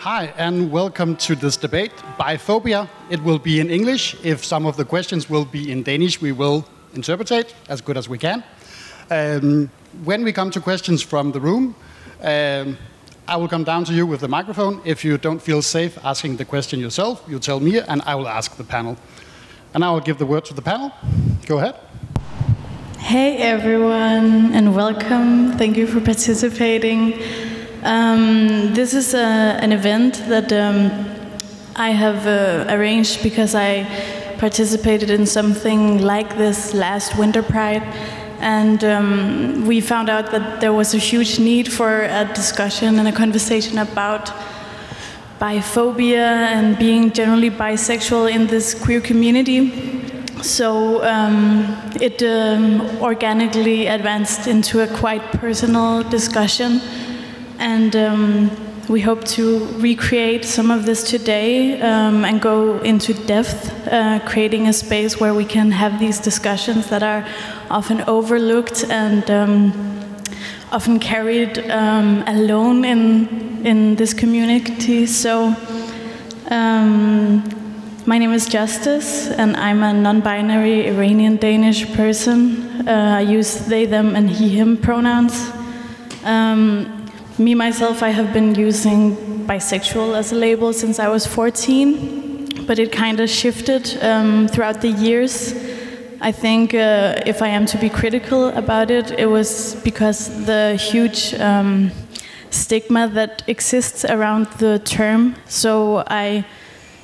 Hi, 0.00 0.26
and 0.36 0.70
welcome 0.70 1.16
to 1.16 1.34
this 1.34 1.56
debate, 1.56 1.90
Biphobia. 2.18 2.86
It 3.08 3.22
will 3.22 3.38
be 3.38 3.60
in 3.60 3.70
English. 3.70 4.14
If 4.22 4.44
some 4.44 4.66
of 4.66 4.76
the 4.76 4.84
questions 4.84 5.30
will 5.30 5.46
be 5.46 5.72
in 5.72 5.82
Danish, 5.82 6.20
we 6.20 6.32
will 6.32 6.66
interpret 6.94 7.32
it 7.32 7.54
as 7.70 7.80
good 7.80 7.96
as 7.96 8.06
we 8.06 8.18
can. 8.18 8.44
Um, 9.10 9.70
when 10.04 10.22
we 10.22 10.34
come 10.34 10.50
to 10.50 10.60
questions 10.60 11.00
from 11.00 11.32
the 11.32 11.40
room, 11.40 11.74
um, 12.20 12.76
I 13.26 13.36
will 13.36 13.48
come 13.48 13.64
down 13.64 13.84
to 13.86 13.94
you 13.94 14.06
with 14.06 14.20
the 14.20 14.28
microphone. 14.28 14.82
If 14.84 15.02
you 15.02 15.16
don't 15.16 15.40
feel 15.40 15.62
safe 15.62 15.98
asking 16.04 16.36
the 16.36 16.44
question 16.44 16.78
yourself, 16.78 17.24
you 17.26 17.38
tell 17.38 17.58
me, 17.58 17.78
and 17.78 18.02
I 18.02 18.16
will 18.16 18.28
ask 18.28 18.54
the 18.56 18.64
panel. 18.64 18.98
And 19.72 19.82
I 19.82 19.90
will 19.90 20.00
give 20.00 20.18
the 20.18 20.26
word 20.26 20.44
to 20.44 20.54
the 20.54 20.62
panel. 20.62 20.92
Go 21.46 21.56
ahead. 21.56 21.74
Hey 22.98 23.38
everyone, 23.38 24.52
and 24.52 24.76
welcome. 24.76 25.56
Thank 25.56 25.78
you 25.78 25.86
for 25.86 26.00
participating. 26.00 27.14
Um, 27.86 28.74
this 28.74 28.94
is 28.94 29.14
a, 29.14 29.18
an 29.62 29.70
event 29.70 30.14
that 30.26 30.52
um, 30.52 30.90
I 31.76 31.90
have 31.90 32.26
uh, 32.26 32.66
arranged 32.74 33.22
because 33.22 33.54
I 33.54 33.86
participated 34.38 35.08
in 35.08 35.24
something 35.24 36.02
like 36.02 36.36
this 36.36 36.74
last 36.74 37.16
Winter 37.16 37.44
Pride, 37.44 37.84
and 38.40 38.82
um, 38.82 39.66
we 39.68 39.80
found 39.80 40.10
out 40.10 40.32
that 40.32 40.60
there 40.60 40.72
was 40.72 40.94
a 40.94 40.98
huge 40.98 41.38
need 41.38 41.72
for 41.72 42.02
a 42.02 42.28
discussion 42.34 42.98
and 42.98 43.06
a 43.06 43.12
conversation 43.12 43.78
about 43.78 44.32
biphobia 45.40 46.26
and 46.56 46.76
being 46.80 47.12
generally 47.12 47.50
bisexual 47.50 48.28
in 48.28 48.48
this 48.48 48.74
queer 48.74 49.00
community. 49.00 50.02
So 50.42 51.04
um, 51.04 51.78
it 52.00 52.20
um, 52.24 52.80
organically 53.00 53.86
advanced 53.86 54.48
into 54.48 54.80
a 54.80 54.88
quite 54.88 55.22
personal 55.38 56.02
discussion, 56.02 56.80
and 57.58 57.94
um, 57.96 58.50
we 58.88 59.00
hope 59.00 59.24
to 59.24 59.66
recreate 59.78 60.44
some 60.44 60.70
of 60.70 60.86
this 60.86 61.10
today 61.10 61.80
um, 61.80 62.24
and 62.24 62.40
go 62.40 62.78
into 62.78 63.14
depth, 63.14 63.70
uh, 63.88 64.20
creating 64.26 64.68
a 64.68 64.72
space 64.72 65.18
where 65.18 65.34
we 65.34 65.44
can 65.44 65.70
have 65.70 65.98
these 65.98 66.20
discussions 66.20 66.88
that 66.90 67.02
are 67.02 67.26
often 67.70 68.02
overlooked 68.02 68.84
and 68.90 69.30
um, 69.30 69.72
often 70.70 70.98
carried 70.98 71.58
um, 71.70 72.22
alone 72.26 72.84
in 72.84 73.66
in 73.66 73.96
this 73.96 74.14
community. 74.14 75.06
So. 75.06 75.54
Um, 76.48 77.42
my 78.06 78.18
name 78.18 78.32
is 78.32 78.46
Justice, 78.46 79.26
and 79.30 79.56
I'm 79.56 79.82
a 79.82 79.92
non 79.92 80.20
binary 80.20 80.86
Iranian 80.86 81.38
Danish 81.38 81.92
person. 81.94 82.86
Uh, 82.86 83.16
I 83.18 83.22
use 83.22 83.66
they, 83.66 83.84
them, 83.84 84.14
and 84.14 84.30
he, 84.30 84.48
him 84.48 84.76
pronouns. 84.76 85.50
Um, 86.22 86.95
me, 87.38 87.54
myself, 87.54 88.02
I 88.02 88.10
have 88.10 88.32
been 88.32 88.54
using 88.54 89.14
bisexual 89.46 90.16
as 90.16 90.32
a 90.32 90.34
label 90.34 90.72
since 90.72 90.98
I 90.98 91.08
was 91.08 91.26
14, 91.26 92.66
but 92.66 92.78
it 92.78 92.90
kind 92.90 93.20
of 93.20 93.28
shifted 93.28 93.98
um, 94.02 94.48
throughout 94.48 94.80
the 94.80 94.88
years. 94.88 95.52
I 96.20 96.32
think 96.32 96.72
uh, 96.72 97.20
if 97.26 97.42
I 97.42 97.48
am 97.48 97.66
to 97.66 97.78
be 97.78 97.90
critical 97.90 98.48
about 98.48 98.90
it, 98.90 99.10
it 99.18 99.26
was 99.26 99.74
because 99.84 100.46
the 100.46 100.76
huge 100.76 101.34
um, 101.34 101.90
stigma 102.48 103.08
that 103.08 103.42
exists 103.46 104.06
around 104.06 104.46
the 104.58 104.78
term. 104.78 105.36
So 105.46 106.04
I 106.06 106.46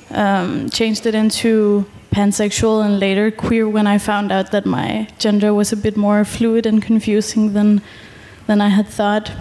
um, 0.09 0.69
changed 0.71 1.05
it 1.05 1.13
into 1.13 1.85
pansexual 2.11 2.83
and 2.83 2.99
later 2.99 3.29
queer 3.29 3.69
when 3.69 3.85
I 3.85 3.99
found 3.99 4.31
out 4.31 4.51
that 4.51 4.65
my 4.65 5.07
gender 5.19 5.53
was 5.53 5.71
a 5.71 5.77
bit 5.77 5.95
more 5.95 6.25
fluid 6.25 6.65
and 6.65 6.81
confusing 6.81 7.53
than 7.53 7.81
than 8.47 8.61
I 8.61 8.69
had 8.69 8.87
thought. 8.87 9.31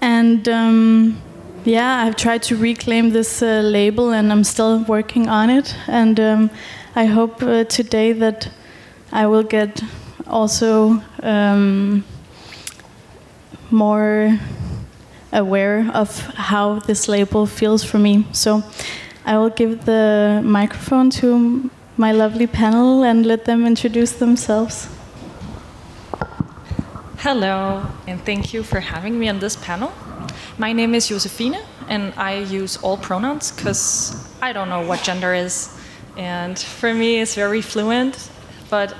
And 0.00 0.48
um, 0.48 1.20
yeah, 1.64 2.04
I've 2.04 2.16
tried 2.16 2.42
to 2.44 2.56
reclaim 2.56 3.10
this 3.10 3.42
uh, 3.42 3.60
label, 3.60 4.12
and 4.12 4.32
I'm 4.32 4.44
still 4.44 4.84
working 4.84 5.28
on 5.28 5.50
it. 5.50 5.74
And 5.86 6.18
um, 6.20 6.50
I 6.94 7.06
hope 7.06 7.42
uh, 7.42 7.64
today 7.64 8.12
that 8.12 8.48
I 9.12 9.26
will 9.26 9.42
get 9.42 9.82
also 10.26 11.02
um, 11.22 12.04
more 13.70 14.38
aware 15.32 15.90
of 15.92 16.20
how 16.36 16.78
this 16.80 17.08
label 17.08 17.46
feels 17.46 17.84
for 17.84 17.98
me. 17.98 18.26
So. 18.32 18.62
I 19.26 19.38
will 19.38 19.50
give 19.50 19.86
the 19.86 20.40
microphone 20.44 21.10
to 21.18 21.68
my 21.96 22.12
lovely 22.12 22.46
panel 22.46 23.02
and 23.02 23.26
let 23.26 23.44
them 23.44 23.66
introduce 23.66 24.12
themselves. 24.12 24.88
Hello, 27.26 27.84
and 28.06 28.24
thank 28.24 28.54
you 28.54 28.62
for 28.62 28.78
having 28.78 29.18
me 29.18 29.28
on 29.28 29.40
this 29.40 29.56
panel. 29.56 29.92
My 30.58 30.72
name 30.72 30.94
is 30.94 31.08
Josefine, 31.08 31.58
and 31.88 32.14
I 32.16 32.38
use 32.38 32.76
all 32.76 32.96
pronouns 32.96 33.50
because 33.50 34.14
I 34.40 34.52
don't 34.52 34.68
know 34.68 34.86
what 34.86 35.02
gender 35.02 35.34
is. 35.34 35.76
And 36.16 36.56
for 36.56 36.94
me, 36.94 37.18
it's 37.18 37.34
very 37.34 37.62
fluent, 37.62 38.30
but 38.70 38.94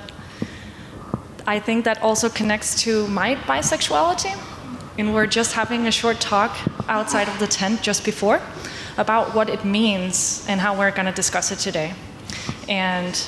I 1.47 1.61
think 1.61 1.85
that 1.85 2.03
also 2.03 2.27
connects 2.27 2.81
to 2.81 3.07
my 3.07 3.35
bisexuality. 3.35 4.37
And 4.97 5.13
we're 5.13 5.25
just 5.25 5.53
having 5.53 5.87
a 5.87 5.91
short 5.91 6.19
talk 6.19 6.51
outside 6.89 7.29
of 7.29 7.39
the 7.39 7.47
tent 7.47 7.81
just 7.81 8.03
before 8.03 8.41
about 8.97 9.35
what 9.35 9.49
it 9.49 9.63
means 9.63 10.45
and 10.49 10.59
how 10.59 10.77
we're 10.77 10.91
going 10.91 11.05
to 11.05 11.13
discuss 11.13 11.53
it 11.53 11.59
today. 11.59 11.93
And 12.67 13.25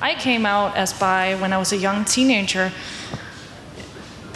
I 0.00 0.14
came 0.14 0.46
out 0.46 0.74
as 0.74 0.94
bi 0.94 1.34
when 1.34 1.52
I 1.52 1.58
was 1.58 1.70
a 1.74 1.76
young 1.76 2.06
teenager, 2.06 2.72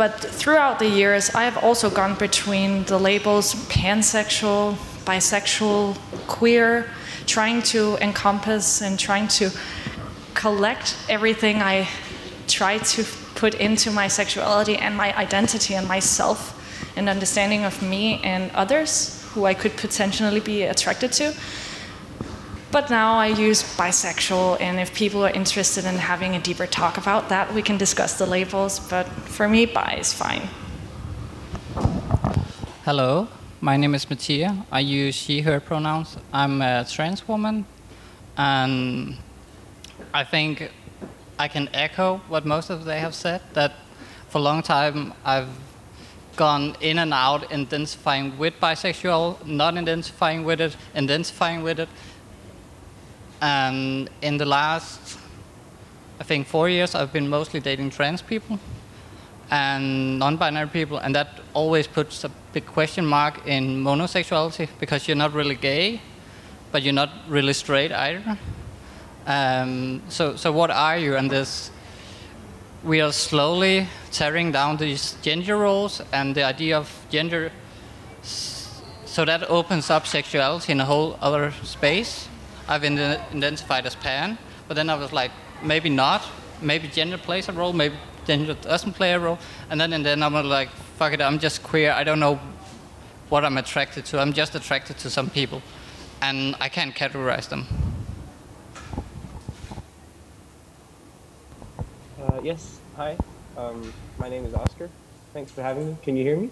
but 0.03 0.19
throughout 0.19 0.81
the 0.81 0.89
years, 0.89 1.33
I 1.33 1.45
have 1.45 1.59
also 1.59 1.89
gone 1.89 2.17
between 2.17 2.83
the 2.87 2.99
labels 2.99 3.55
pansexual, 3.69 4.75
bisexual, 5.05 5.97
queer, 6.27 6.91
trying 7.27 7.63
to 7.75 7.97
encompass 8.01 8.83
and 8.83 8.99
trying 8.99 9.29
to 9.39 9.53
collect 10.35 10.97
everything 11.09 11.63
I 11.63 11.87
try 12.49 12.79
to 12.79 13.05
put 13.37 13.55
into 13.55 13.93
my 13.93 14.09
sexuality 14.09 14.77
and 14.77 14.97
my 14.97 15.17
identity 15.17 15.77
and 15.77 15.87
myself 15.87 16.39
and 16.97 17.09
understanding 17.09 17.63
of 17.63 17.81
me 17.81 18.21
and 18.25 18.51
others 18.57 19.25
who 19.35 19.45
I 19.45 19.55
could 19.55 19.77
potentially 19.77 20.41
be 20.41 20.65
attracted 20.65 21.13
to. 21.13 21.33
But 22.73 22.89
now 22.89 23.19
I 23.19 23.27
use 23.27 23.63
bisexual, 23.77 24.59
and 24.59 24.81
if 24.81 24.95
people 24.95 25.23
are 25.27 25.31
interested 25.31 25.85
in 25.85 25.97
having 25.97 26.35
a 26.37 26.41
deeper 26.41 26.67
talk 26.67 26.97
about 26.97 27.29
that, 27.29 27.53
we 27.53 27.61
can 27.61 27.77
discuss 27.77 28.17
the 28.17 28.25
labels. 28.25 28.81
But 28.81 29.05
for 29.07 29.47
me, 29.47 29.67
bi 29.67 29.99
is 30.01 30.15
fine. 30.15 30.49
Hello, 32.87 33.29
my 33.61 33.77
name 33.77 33.95
is 33.95 34.09
Mattia. 34.09 34.65
I 34.73 34.81
use 34.81 35.15
she, 35.15 35.43
her 35.43 35.61
pronouns. 35.61 36.17
I'm 36.33 36.63
a 36.63 36.87
trans 36.91 37.29
woman, 37.29 37.67
and 38.39 39.19
I 40.15 40.25
think 40.25 40.71
I 41.39 41.49
can 41.49 41.69
echo 41.75 42.23
what 42.29 42.47
most 42.47 42.71
of 42.71 42.87
they 42.87 43.01
have 43.01 43.15
said 43.15 43.43
that 43.53 43.73
for 44.31 44.39
a 44.39 44.41
long 44.41 44.63
time 44.63 45.13
I've 45.27 45.51
gone 46.37 46.75
in 46.81 46.99
and 46.99 47.13
out, 47.13 47.53
identifying 47.53 48.39
with 48.39 48.55
bisexual, 48.61 49.47
not 49.47 49.77
identifying 49.77 50.45
with 50.45 50.61
it, 50.61 50.75
identifying 50.97 51.63
with 51.63 51.79
it. 51.79 51.89
And 53.43 54.09
in 54.23 54.39
the 54.39 54.47
last, 54.47 55.19
I 56.21 56.25
think, 56.25 56.47
four 56.47 56.69
years, 56.69 56.95
I've 56.95 57.13
been 57.13 57.29
mostly 57.29 57.59
dating 57.59 57.91
trans 57.91 58.23
people 58.23 58.61
and 59.51 60.19
non 60.19 60.37
binary 60.37 60.69
people, 60.69 60.99
and 60.99 61.15
that 61.15 61.41
always 61.53 61.89
puts 61.89 62.25
a 62.25 62.31
big 62.53 62.65
question 62.67 63.05
mark 63.05 63.47
in 63.47 63.83
monosexuality 63.83 64.69
because 64.79 65.09
you're 65.09 65.17
not 65.17 65.35
really 65.35 65.57
gay, 65.57 66.01
but 66.71 66.83
you're 66.83 66.95
not 66.95 67.11
really 67.29 67.53
straight 67.53 67.91
either. 67.91 68.39
Um, 69.27 70.03
so, 70.09 70.37
so, 70.37 70.53
what 70.53 70.71
are 70.71 70.97
you? 70.97 71.17
And 71.17 71.29
this 71.29 71.73
we 72.85 73.01
are 73.01 73.13
slowly 73.13 73.89
tearing 74.11 74.53
down 74.53 74.77
these 74.77 75.17
gender 75.23 75.57
roles 75.57 76.01
and 76.13 76.35
the 76.35 76.43
idea 76.45 76.77
of 76.77 77.07
gender. 77.11 77.53
So 78.23 79.25
that 79.25 79.49
opens 79.51 79.91
up 79.91 80.07
sexuality 80.07 80.73
in 80.73 80.81
a 80.81 80.85
whole 80.85 81.17
other 81.21 81.53
space. 81.63 82.29
I've 82.69 82.85
identified 82.85 83.87
as 83.87 83.95
pan, 83.97 84.39
but 84.69 84.75
then 84.75 84.89
I 84.89 84.95
was 84.95 85.13
like, 85.13 85.31
maybe 85.63 85.89
not. 85.89 86.23
Maybe 86.61 86.89
gender 86.89 87.19
plays 87.19 87.49
a 87.49 87.53
role. 87.53 87.73
Maybe 87.73 87.97
gender 88.27 88.55
doesn't 88.55 88.93
play 88.93 89.13
a 89.13 89.19
role. 89.19 89.39
And 89.71 89.81
then 89.81 89.93
and 89.93 90.05
then 90.05 90.23
I'm 90.23 90.35
like, 90.35 90.71
fuck 90.99 91.13
it, 91.13 91.21
I'm 91.21 91.39
just 91.39 91.63
queer. 91.63 91.93
I 91.93 92.05
don't 92.05 92.21
know 92.21 92.39
what 93.29 93.45
I'm 93.45 93.59
attracted 93.59 94.05
to. 94.07 94.21
I'm 94.21 94.33
just 94.33 94.55
attracted 94.55 94.99
to 94.99 95.11
some 95.11 95.31
people, 95.31 95.63
and 96.21 96.55
I 96.61 96.69
can't 96.69 96.95
categorize 96.95 97.49
them. 97.49 97.67
Uh, 102.21 102.41
yes, 102.43 102.79
hi. 102.97 103.17
Um, 103.57 103.93
my 104.19 104.29
name 104.29 104.45
is 104.45 104.55
Oscar. 104.55 104.89
Thanks 105.33 105.51
for 105.51 105.63
having 105.63 105.89
me. 105.89 105.97
Can 106.03 106.17
you 106.17 106.23
hear 106.23 106.37
me? 106.37 106.51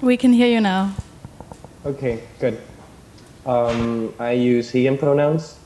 We 0.00 0.16
can 0.16 0.32
hear 0.32 0.46
you 0.46 0.60
now. 0.60 0.94
Okay, 1.84 2.22
good. 2.38 2.60
Um, 3.46 4.14
I 4.18 4.32
use 4.32 4.70
he 4.70 4.86
and 4.86 4.98
pronouns, 4.98 5.58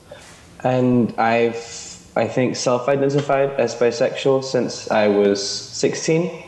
and 0.62 1.12
I've, 1.18 1.56
I 2.16 2.26
think, 2.28 2.56
self 2.56 2.88
identified 2.88 3.50
as 3.60 3.74
bisexual 3.74 4.44
since 4.44 4.90
I 4.90 5.08
was 5.08 5.46
16. 5.46 6.42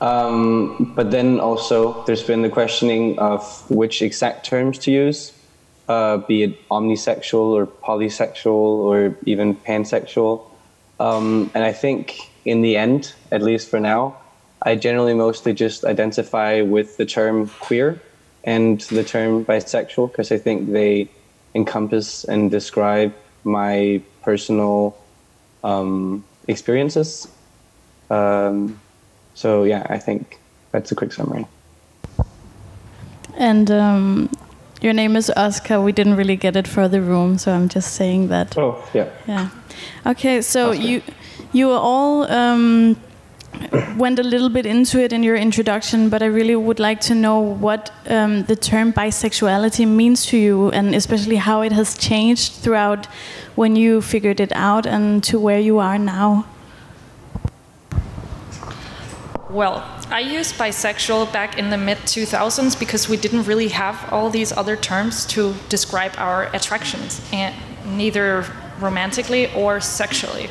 Um, 0.00 0.92
but 0.94 1.10
then 1.10 1.40
also, 1.40 2.04
there's 2.04 2.22
been 2.22 2.42
the 2.42 2.48
questioning 2.48 3.18
of 3.18 3.68
which 3.70 4.02
exact 4.02 4.46
terms 4.46 4.78
to 4.80 4.92
use, 4.92 5.32
uh, 5.88 6.18
be 6.18 6.44
it 6.44 6.68
omnisexual 6.68 7.52
or 7.52 7.66
polysexual 7.66 8.54
or 8.54 9.16
even 9.26 9.56
pansexual. 9.56 10.44
Um, 11.00 11.50
and 11.54 11.64
I 11.64 11.72
think 11.72 12.30
in 12.44 12.62
the 12.62 12.76
end, 12.76 13.12
at 13.32 13.42
least 13.42 13.68
for 13.68 13.80
now, 13.80 14.16
I 14.62 14.74
generally 14.74 15.14
mostly 15.14 15.52
just 15.52 15.84
identify 15.84 16.62
with 16.62 16.96
the 16.96 17.06
term 17.06 17.48
queer 17.60 18.00
and 18.48 18.80
the 18.98 19.04
term 19.04 19.44
bisexual 19.44 20.10
because 20.10 20.32
I 20.32 20.38
think 20.38 20.72
they 20.72 21.06
encompass 21.54 22.24
and 22.24 22.50
describe 22.50 23.12
my 23.44 24.00
personal 24.22 24.96
um, 25.62 26.24
experiences. 26.46 27.28
Um, 28.08 28.80
so 29.34 29.64
yeah, 29.64 29.86
I 29.90 29.98
think 29.98 30.40
that's 30.72 30.90
a 30.90 30.94
quick 30.94 31.12
summary. 31.12 31.46
And 33.36 33.70
um, 33.70 34.30
your 34.80 34.94
name 34.94 35.14
is 35.14 35.30
Oscar. 35.36 35.82
We 35.82 35.92
didn't 35.92 36.16
really 36.16 36.36
get 36.36 36.56
it 36.56 36.66
for 36.66 36.88
the 36.88 37.02
room, 37.02 37.36
so 37.36 37.52
I'm 37.52 37.68
just 37.68 37.96
saying 37.96 38.28
that. 38.28 38.56
Oh 38.56 38.82
yeah. 38.94 39.10
Yeah. 39.26 39.50
Okay, 40.06 40.40
so 40.40 40.70
Oscar. 40.70 40.82
you 40.82 41.02
you 41.52 41.70
all 41.70 42.24
um, 42.32 42.96
went 43.96 44.18
a 44.18 44.22
little 44.22 44.48
bit 44.48 44.66
into 44.66 45.00
it 45.00 45.12
in 45.12 45.22
your 45.22 45.36
introduction, 45.36 46.08
but 46.08 46.22
I 46.22 46.26
really 46.26 46.56
would 46.56 46.78
like 46.78 47.00
to 47.02 47.14
know 47.14 47.40
what 47.40 47.90
um, 48.06 48.44
the 48.44 48.56
term 48.56 48.92
bisexuality 48.92 49.86
means 49.86 50.26
to 50.26 50.36
you, 50.36 50.70
and 50.70 50.94
especially 50.94 51.36
how 51.36 51.62
it 51.62 51.72
has 51.72 51.96
changed 51.98 52.52
throughout 52.52 53.06
when 53.56 53.76
you 53.76 54.00
figured 54.00 54.40
it 54.40 54.52
out 54.52 54.86
and 54.86 55.22
to 55.24 55.38
where 55.38 55.58
you 55.58 55.78
are 55.78 55.98
now. 55.98 56.46
Well, 59.50 59.82
I 60.10 60.20
used 60.20 60.56
bisexual 60.56 61.32
back 61.32 61.58
in 61.58 61.70
the 61.70 61.78
mid 61.78 61.98
2000s 61.98 62.78
because 62.78 63.08
we 63.08 63.16
didn't 63.16 63.44
really 63.44 63.68
have 63.68 64.12
all 64.12 64.30
these 64.30 64.52
other 64.52 64.76
terms 64.76 65.24
to 65.26 65.54
describe 65.68 66.12
our 66.18 66.44
attractions, 66.54 67.20
and 67.32 67.54
neither 67.96 68.44
romantically 68.78 69.52
or 69.54 69.80
sexually. 69.80 70.48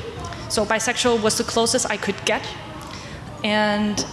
So 0.50 0.66
bisexual 0.66 1.22
was 1.22 1.38
the 1.38 1.44
closest 1.44 1.90
I 1.90 1.98
could 1.98 2.24
get. 2.26 2.44
And 3.44 4.06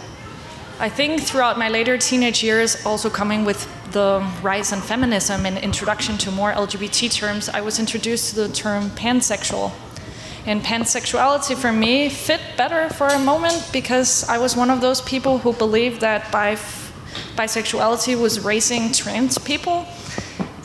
I 0.79 0.89
think 0.89 1.23
throughout 1.23 1.59
my 1.59 1.69
later 1.69 1.97
teenage 1.97 2.43
years, 2.43 2.85
also 2.85 3.09
coming 3.09 3.45
with 3.45 3.69
the 3.93 4.29
rise 4.43 4.73
in 4.73 4.81
feminism 4.81 5.47
and 5.47 5.57
introduction 5.59 6.19
to 6.19 6.31
more 6.31 6.53
LGBT 6.53 7.13
terms, 7.13 7.49
I 7.49 7.61
was 7.61 7.79
introduced 7.79 8.31
to 8.31 8.37
the 8.37 8.49
term 8.49 8.91
pansexual. 8.91 9.73
And 10.47 10.63
pansexuality 10.63 11.57
for 11.57 11.73
me 11.73 12.09
fit 12.11 12.41
better 12.57 12.91
for 12.91 13.07
a 13.07 13.19
moment 13.19 13.71
because 13.73 14.29
I 14.29 14.37
was 14.39 14.57
one 14.57 14.69
of 14.69 14.81
those 14.81 15.01
people 15.01 15.39
who 15.39 15.53
believed 15.55 16.01
that 16.01 16.25
bisexuality 17.37 18.21
was 18.21 18.45
raising 18.45 18.93
trans 18.93 19.39
people. 19.39 19.87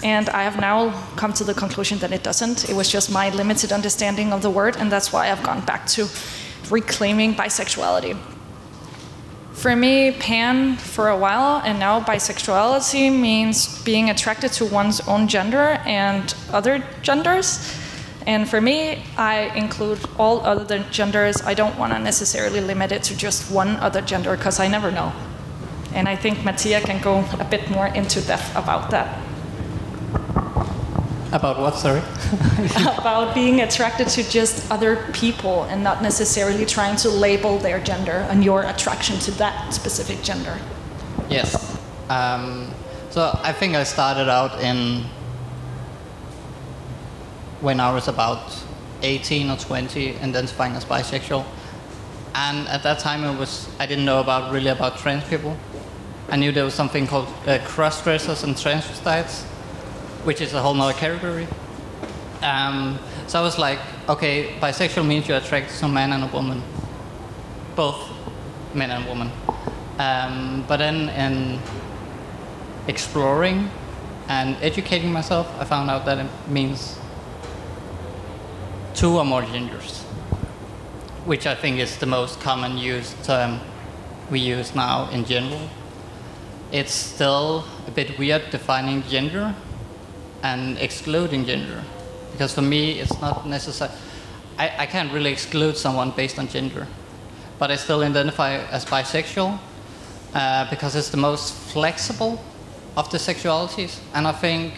And 0.03 0.29
I 0.29 0.43
have 0.43 0.59
now 0.59 0.91
come 1.15 1.33
to 1.33 1.43
the 1.43 1.53
conclusion 1.53 1.99
that 1.99 2.11
it 2.11 2.23
doesn't. 2.23 2.69
It 2.69 2.75
was 2.75 2.89
just 2.89 3.11
my 3.11 3.29
limited 3.29 3.71
understanding 3.71 4.33
of 4.33 4.41
the 4.41 4.49
word, 4.49 4.75
and 4.77 4.91
that's 4.91 5.13
why 5.13 5.29
I've 5.29 5.43
gone 5.43 5.61
back 5.65 5.85
to 5.87 6.07
reclaiming 6.69 7.35
bisexuality. 7.35 8.17
For 9.59 9.75
me, 9.75 10.11
pan 10.13 10.77
for 10.77 11.09
a 11.09 11.17
while, 11.17 11.61
and 11.65 11.79
now 11.79 11.99
bisexuality 11.99 13.11
means 13.11 13.83
being 13.83 14.09
attracted 14.09 14.53
to 14.53 14.65
one's 14.65 15.01
own 15.01 15.27
gender 15.27 15.81
and 15.85 16.33
other 16.53 16.81
genders. 17.01 17.75
And 18.25 18.49
for 18.49 18.61
me, 18.61 19.03
I 19.17 19.51
include 19.57 19.99
all 20.17 20.39
other 20.45 20.79
genders. 20.91 21.41
I 21.41 21.55
don't 21.55 21.77
want 21.77 21.91
to 21.91 21.99
necessarily 21.99 22.61
limit 22.61 22.93
it 22.93 23.03
to 23.03 23.17
just 23.17 23.51
one 23.51 23.75
other 23.83 23.99
gender 23.99 24.37
because 24.37 24.61
I 24.61 24.69
never 24.69 24.91
know. 24.91 25.11
And 25.93 26.07
I 26.07 26.15
think 26.15 26.45
Mattia 26.45 26.79
can 26.79 27.01
go 27.01 27.25
a 27.37 27.43
bit 27.43 27.69
more 27.69 27.87
into 27.87 28.21
depth 28.21 28.55
about 28.55 28.91
that. 28.91 29.28
About 31.31 31.59
what, 31.59 31.75
sorry? 31.75 31.99
about 32.97 33.35
being 33.35 33.61
attracted 33.61 34.07
to 34.09 34.27
just 34.27 34.69
other 34.71 35.05
people 35.13 35.63
and 35.65 35.83
not 35.83 36.01
necessarily 36.01 36.65
trying 36.65 36.95
to 36.97 37.09
label 37.09 37.59
their 37.59 37.79
gender 37.79 38.25
and 38.29 38.43
your 38.43 38.63
attraction 38.63 39.19
to 39.19 39.31
that 39.31 39.71
specific 39.73 40.23
gender. 40.23 40.57
Yes. 41.29 41.77
Um, 42.09 42.73
so 43.11 43.37
I 43.43 43.53
think 43.53 43.75
I 43.75 43.83
started 43.83 44.29
out 44.29 44.59
in 44.61 45.05
when 47.61 47.79
I 47.79 47.93
was 47.93 48.07
about 48.07 48.57
18 49.01 49.49
or 49.49 49.57
20, 49.57 50.17
identifying 50.17 50.73
as 50.73 50.85
bisexual. 50.85 51.45
And 52.35 52.67
at 52.67 52.83
that 52.83 52.99
time, 52.99 53.23
it 53.23 53.37
was 53.37 53.67
I 53.79 53.85
didn't 53.85 54.05
know 54.05 54.19
about 54.19 54.51
really 54.51 54.69
about 54.69 54.97
trans 54.97 55.23
people. 55.25 55.57
I 56.29 56.35
knew 56.35 56.51
there 56.51 56.63
was 56.63 56.75
something 56.75 57.07
called 57.07 57.27
uh, 57.47 57.57
cross-dressers 57.65 58.43
and 58.43 58.55
transvestites, 58.55 59.45
which 60.29 60.41
is 60.41 60.53
a 60.53 60.61
whole 60.61 60.75
nother 60.75 60.93
category. 60.93 61.47
Um, 62.43 62.99
so 63.25 63.39
I 63.39 63.41
was 63.41 63.57
like, 63.57 63.79
okay, 64.07 64.53
bisexual 64.61 65.03
means 65.03 65.27
you're 65.27 65.39
attracted 65.39 65.75
to 65.79 65.85
a 65.85 65.89
man 65.89 66.13
and 66.13 66.23
a 66.23 66.27
woman, 66.27 66.61
both 67.75 67.97
men 68.75 68.91
and 68.91 69.07
women. 69.07 69.31
Um, 69.97 70.65
but 70.67 70.77
then 70.77 71.09
in 71.09 71.59
exploring 72.87 73.71
and 74.27 74.55
educating 74.61 75.11
myself, 75.11 75.47
I 75.59 75.65
found 75.65 75.89
out 75.89 76.05
that 76.05 76.19
it 76.19 76.29
means 76.47 76.99
two 78.93 79.17
or 79.17 79.25
more 79.25 79.41
genders, 79.41 80.01
which 81.25 81.47
I 81.47 81.55
think 81.55 81.79
is 81.79 81.97
the 81.97 82.05
most 82.05 82.39
common 82.39 82.77
used 82.77 83.15
term 83.23 83.61
we 84.29 84.39
use 84.39 84.75
now 84.75 85.09
in 85.09 85.25
general. 85.25 85.67
It's 86.71 86.93
still 86.93 87.65
a 87.87 87.91
bit 87.91 88.19
weird 88.19 88.51
defining 88.51 89.01
gender 89.09 89.55
and 90.43 90.77
excluding 90.77 91.45
gender, 91.45 91.83
because 92.31 92.53
for 92.53 92.61
me 92.61 92.99
it's 92.99 93.19
not 93.21 93.47
necessary. 93.47 93.91
I, 94.57 94.71
I 94.79 94.85
can't 94.85 95.11
really 95.11 95.31
exclude 95.31 95.77
someone 95.77 96.11
based 96.11 96.37
on 96.39 96.47
gender, 96.47 96.87
but 97.57 97.71
I 97.71 97.75
still 97.75 98.01
identify 98.03 98.57
as 98.71 98.85
bisexual 98.85 99.59
uh, 100.33 100.69
because 100.69 100.95
it's 100.95 101.09
the 101.09 101.17
most 101.17 101.53
flexible 101.53 102.43
of 102.97 103.09
the 103.11 103.17
sexualities, 103.17 103.99
and 104.13 104.27
I 104.27 104.31
think 104.31 104.73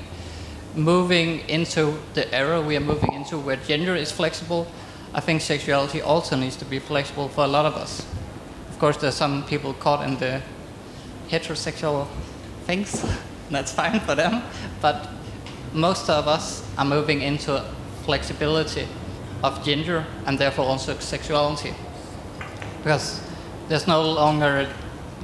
moving 0.75 1.39
into 1.49 1.97
the 2.13 2.33
era 2.33 2.61
we 2.61 2.77
are 2.77 2.81
moving 2.81 3.13
into 3.13 3.37
where 3.37 3.57
gender 3.57 3.95
is 3.95 4.11
flexible, 4.11 4.67
I 5.13 5.19
think 5.19 5.41
sexuality 5.41 6.01
also 6.01 6.37
needs 6.37 6.55
to 6.57 6.65
be 6.65 6.79
flexible 6.79 7.27
for 7.27 7.43
a 7.43 7.47
lot 7.47 7.65
of 7.65 7.75
us. 7.75 8.05
Of 8.69 8.79
course, 8.79 8.97
there's 8.97 9.15
some 9.15 9.45
people 9.45 9.73
caught 9.73 10.07
in 10.07 10.17
the 10.17 10.41
heterosexual 11.29 12.07
things, 12.65 13.05
that's 13.49 13.73
fine 13.73 13.99
for 13.99 14.15
them, 14.15 14.43
but 14.81 15.09
most 15.73 16.09
of 16.09 16.27
us 16.27 16.67
are 16.77 16.85
moving 16.85 17.21
into 17.21 17.63
flexibility 18.03 18.87
of 19.43 19.63
gender 19.63 20.05
and 20.25 20.37
therefore 20.37 20.65
also 20.65 20.97
sexuality. 20.99 21.73
Because 22.77 23.21
there's 23.67 23.87
no 23.87 24.01
longer 24.01 24.61
a 24.61 24.73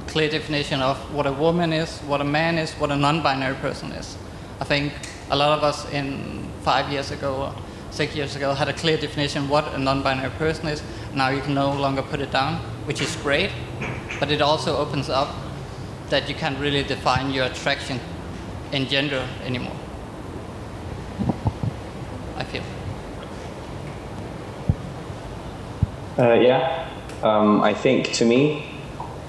clear 0.08 0.28
definition 0.28 0.80
of 0.80 0.96
what 1.12 1.26
a 1.26 1.32
woman 1.32 1.72
is, 1.72 1.98
what 2.00 2.20
a 2.20 2.24
man 2.24 2.58
is, 2.58 2.72
what 2.74 2.90
a 2.90 2.96
non 2.96 3.22
binary 3.22 3.56
person 3.56 3.92
is. 3.92 4.16
I 4.60 4.64
think 4.64 4.92
a 5.30 5.36
lot 5.36 5.56
of 5.58 5.64
us 5.64 5.88
in 5.92 6.48
five 6.62 6.90
years 6.90 7.10
ago 7.10 7.34
or 7.36 7.54
six 7.90 8.14
years 8.14 8.36
ago 8.36 8.54
had 8.54 8.68
a 8.68 8.72
clear 8.72 8.96
definition 8.96 9.44
of 9.44 9.50
what 9.50 9.74
a 9.74 9.78
non-binary 9.78 10.30
person 10.38 10.68
is. 10.68 10.82
Now 11.14 11.28
you 11.30 11.40
can 11.40 11.54
no 11.54 11.72
longer 11.72 12.02
put 12.02 12.20
it 12.20 12.30
down, 12.30 12.56
which 12.86 13.00
is 13.00 13.14
great, 13.16 13.50
but 14.20 14.30
it 14.30 14.40
also 14.40 14.76
opens 14.76 15.08
up 15.08 15.34
that 16.10 16.28
you 16.28 16.34
can't 16.34 16.58
really 16.58 16.82
define 16.82 17.30
your 17.30 17.46
attraction 17.46 18.00
in 18.72 18.86
gender 18.86 19.26
anymore. 19.44 19.77
I 22.38 22.44
feel. 22.44 22.62
Uh, 26.18 26.34
yeah, 26.34 26.88
um, 27.22 27.60
I 27.62 27.74
think 27.74 28.12
to 28.14 28.24
me, 28.24 28.80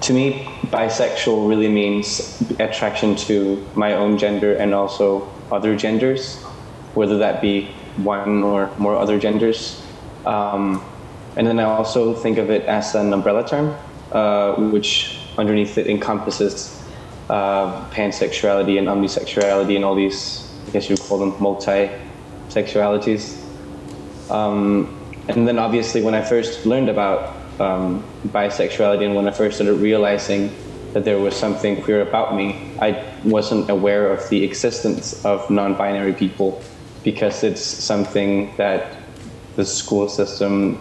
to 0.02 0.14
me, 0.14 0.46
bisexual 0.68 1.50
really 1.50 1.68
means 1.68 2.42
attraction 2.60 3.16
to 3.28 3.66
my 3.76 3.94
own 3.94 4.18
gender 4.18 4.56
and 4.56 4.74
also 4.74 5.30
other 5.52 5.76
genders, 5.76 6.38
whether 6.94 7.18
that 7.18 7.42
be 7.42 7.66
one 7.98 8.44
or 8.44 8.70
more 8.78 8.96
other 8.96 9.20
genders. 9.20 9.82
Um, 10.26 10.84
and 11.36 11.46
then 11.48 11.60
I 11.60 11.64
also 11.64 12.14
think 12.14 12.38
of 12.38 12.50
it 12.50 12.66
as 12.66 12.96
an 12.96 13.14
umbrella 13.14 13.48
term, 13.48 13.76
uh, 14.12 14.56
which 14.56 15.20
underneath 15.38 15.78
it 15.78 15.88
encompasses 15.88 16.84
uh, 17.30 17.90
pansexuality 17.92 18.78
and 18.78 18.88
omnisexuality 18.88 19.76
and 19.76 19.86
all 19.86 19.96
these, 19.96 20.52
I 20.68 20.72
guess 20.72 20.90
you'd 20.90 21.00
call 21.00 21.18
them 21.20 21.32
multi-sexualities. 22.50 23.38
Um, 24.32 24.96
and 25.28 25.48
then 25.48 25.60
obviously 25.60 26.02
when 26.02 26.16
I 26.16 26.22
first 26.22 26.66
learned 26.66 26.90
about 26.90 27.36
um, 27.60 28.04
bisexuality 28.28 29.06
and 29.06 29.16
when 29.16 29.28
I 29.28 29.32
first 29.32 29.58
started 29.58 29.76
realizing 29.76 30.52
that 30.94 31.06
there 31.06 31.20
was 31.20 31.36
something 31.36 31.82
queer 31.84 32.02
about 32.02 32.36
me, 32.36 32.72
I 32.82 33.04
wasn't 33.24 33.70
aware 33.70 34.12
of 34.12 34.28
the 34.30 34.44
existence 34.44 35.24
of 35.24 35.50
non-binary 35.50 36.14
people 36.14 36.62
because 37.04 37.44
it's 37.44 37.62
something 37.62 38.56
that 38.58 38.98
the 39.56 39.66
school 39.66 40.10
system 40.10 40.80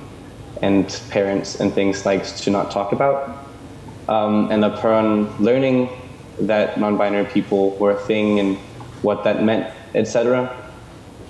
and 0.63 1.01
parents 1.11 1.61
and 1.61 1.73
things 1.73 2.07
like 2.07 2.25
to 2.25 2.51
not 2.51 2.71
talk 2.71 2.93
about. 2.93 3.47
Um, 4.09 4.51
and 4.51 4.65
upon 4.65 5.37
learning 5.43 5.91
that 6.41 6.81
non-binary 6.81 7.27
people 7.27 7.77
were 7.77 7.91
a 7.91 8.01
thing 8.01 8.41
and 8.41 8.57
what 9.03 9.25
that 9.25 9.43
meant, 9.43 9.73
etc., 9.95 10.68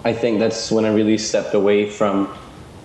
I 0.04 0.12
think 0.12 0.38
that's 0.38 0.70
when 0.70 0.84
I 0.84 0.92
really 0.92 1.18
stepped 1.18 1.54
away 1.54 1.90
from 1.90 2.34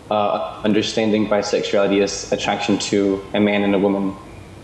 uh, 0.09 0.61
understanding 0.63 1.27
bisexuality 1.27 2.01
as 2.01 2.31
attraction 2.31 2.77
to 2.77 3.23
a 3.33 3.39
man 3.39 3.63
and 3.63 3.75
a 3.75 3.79
woman, 3.79 4.15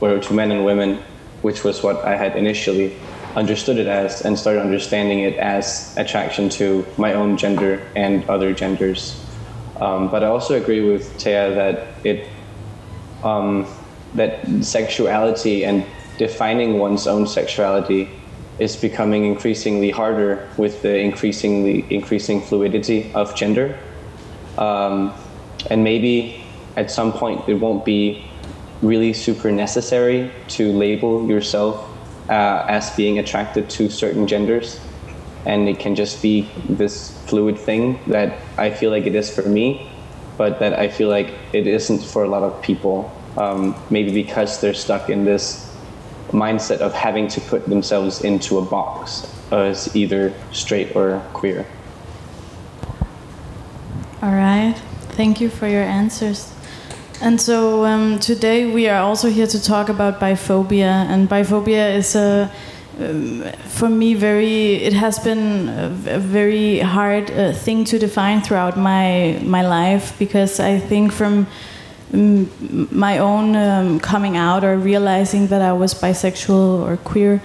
or 0.01 0.19
to 0.19 0.33
men 0.33 0.51
and 0.51 0.65
women, 0.65 1.01
which 1.41 1.63
was 1.63 1.83
what 1.83 2.03
I 2.03 2.15
had 2.15 2.35
initially 2.35 2.95
understood 3.35 3.77
it 3.77 3.87
as, 3.87 4.21
and 4.21 4.37
started 4.37 4.61
understanding 4.61 5.19
it 5.19 5.35
as 5.37 5.95
attraction 5.97 6.49
to 6.49 6.85
my 6.97 7.13
own 7.13 7.37
gender 7.37 7.87
and 7.95 8.27
other 8.29 8.53
genders. 8.53 9.23
Um, 9.79 10.09
but 10.09 10.23
I 10.23 10.27
also 10.27 10.55
agree 10.61 10.81
with 10.81 11.17
Taya 11.17 11.55
that 11.55 12.05
it 12.05 12.27
um, 13.23 13.67
that 14.15 14.45
sexuality 14.63 15.63
and 15.63 15.85
defining 16.17 16.79
one's 16.79 17.07
own 17.07 17.27
sexuality 17.27 18.09
is 18.59 18.75
becoming 18.75 19.25
increasingly 19.25 19.89
harder 19.89 20.47
with 20.57 20.81
the 20.81 20.97
increasingly 20.97 21.85
increasing 21.89 22.41
fluidity 22.41 23.11
of 23.13 23.35
gender. 23.35 23.77
Um, 24.57 25.13
and 25.69 25.83
maybe 25.83 26.43
at 26.75 26.91
some 26.91 27.13
point 27.13 27.47
it 27.47 27.55
won't 27.55 27.85
be 27.85 28.25
really 28.81 29.13
super 29.13 29.51
necessary 29.51 30.31
to 30.47 30.71
label 30.71 31.27
yourself 31.27 31.85
uh, 32.29 32.65
as 32.67 32.89
being 32.95 33.19
attracted 33.19 33.69
to 33.71 33.89
certain 33.89 34.27
genders. 34.27 34.79
And 35.45 35.67
it 35.69 35.79
can 35.79 35.95
just 35.95 36.21
be 36.21 36.49
this 36.67 37.17
fluid 37.27 37.57
thing 37.57 37.99
that 38.07 38.37
I 38.57 38.71
feel 38.71 38.91
like 38.91 39.05
it 39.05 39.15
is 39.15 39.33
for 39.33 39.41
me, 39.41 39.89
but 40.37 40.59
that 40.59 40.73
I 40.77 40.89
feel 40.89 41.09
like 41.09 41.33
it 41.53 41.65
isn't 41.65 41.99
for 41.99 42.23
a 42.23 42.27
lot 42.27 42.43
of 42.43 42.61
people. 42.61 43.11
Um, 43.37 43.75
maybe 43.89 44.11
because 44.11 44.59
they're 44.59 44.73
stuck 44.73 45.09
in 45.09 45.23
this 45.23 45.68
mindset 46.31 46.79
of 46.79 46.93
having 46.93 47.27
to 47.27 47.41
put 47.41 47.65
themselves 47.65 48.23
into 48.23 48.57
a 48.57 48.61
box 48.61 49.27
as 49.51 49.95
either 49.95 50.33
straight 50.51 50.95
or 50.95 51.21
queer. 51.33 51.65
All 54.21 54.31
right. 54.31 54.75
Thank 55.11 55.41
you 55.41 55.49
for 55.49 55.67
your 55.67 55.83
answers. 55.83 56.53
And 57.21 57.39
so 57.41 57.85
um, 57.85 58.19
today 58.19 58.65
we 58.71 58.87
are 58.87 59.01
also 59.01 59.29
here 59.29 59.47
to 59.47 59.61
talk 59.61 59.89
about 59.89 60.19
biphobia, 60.19 61.05
and 61.09 61.29
biphobia 61.29 61.95
is 61.95 62.15
a 62.15 62.49
um, 62.99 63.43
for 63.65 63.89
me 63.89 64.13
very 64.13 64.75
it 64.75 64.93
has 64.93 65.19
been 65.19 65.69
a, 65.69 66.19
very 66.19 66.79
hard 66.79 67.31
uh, 67.31 67.53
thing 67.53 67.85
to 67.85 67.99
define 67.99 68.41
throughout 68.41 68.77
my 68.77 69.39
my 69.43 69.61
life 69.61 70.17
because 70.19 70.59
I 70.59 70.79
think 70.79 71.11
from 71.11 71.47
my 72.11 73.19
own 73.19 73.55
um, 73.55 73.99
coming 73.99 74.35
out 74.35 74.63
or 74.63 74.77
realizing 74.77 75.47
that 75.47 75.61
I 75.61 75.73
was 75.73 75.93
bisexual 75.93 76.81
or 76.81 76.97
queer 76.97 77.41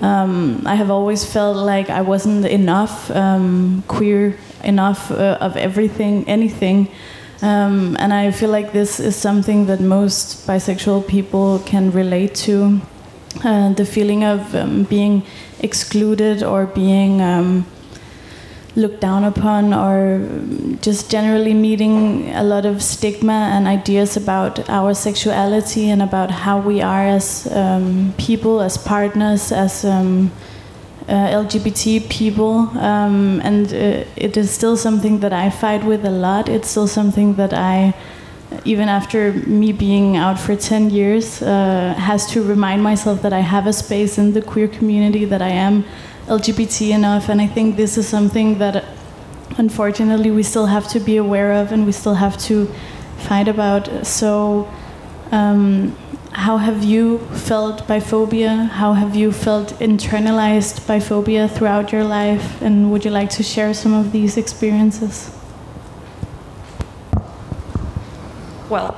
um, 0.00 0.62
I 0.64 0.76
have 0.76 0.90
always 0.90 1.24
felt 1.24 1.56
like 1.56 1.90
I 1.90 2.02
wasn't 2.02 2.46
enough 2.46 3.10
um, 3.10 3.82
queer 3.88 4.36
enough 4.62 5.10
uh, 5.10 5.38
of 5.40 5.56
everything 5.56 6.26
anything. 6.28 6.88
Um, 7.42 7.96
and 8.00 8.12
I 8.12 8.30
feel 8.30 8.50
like 8.50 8.72
this 8.72 9.00
is 9.00 9.16
something 9.16 9.66
that 9.66 9.80
most 9.80 10.46
bisexual 10.46 11.06
people 11.06 11.60
can 11.60 11.90
relate 11.90 12.34
to. 12.46 12.80
Uh, 13.44 13.72
the 13.72 13.84
feeling 13.84 14.24
of 14.24 14.54
um, 14.54 14.84
being 14.84 15.22
excluded 15.60 16.42
or 16.42 16.66
being 16.66 17.20
um, 17.20 17.66
looked 18.76 19.00
down 19.00 19.24
upon, 19.24 19.74
or 19.74 20.20
just 20.80 21.10
generally 21.10 21.54
meeting 21.54 22.30
a 22.34 22.42
lot 22.42 22.64
of 22.64 22.82
stigma 22.82 23.50
and 23.52 23.66
ideas 23.66 24.16
about 24.16 24.68
our 24.68 24.94
sexuality 24.94 25.90
and 25.90 26.02
about 26.02 26.30
how 26.30 26.60
we 26.60 26.80
are 26.80 27.06
as 27.06 27.48
um, 27.52 28.14
people, 28.18 28.60
as 28.60 28.76
partners, 28.76 29.52
as 29.52 29.84
um, 29.84 30.30
uh, 31.08 31.42
LGBT 31.44 32.08
people, 32.10 32.68
um, 32.78 33.40
and 33.42 33.72
uh, 33.72 34.04
it 34.16 34.36
is 34.36 34.50
still 34.50 34.76
something 34.76 35.20
that 35.20 35.32
I 35.32 35.48
fight 35.48 35.82
with 35.82 36.04
a 36.04 36.10
lot. 36.10 36.48
It's 36.48 36.68
still 36.68 36.86
something 36.86 37.34
that 37.36 37.54
I, 37.54 37.94
even 38.66 38.88
after 38.90 39.32
me 39.32 39.72
being 39.72 40.16
out 40.16 40.38
for 40.38 40.54
10 40.54 40.90
years, 40.90 41.40
uh, 41.40 41.94
has 41.96 42.26
to 42.32 42.42
remind 42.42 42.82
myself 42.82 43.22
that 43.22 43.32
I 43.32 43.40
have 43.40 43.66
a 43.66 43.72
space 43.72 44.18
in 44.18 44.34
the 44.34 44.42
queer 44.42 44.68
community, 44.68 45.24
that 45.24 45.40
I 45.40 45.48
am 45.48 45.84
LGBT 46.28 46.94
enough, 46.94 47.28
and 47.28 47.40
I 47.40 47.46
think 47.46 47.76
this 47.76 47.98
is 47.98 48.06
something 48.06 48.58
that 48.58 48.84
unfortunately 49.56 50.30
we 50.30 50.42
still 50.42 50.66
have 50.66 50.86
to 50.88 51.00
be 51.00 51.16
aware 51.16 51.52
of 51.52 51.72
and 51.72 51.84
we 51.86 51.92
still 51.92 52.14
have 52.14 52.36
to 52.48 52.72
fight 53.16 53.48
about. 53.48 54.06
So. 54.06 54.68
Um, 55.30 55.96
how 56.38 56.56
have 56.58 56.84
you 56.84 57.18
felt 57.48 57.88
biphobia? 57.88 58.68
How 58.68 58.92
have 58.92 59.16
you 59.16 59.32
felt 59.32 59.70
internalized 59.80 60.80
biphobia 60.86 61.50
throughout 61.50 61.90
your 61.90 62.04
life? 62.04 62.62
And 62.62 62.92
would 62.92 63.04
you 63.04 63.10
like 63.10 63.30
to 63.30 63.42
share 63.42 63.74
some 63.74 63.92
of 63.92 64.12
these 64.12 64.36
experiences? 64.36 65.36
Well, 68.68 68.94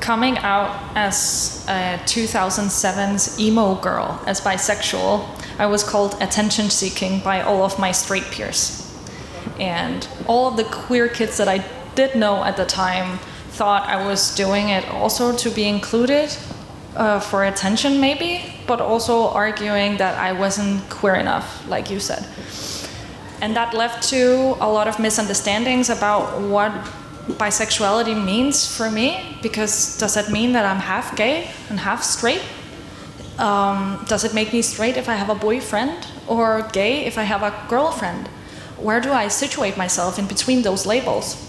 coming 0.00 0.38
out 0.38 0.70
as 0.94 1.64
a 1.68 1.98
2007's 2.04 3.40
emo 3.40 3.74
girl, 3.76 4.22
as 4.26 4.40
bisexual, 4.40 5.26
I 5.58 5.66
was 5.66 5.82
called 5.82 6.16
attention 6.20 6.70
seeking 6.70 7.20
by 7.20 7.42
all 7.42 7.62
of 7.64 7.78
my 7.78 7.92
straight 7.92 8.24
peers. 8.24 8.84
And 9.58 10.06
all 10.26 10.48
of 10.48 10.56
the 10.56 10.64
queer 10.64 11.08
kids 11.08 11.36
that 11.38 11.48
I 11.48 11.64
did 11.94 12.14
know 12.14 12.44
at 12.44 12.56
the 12.56 12.64
time 12.64 13.18
thought 13.50 13.88
I 13.88 14.06
was 14.06 14.34
doing 14.36 14.68
it 14.68 14.88
also 14.88 15.36
to 15.36 15.50
be 15.50 15.64
included 15.64 16.36
uh, 16.94 17.18
for 17.18 17.44
attention, 17.44 18.00
maybe, 18.00 18.54
but 18.66 18.80
also 18.80 19.28
arguing 19.28 19.96
that 19.96 20.16
I 20.16 20.32
wasn't 20.32 20.88
queer 20.90 21.16
enough, 21.16 21.66
like 21.68 21.90
you 21.90 21.98
said. 21.98 22.24
And 23.40 23.56
that 23.56 23.74
led 23.74 24.00
to 24.02 24.56
a 24.60 24.68
lot 24.68 24.86
of 24.86 24.98
misunderstandings 24.98 25.90
about 25.90 26.40
what 26.40 26.72
bisexuality 27.28 28.14
means 28.24 28.66
for 28.66 28.90
me, 28.90 29.38
because 29.42 29.98
does 29.98 30.14
that 30.14 30.30
mean 30.30 30.52
that 30.52 30.64
I'm 30.64 30.80
half 30.80 31.16
gay 31.16 31.50
and 31.68 31.80
half 31.80 32.02
straight? 32.02 32.42
Um, 33.38 34.04
does 34.08 34.24
it 34.24 34.34
make 34.34 34.52
me 34.52 34.62
straight 34.62 34.96
if 34.96 35.08
I 35.08 35.14
have 35.14 35.30
a 35.30 35.34
boyfriend, 35.34 36.06
or 36.26 36.68
gay 36.72 37.04
if 37.06 37.16
I 37.18 37.22
have 37.22 37.42
a 37.42 37.54
girlfriend? 37.68 38.28
Where 38.76 39.00
do 39.00 39.12
I 39.12 39.28
situate 39.28 39.76
myself 39.76 40.18
in 40.18 40.26
between 40.26 40.62
those 40.62 40.86
labels? 40.86 41.44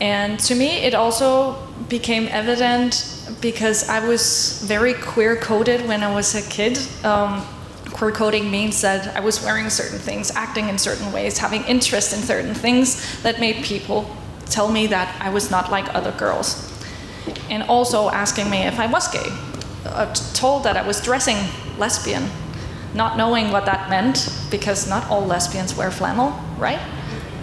And 0.00 0.38
to 0.40 0.54
me, 0.54 0.68
it 0.84 0.94
also 0.94 1.56
became 1.88 2.28
evident 2.28 3.14
because 3.40 3.88
I 3.88 4.06
was 4.06 4.62
very 4.64 4.94
queer 4.94 5.36
coded 5.36 5.86
when 5.86 6.02
I 6.02 6.12
was 6.12 6.34
a 6.34 6.42
kid. 6.48 6.78
Um, 7.04 7.44
queer 7.92 8.12
coding 8.12 8.50
means 8.50 8.80
that 8.82 9.16
I 9.16 9.20
was 9.20 9.42
wearing 9.42 9.70
certain 9.70 9.98
things, 9.98 10.30
acting 10.32 10.68
in 10.68 10.78
certain 10.78 11.12
ways, 11.12 11.38
having 11.38 11.64
interest 11.64 12.12
in 12.12 12.20
certain 12.20 12.54
things 12.54 13.20
that 13.22 13.40
made 13.40 13.64
people 13.64 14.08
tell 14.46 14.70
me 14.70 14.86
that 14.88 15.14
I 15.20 15.30
was 15.30 15.50
not 15.50 15.70
like 15.70 15.92
other 15.94 16.12
girls. 16.12 16.64
And 17.50 17.62
also 17.64 18.08
asking 18.10 18.50
me 18.50 18.58
if 18.58 18.78
I 18.78 18.86
was 18.86 19.08
gay, 19.08 19.28
uh, 19.88 20.12
told 20.34 20.64
that 20.64 20.76
I 20.76 20.86
was 20.86 21.00
dressing 21.00 21.36
lesbian, 21.78 22.30
not 22.94 23.16
knowing 23.16 23.50
what 23.50 23.66
that 23.66 23.90
meant 23.90 24.32
because 24.50 24.88
not 24.88 25.08
all 25.10 25.24
lesbians 25.24 25.76
wear 25.76 25.90
flannel, 25.90 26.38
right? 26.58 26.80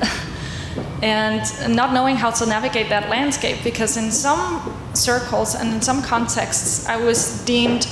and 1.02 1.76
not 1.76 1.94
knowing 1.94 2.16
how 2.16 2.32
to 2.32 2.46
navigate 2.46 2.90
that 2.90 3.10
landscape 3.10 3.58
because 3.64 3.98
in 3.98 4.12
some 4.12 4.78
circles 4.94 5.56
and 5.56 5.74
in 5.74 5.82
some 5.82 6.02
contexts 6.02 6.88
I 6.88 6.98
was 6.98 7.44
deemed 7.46 7.88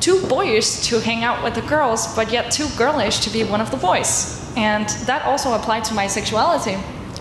too 0.00 0.26
boyish 0.26 0.88
to 0.88 1.00
hang 1.00 1.24
out 1.24 1.42
with 1.44 1.54
the 1.54 1.62
girls 1.62 2.14
but 2.14 2.32
yet 2.32 2.50
too 2.50 2.68
girlish 2.76 3.18
to 3.20 3.30
be 3.30 3.44
one 3.44 3.60
of 3.60 3.70
the 3.70 3.76
boys 3.76 4.40
and 4.56 4.88
that 5.06 5.24
also 5.26 5.52
applied 5.54 5.84
to 5.84 5.94
my 5.94 6.06
sexuality 6.06 6.76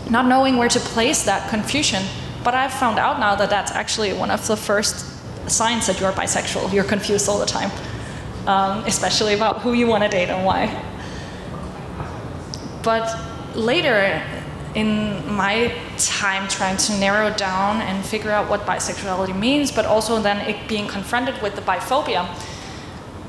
not 0.10 0.26
knowing 0.26 0.58
where 0.58 0.70
to 0.70 0.80
place 0.80 1.24
that 1.24 1.50
confusion 1.50 2.04
but 2.44 2.54
I've 2.54 2.74
found 2.74 2.98
out 2.98 3.20
now 3.20 3.36
that 3.36 3.50
that's 3.50 3.72
actually 3.72 4.14
one 4.14 4.32
of 4.32 4.48
the 4.48 4.56
first 4.56 5.06
signs 5.50 5.88
that 5.88 6.00
you're 6.00 6.12
bisexual 6.12 6.72
you're 6.72 6.84
confused 6.84 7.28
all 7.28 7.40
the 7.40 7.46
time 7.46 7.72
um, 8.48 8.84
especially 8.86 9.34
about 9.34 9.62
who 9.62 9.74
you 9.74 9.88
want 9.88 10.04
to 10.04 10.10
date 10.10 10.30
and 10.30 10.46
why 10.46 10.68
but 12.84 13.08
later 13.56 14.22
in 14.76 15.28
my 15.34 15.74
time 15.98 16.48
trying 16.48 16.78
to 16.78 16.98
narrow 16.98 17.34
down 17.34 17.82
and 17.82 18.06
figure 18.06 18.32
out 18.32 18.50
what 18.50 18.62
bisexuality 18.62 19.38
means, 19.38 19.72
but 19.72 19.86
also 19.86 20.22
then 20.22 20.38
it 20.48 20.68
being 20.68 20.88
confronted 20.88 21.42
with 21.42 21.56
the 21.56 21.62
biphobia, 21.62 22.28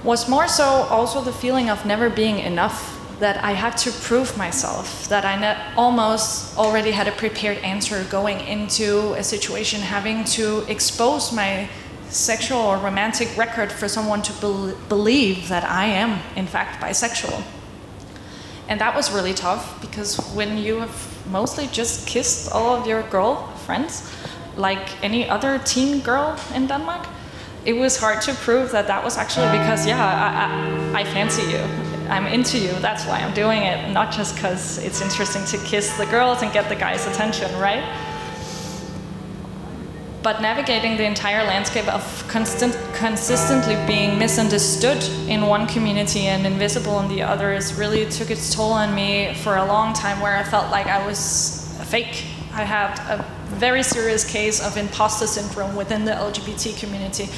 was 0.05 0.29
more 0.29 0.49
so 0.49 0.65
also 0.65 1.23
the 1.23 1.33
feeling 1.33 1.71
of 1.71 1.85
never 1.87 2.11
being 2.11 2.39
enough. 2.39 2.97
That 3.21 3.45
I 3.45 3.53
had 3.53 3.77
to 3.85 3.91
prove 3.91 4.39
myself, 4.39 5.07
that 5.09 5.27
I 5.27 5.75
almost 5.77 6.57
already 6.57 6.91
had 6.91 7.07
a 7.07 7.13
prepared 7.13 7.59
answer 7.59 8.03
going 8.05 8.41
into 8.41 9.13
a 9.13 9.23
situation, 9.23 9.83
having 9.83 10.25
to 10.37 10.65
expose 10.69 11.31
my 11.31 11.69
sexual 12.11 12.59
or 12.59 12.77
romantic 12.77 13.37
record 13.37 13.73
for 13.73 13.89
someone 13.89 14.23
to 14.23 14.33
be- 14.35 14.75
believe 14.89 15.49
that 15.49 15.65
I 15.65 15.87
am, 15.87 16.21
in 16.37 16.47
fact, 16.47 16.81
bisexual. 16.81 17.43
And 18.69 18.81
that 18.81 18.95
was 18.95 19.11
really 19.11 19.35
tough 19.35 19.81
because 19.81 20.19
when 20.35 20.57
you 20.57 20.79
have 20.81 21.27
mostly 21.31 21.67
just 21.73 22.07
kissed 22.07 22.53
all 22.53 22.77
of 22.77 22.87
your 22.87 23.03
girl 23.03 23.47
friends, 23.67 24.09
like 24.57 25.03
any 25.03 25.29
other 25.29 25.59
teen 25.65 26.01
girl 26.01 26.39
in 26.55 26.67
Denmark, 26.67 27.07
it 27.65 27.75
was 27.75 27.99
hard 27.99 28.23
to 28.23 28.35
prove 28.35 28.71
that 28.73 28.87
that 28.87 29.05
was 29.05 29.17
actually 29.17 29.51
because, 29.59 29.87
yeah, 29.87 30.93
I, 30.95 30.99
I, 30.99 31.01
I 31.01 31.05
fancy 31.05 31.43
you. 31.43 31.59
I'm 32.09 32.27
into 32.27 32.59
you. 32.59 32.73
That's 32.81 33.05
why 33.07 33.21
I'm 33.21 33.35
doing 33.35 33.63
it, 33.63 33.93
not 33.93 34.13
just 34.13 34.35
because 34.35 34.79
it's 34.79 35.01
interesting 35.01 35.45
to 35.47 35.65
kiss 35.65 35.97
the 35.97 36.07
girls 36.07 36.43
and 36.43 36.53
get 36.53 36.69
the 36.69 36.75
guys' 36.75 37.07
attention, 37.07 37.51
right? 37.59 37.85
But 40.23 40.43
navigating 40.43 40.99
the 40.99 41.05
entire 41.05 41.45
landscape 41.45 41.89
of 41.89 42.03
constant, 42.29 42.77
consistently 42.93 43.75
being 43.87 44.19
misunderstood 44.19 45.03
in 45.29 45.47
one 45.47 45.67
community 45.67 46.27
and 46.27 46.47
invisible 46.47 47.01
in 47.01 47.09
the 47.09 47.23
others 47.23 47.73
really 47.73 48.05
took 48.05 48.31
its 48.31 48.55
toll 48.55 48.73
on 48.73 48.95
me 48.95 49.33
for 49.33 49.57
a 49.57 49.65
long 49.65 49.95
time, 49.95 50.21
where 50.21 50.37
I 50.37 50.43
felt 50.43 50.71
like 50.71 50.87
I 50.87 51.07
was 51.07 51.75
a 51.81 51.85
fake. 51.87 52.27
I 52.53 52.65
had 52.65 52.99
a 53.09 53.25
very 53.57 53.83
serious 53.83 54.31
case 54.31 54.61
of 54.63 54.77
imposter 54.77 55.27
syndrome 55.27 55.75
within 55.75 56.05
the 56.05 56.13
LGBT 56.13 56.79
community 56.79 57.31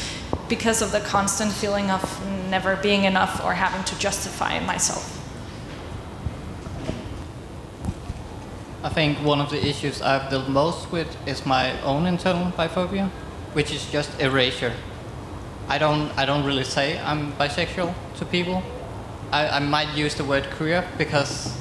because 0.49 0.83
of 0.83 0.91
the 0.91 1.01
constant 1.01 1.53
feeling 1.53 1.89
of 1.91 2.03
never 2.51 2.75
being 2.77 3.05
enough 3.05 3.45
or 3.45 3.55
having 3.55 3.85
to 3.85 3.99
justify 4.01 4.59
myself. 4.59 5.22
I 8.85 8.89
think 8.89 9.19
one 9.19 9.41
of 9.41 9.51
the 9.51 9.65
issues 9.65 10.03
I've 10.03 10.29
dealt 10.29 10.49
most 10.49 10.91
with 10.91 11.17
is 11.27 11.47
my 11.47 11.81
own 11.83 12.05
internal 12.05 12.51
biphobia, 12.51 13.09
which 13.53 13.73
is 13.73 13.89
just 13.93 14.21
erasure. 14.21 14.73
I 15.69 15.79
don't, 15.79 16.11
I 16.19 16.27
don't 16.27 16.45
really 16.45 16.65
say 16.65 16.99
I'm 16.99 17.33
bisexual 17.35 17.95
to 18.17 18.25
people. 18.25 18.61
I, 19.31 19.49
I 19.49 19.59
might 19.61 19.97
use 19.97 20.17
the 20.17 20.25
word 20.25 20.49
queer 20.57 20.85
because 20.99 21.57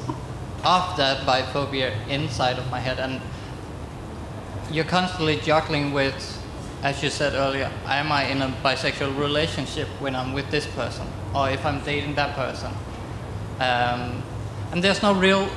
of 0.64 0.98
that 0.98 1.26
biphobia 1.28 1.94
inside 2.08 2.58
of 2.58 2.70
my 2.72 2.80
head 2.80 3.00
and 3.00 3.22
you're 4.72 4.86
constantly 4.86 5.38
juggling 5.38 5.94
with, 5.94 6.16
as 6.82 7.04
you 7.04 7.10
said 7.10 7.34
earlier, 7.34 7.70
am 7.86 8.12
I 8.12 8.26
in 8.26 8.42
a 8.42 8.48
bisexual 8.64 9.18
relationship 9.20 9.88
when 10.00 10.16
I'm 10.16 10.34
with 10.34 10.50
this 10.50 10.66
person, 10.66 11.06
or 11.36 11.50
if 11.50 11.66
I'm 11.66 11.84
dating 11.84 12.16
that 12.16 12.36
person? 12.36 12.72
Um, 13.60 14.24
and 14.72 14.84
there's 14.84 15.04
no 15.04 15.14
real, 15.14 15.48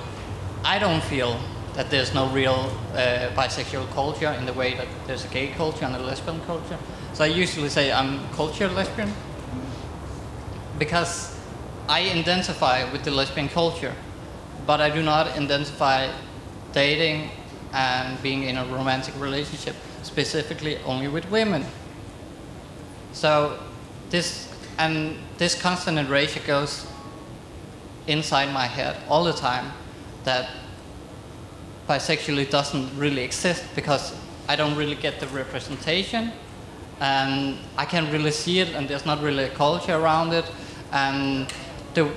I 0.64 0.78
don't 0.78 1.02
feel 1.02 1.38
that 1.74 1.90
there's 1.90 2.14
no 2.14 2.28
real 2.28 2.70
uh, 2.92 3.30
bisexual 3.34 3.90
culture 3.92 4.30
in 4.30 4.46
the 4.46 4.52
way 4.52 4.74
that 4.74 4.86
there's 5.06 5.24
a 5.24 5.28
gay 5.28 5.48
culture 5.48 5.84
and 5.84 5.94
a 5.96 5.98
lesbian 5.98 6.40
culture. 6.42 6.78
So 7.12 7.24
I 7.24 7.28
usually 7.28 7.68
say 7.68 7.92
I'm 7.92 8.26
culture 8.30 8.68
lesbian 8.68 9.12
because 10.78 11.36
I 11.88 12.10
identify 12.10 12.90
with 12.92 13.04
the 13.04 13.10
lesbian 13.10 13.48
culture, 13.48 13.94
but 14.66 14.80
I 14.80 14.90
do 14.90 15.02
not 15.02 15.26
identify 15.36 16.10
dating 16.72 17.30
and 17.72 18.20
being 18.22 18.44
in 18.44 18.56
a 18.56 18.64
romantic 18.66 19.14
relationship, 19.20 19.74
specifically 20.02 20.78
only 20.86 21.08
with 21.08 21.28
women. 21.30 21.64
So 23.12 23.58
this 24.10 24.48
and 24.78 25.16
this 25.38 25.60
constant 25.60 25.98
erasure 25.98 26.40
goes 26.46 26.86
inside 28.06 28.52
my 28.52 28.66
head 28.66 28.96
all 29.08 29.24
the 29.24 29.32
time 29.32 29.72
that 30.24 30.50
bisexuality 31.88 32.50
doesn't 32.50 32.96
really 32.96 33.22
exist 33.22 33.64
because 33.74 34.14
I 34.48 34.56
don't 34.56 34.76
really 34.76 34.94
get 34.94 35.20
the 35.20 35.26
representation 35.28 36.32
and 37.00 37.58
I 37.76 37.84
can't 37.84 38.12
really 38.12 38.30
see 38.30 38.60
it 38.60 38.68
and 38.74 38.88
there's 38.88 39.06
not 39.06 39.22
really 39.22 39.44
a 39.44 39.50
culture 39.50 39.94
around 39.94 40.32
it 40.32 40.50
and 40.92 41.52
the, 41.94 42.10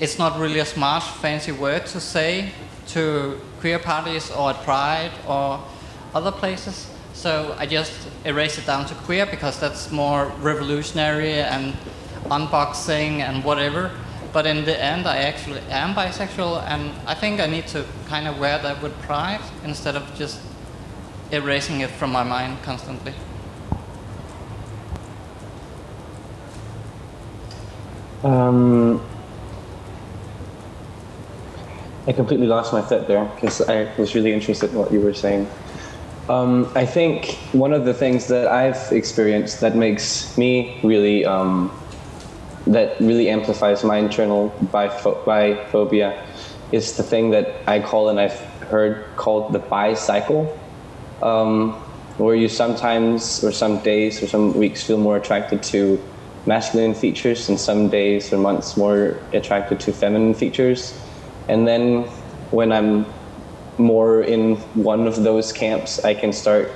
it's 0.00 0.18
not 0.18 0.38
really 0.38 0.58
a 0.60 0.64
smart 0.64 1.02
fancy 1.02 1.52
word 1.52 1.86
to 1.86 2.00
say 2.00 2.50
to 2.88 3.40
queer 3.60 3.78
parties 3.78 4.30
or 4.30 4.50
at 4.50 4.62
Pride 4.64 5.12
or 5.26 5.60
other 6.14 6.32
places. 6.32 6.90
So 7.12 7.54
I 7.58 7.66
just 7.66 7.92
erase 8.24 8.58
it 8.58 8.66
down 8.66 8.86
to 8.86 8.94
queer 8.94 9.24
because 9.26 9.58
that's 9.58 9.90
more 9.90 10.26
revolutionary 10.40 11.34
and 11.34 11.74
unboxing 12.24 13.20
and 13.20 13.44
whatever. 13.44 13.90
But 14.34 14.46
in 14.46 14.64
the 14.64 14.76
end, 14.76 15.06
I 15.06 15.18
actually 15.18 15.60
am 15.70 15.94
bisexual, 15.94 16.64
and 16.66 16.90
I 17.06 17.14
think 17.14 17.40
I 17.40 17.46
need 17.46 17.68
to 17.68 17.86
kind 18.08 18.26
of 18.26 18.40
wear 18.40 18.58
that 18.58 18.82
with 18.82 18.92
pride 19.02 19.40
instead 19.62 19.94
of 19.94 20.02
just 20.16 20.40
erasing 21.30 21.82
it 21.82 21.90
from 21.90 22.10
my 22.10 22.24
mind 22.24 22.60
constantly. 22.64 23.14
Um, 28.24 29.00
I 32.08 32.12
completely 32.12 32.48
lost 32.48 32.72
my 32.72 32.82
thread 32.82 33.06
there 33.06 33.26
because 33.36 33.60
I 33.60 33.88
was 33.96 34.16
really 34.16 34.32
interested 34.32 34.70
in 34.70 34.76
what 34.76 34.90
you 34.90 35.00
were 35.00 35.14
saying. 35.14 35.48
Um, 36.28 36.72
I 36.74 36.84
think 36.86 37.38
one 37.52 37.72
of 37.72 37.84
the 37.84 37.94
things 37.94 38.26
that 38.28 38.48
I've 38.48 38.90
experienced 38.90 39.60
that 39.60 39.76
makes 39.76 40.36
me 40.36 40.80
really, 40.82 41.24
um, 41.24 41.70
that 42.66 42.98
really 43.00 43.28
amplifies 43.28 43.84
my 43.84 43.98
internal 43.98 44.50
bipho- 44.72 45.22
biphobia 45.24 46.24
is 46.72 46.96
the 46.96 47.02
thing 47.02 47.30
that 47.30 47.54
I 47.66 47.80
call 47.80 48.08
and 48.08 48.18
I've 48.18 48.38
heard 48.70 49.04
called 49.16 49.52
the 49.52 49.58
bi 49.58 49.94
cycle, 49.94 50.58
um, 51.22 51.72
where 52.16 52.34
you 52.34 52.48
sometimes 52.48 53.44
or 53.44 53.52
some 53.52 53.80
days 53.80 54.22
or 54.22 54.26
some 54.26 54.54
weeks 54.54 54.82
feel 54.82 54.98
more 54.98 55.16
attracted 55.16 55.62
to 55.64 56.02
masculine 56.46 56.94
features 56.94 57.48
and 57.48 57.58
some 57.58 57.88
days 57.88 58.32
or 58.32 58.38
months 58.38 58.76
more 58.76 59.18
attracted 59.32 59.80
to 59.80 59.92
feminine 59.92 60.34
features. 60.34 60.98
And 61.48 61.66
then 61.66 62.04
when 62.50 62.72
I'm 62.72 63.06
more 63.78 64.22
in 64.22 64.56
one 64.74 65.06
of 65.06 65.22
those 65.22 65.52
camps, 65.52 66.04
I 66.04 66.14
can 66.14 66.32
start 66.32 66.70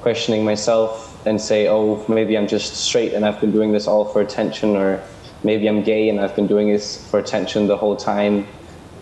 questioning 0.00 0.44
myself 0.44 1.06
and 1.26 1.40
say, 1.40 1.68
oh, 1.68 2.04
maybe 2.08 2.36
I'm 2.36 2.48
just 2.48 2.76
straight 2.76 3.12
and 3.12 3.24
I've 3.26 3.40
been 3.40 3.52
doing 3.52 3.72
this 3.72 3.86
all 3.86 4.06
for 4.06 4.20
attention, 4.22 4.76
or 4.76 5.02
maybe 5.42 5.68
I'm 5.68 5.82
gay 5.82 6.08
and 6.08 6.20
I've 6.20 6.36
been 6.36 6.46
doing 6.46 6.68
this 6.72 7.08
for 7.10 7.18
attention 7.18 7.66
the 7.66 7.76
whole 7.76 7.96
time. 7.96 8.46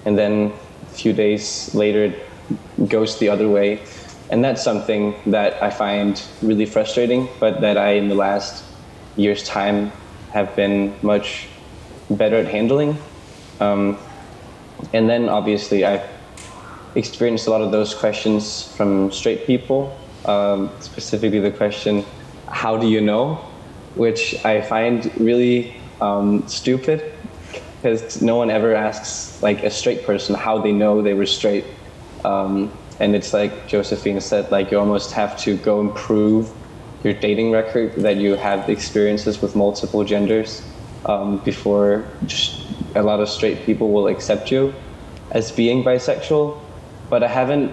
And 0.04 0.16
then 0.16 0.52
a 0.82 0.94
few 0.94 1.12
days 1.12 1.74
later, 1.74 2.04
it 2.04 2.88
goes 2.88 3.18
the 3.18 3.28
other 3.28 3.48
way. 3.48 3.80
And 4.30 4.44
that's 4.44 4.62
something 4.62 5.14
that 5.26 5.62
I 5.62 5.70
find 5.70 6.22
really 6.42 6.66
frustrating, 6.66 7.28
but 7.40 7.60
that 7.62 7.76
I, 7.78 7.92
in 7.92 8.08
the 8.08 8.14
last 8.14 8.64
year's 9.16 9.42
time, 9.42 9.90
have 10.32 10.54
been 10.54 10.94
much 11.02 11.48
better 12.10 12.36
at 12.36 12.46
handling. 12.46 12.98
Um, 13.60 13.98
and 14.92 15.08
then 15.08 15.28
obviously 15.28 15.84
I 15.84 16.06
experienced 16.94 17.46
a 17.46 17.50
lot 17.50 17.62
of 17.62 17.72
those 17.72 17.94
questions 17.94 18.62
from 18.76 19.10
straight 19.10 19.46
people, 19.46 19.96
um, 20.24 20.70
specifically 20.80 21.40
the 21.40 21.50
question, 21.50 22.04
"How 22.46 22.76
do 22.76 22.86
you 22.86 23.00
know?" 23.00 23.40
which 23.94 24.44
I 24.44 24.60
find 24.60 25.10
really 25.18 25.74
um, 26.00 26.46
stupid 26.48 27.12
because 27.80 28.20
no 28.20 28.36
one 28.36 28.50
ever 28.50 28.74
asks 28.74 29.40
like 29.42 29.62
a 29.62 29.70
straight 29.70 30.04
person 30.04 30.34
how 30.34 30.58
they 30.58 30.72
know 30.72 31.02
they 31.02 31.14
were 31.14 31.26
straight. 31.26 31.64
Um, 32.24 32.72
and 32.98 33.14
it's 33.14 33.32
like 33.32 33.68
Josephine 33.68 34.20
said, 34.20 34.50
like 34.50 34.70
you 34.70 34.78
almost 34.78 35.12
have 35.12 35.38
to 35.40 35.56
go 35.56 35.80
and 35.80 35.94
prove 35.94 36.50
your 37.04 37.14
dating 37.14 37.52
record 37.52 37.94
that 37.96 38.16
you 38.16 38.34
have 38.34 38.68
experiences 38.68 39.40
with 39.40 39.54
multiple 39.54 40.02
genders 40.02 40.62
um, 41.06 41.38
before 41.38 42.04
a 42.96 43.02
lot 43.02 43.20
of 43.20 43.28
straight 43.28 43.64
people 43.64 43.92
will 43.92 44.08
accept 44.08 44.50
you 44.50 44.74
as 45.30 45.52
being 45.52 45.84
bisexual, 45.84 46.58
but 47.08 47.22
I 47.22 47.28
haven't, 47.28 47.72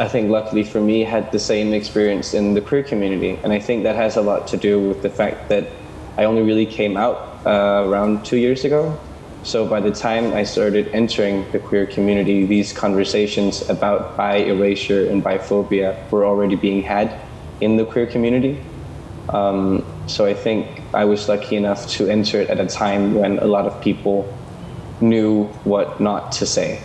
I 0.00 0.08
think 0.08 0.30
luckily 0.30 0.64
for 0.64 0.80
me, 0.80 1.04
had 1.04 1.30
the 1.30 1.38
same 1.38 1.72
experience 1.72 2.34
in 2.34 2.54
the 2.54 2.60
queer 2.60 2.82
community. 2.82 3.38
And 3.44 3.52
I 3.52 3.60
think 3.60 3.84
that 3.84 3.94
has 3.94 4.16
a 4.16 4.22
lot 4.22 4.48
to 4.48 4.56
do 4.56 4.80
with 4.80 5.02
the 5.02 5.10
fact 5.10 5.48
that 5.50 5.68
I 6.16 6.24
only 6.24 6.42
really 6.42 6.66
came 6.66 6.96
out 6.96 7.27
uh, 7.46 7.84
around 7.86 8.24
two 8.24 8.36
years 8.36 8.64
ago. 8.64 8.98
So 9.42 9.66
by 9.66 9.80
the 9.80 9.90
time 9.90 10.34
I 10.34 10.44
started 10.44 10.88
entering 10.88 11.50
the 11.52 11.58
queer 11.58 11.86
community, 11.86 12.44
these 12.44 12.72
conversations 12.72 13.68
about 13.70 14.16
bi 14.16 14.36
erasure 14.36 15.08
and 15.08 15.22
biphobia 15.22 15.96
were 16.10 16.26
already 16.26 16.56
being 16.56 16.82
had 16.82 17.20
in 17.60 17.76
the 17.76 17.84
queer 17.84 18.06
community. 18.06 18.60
Um, 19.28 19.84
so 20.06 20.26
I 20.26 20.34
think 20.34 20.82
I 20.94 21.04
was 21.04 21.28
lucky 21.28 21.56
enough 21.56 21.86
to 21.96 22.08
enter 22.08 22.40
it 22.40 22.50
at 22.50 22.60
a 22.60 22.66
time 22.66 23.14
when 23.14 23.38
a 23.38 23.46
lot 23.46 23.66
of 23.66 23.80
people 23.80 24.26
knew 25.00 25.44
what 25.64 26.00
not 26.00 26.32
to 26.32 26.46
say. 26.46 26.82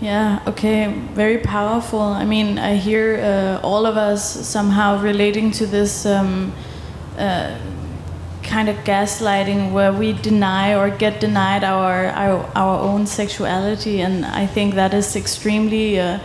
Yeah, 0.00 0.42
okay, 0.48 0.92
very 1.14 1.38
powerful. 1.38 2.00
I 2.00 2.24
mean, 2.24 2.58
I 2.58 2.74
hear 2.74 3.20
uh, 3.22 3.60
all 3.62 3.86
of 3.86 3.96
us 3.96 4.46
somehow 4.46 5.00
relating 5.00 5.52
to 5.52 5.66
this 5.66 6.04
um, 6.06 6.52
uh, 7.18 7.58
kind 8.42 8.68
of 8.68 8.76
gaslighting 8.84 9.72
where 9.72 9.92
we 9.92 10.12
deny 10.12 10.74
or 10.74 10.90
get 10.90 11.20
denied 11.20 11.64
our, 11.64 12.06
our, 12.06 12.50
our 12.54 12.80
own 12.80 13.06
sexuality, 13.06 14.00
and 14.00 14.24
I 14.24 14.46
think 14.46 14.74
that 14.74 14.92
is 14.94 15.16
extremely 15.16 16.00
uh, 16.00 16.18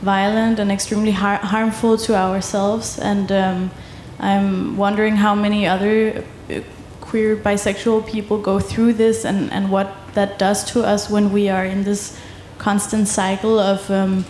violent 0.00 0.58
and 0.58 0.70
extremely 0.70 1.12
har 1.12 1.36
harmful 1.36 1.96
to 1.98 2.14
ourselves. 2.14 2.98
And 2.98 3.30
um, 3.32 3.70
I'm 4.18 4.76
wondering 4.76 5.16
how 5.16 5.34
many 5.34 5.66
other 5.66 6.24
uh, 6.50 6.60
queer 7.00 7.36
bisexual 7.36 8.06
people 8.06 8.38
go 8.38 8.60
through 8.60 8.94
this 8.94 9.24
and, 9.24 9.52
and 9.52 9.70
what 9.70 9.92
that 10.14 10.38
does 10.38 10.64
to 10.72 10.82
us 10.82 11.10
when 11.10 11.32
we 11.32 11.48
are 11.48 11.64
in 11.64 11.84
this 11.84 12.18
constant 12.58 13.08
cycle 13.08 13.58
of 13.58 13.90
um, 13.90 14.24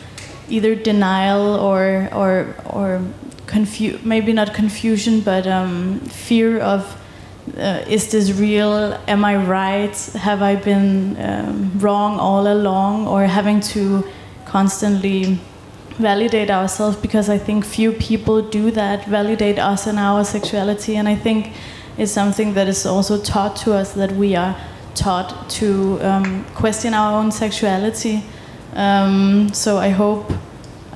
either 0.49 0.75
denial 0.75 1.55
or, 1.57 2.09
or, 2.13 2.55
or 2.67 3.03
confu- 3.47 3.99
maybe 4.03 4.33
not 4.33 4.55
confusion, 4.55 5.21
but 5.21 5.47
um, 5.47 6.01
fear 6.01 6.59
of 6.61 7.01
uh, 7.57 7.85
is 7.89 8.11
this 8.11 8.33
real? 8.33 8.99
Am 9.07 9.25
I 9.25 9.37
right? 9.37 9.97
Have 10.15 10.43
I 10.43 10.57
been 10.57 11.17
um, 11.21 11.79
wrong 11.79 12.19
all 12.19 12.53
along? 12.53 13.07
Or 13.07 13.25
having 13.25 13.61
to 13.73 14.05
constantly 14.45 15.39
validate 15.99 16.51
ourselves 16.51 16.97
because 16.97 17.29
I 17.29 17.39
think 17.39 17.65
few 17.65 17.93
people 17.93 18.43
do 18.43 18.71
that, 18.73 19.07
validate 19.07 19.59
us 19.59 19.87
and 19.87 19.99
our 19.99 20.25
sexuality. 20.25 20.97
And 20.97 21.09
I 21.09 21.15
think 21.15 21.53
it's 21.97 22.13
something 22.13 22.55
that 22.55 22.69
is 22.69 22.85
also 22.85 23.21
taught 23.21 23.57
to 23.57 23.73
us 23.73 23.93
that 23.93 24.13
we 24.13 24.37
are 24.37 24.57
taught 24.95 25.49
to 25.51 25.99
um, 26.03 26.45
question 26.55 26.95
our 26.95 27.19
own 27.19 27.31
sexuality. 27.31 28.23
Um, 28.75 29.53
so 29.55 29.79
I 29.79 29.89
hope, 29.91 30.31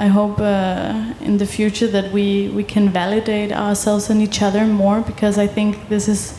I 0.01 0.07
hope 0.07 0.41
uh, 0.41 1.13
in 1.21 1.37
the 1.37 1.45
future 1.45 1.87
that 1.89 2.11
we, 2.11 2.49
we 2.49 2.65
can 2.65 2.89
validate 2.89 3.53
ourselves 3.53 4.09
and 4.09 4.23
each 4.23 4.41
other 4.41 4.65
more 4.65 5.03
because 5.03 5.37
I 5.37 5.47
think 5.47 5.91
this 5.91 6.09
is 6.09 6.39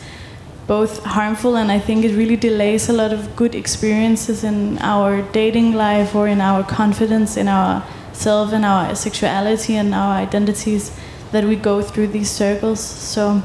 both 0.66 1.04
harmful 1.04 1.56
and 1.56 1.70
I 1.70 1.78
think 1.78 2.04
it 2.04 2.16
really 2.16 2.34
delays 2.34 2.88
a 2.88 2.92
lot 2.92 3.12
of 3.12 3.36
good 3.36 3.54
experiences 3.54 4.42
in 4.42 4.78
our 4.78 5.22
dating 5.30 5.74
life 5.74 6.12
or 6.16 6.26
in 6.26 6.40
our 6.40 6.64
confidence 6.64 7.36
in 7.36 7.46
our 7.46 7.84
self 8.12 8.52
and 8.52 8.64
our 8.64 8.96
sexuality 8.96 9.76
and 9.76 9.94
our 9.94 10.14
identities 10.14 10.90
that 11.30 11.44
we 11.44 11.54
go 11.54 11.82
through 11.82 12.08
these 12.08 12.30
circles. 12.30 12.80
So, 12.80 13.42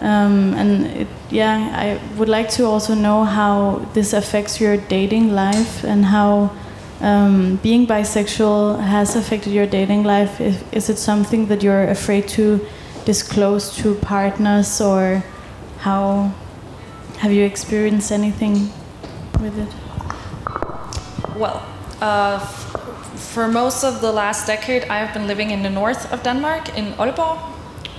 um, 0.00 0.54
and 0.54 0.86
it, 0.86 1.08
yeah, 1.28 1.58
I 1.76 2.16
would 2.16 2.30
like 2.30 2.48
to 2.52 2.64
also 2.64 2.94
know 2.94 3.24
how 3.24 3.86
this 3.92 4.14
affects 4.14 4.62
your 4.62 4.78
dating 4.78 5.34
life 5.34 5.84
and 5.84 6.06
how 6.06 6.52
um, 7.02 7.56
being 7.62 7.86
bisexual 7.86 8.80
has 8.80 9.16
affected 9.16 9.52
your 9.52 9.66
dating 9.66 10.04
life. 10.04 10.40
Is, 10.40 10.62
is 10.72 10.88
it 10.88 10.98
something 10.98 11.46
that 11.46 11.62
you're 11.62 11.84
afraid 11.84 12.28
to 12.28 12.64
disclose 13.04 13.76
to 13.76 13.96
partners 13.96 14.80
or 14.80 15.22
how 15.78 16.32
have 17.18 17.32
you 17.32 17.44
experienced 17.44 18.12
anything 18.12 18.70
with 19.40 19.58
it? 19.58 19.68
Well, 21.36 21.60
uh, 22.00 22.38
for 22.38 23.48
most 23.48 23.82
of 23.82 24.00
the 24.00 24.12
last 24.12 24.46
decade, 24.46 24.84
I 24.84 24.98
have 24.98 25.12
been 25.12 25.26
living 25.26 25.50
in 25.50 25.62
the 25.62 25.70
north 25.70 26.12
of 26.12 26.22
Denmark, 26.22 26.76
in 26.76 26.92
Aalborg, 26.98 27.38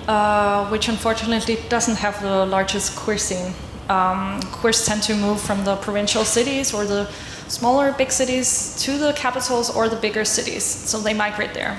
uh, 0.08 0.70
which 0.70 0.88
unfortunately 0.88 1.58
doesn't 1.68 1.98
have 1.98 2.22
the 2.22 2.46
largest 2.46 2.96
queer 2.96 3.18
scene. 3.18 3.54
Um, 3.90 4.40
queers 4.44 4.86
tend 4.86 5.04
to 5.04 5.16
move 5.16 5.42
from 5.42 5.66
the 5.66 5.76
provincial 5.76 6.24
cities 6.24 6.74
or 6.74 6.86
the 6.86 7.10
smaller 7.48 7.92
big 7.94 8.12
cities 8.12 8.76
to 8.84 8.98
the 8.98 9.14
capitals 9.14 9.70
or 9.70 9.90
the 9.90 9.96
bigger 9.96 10.26
cities, 10.26 10.64
so 10.64 11.00
they 11.00 11.14
migrate 11.14 11.54
there. 11.54 11.78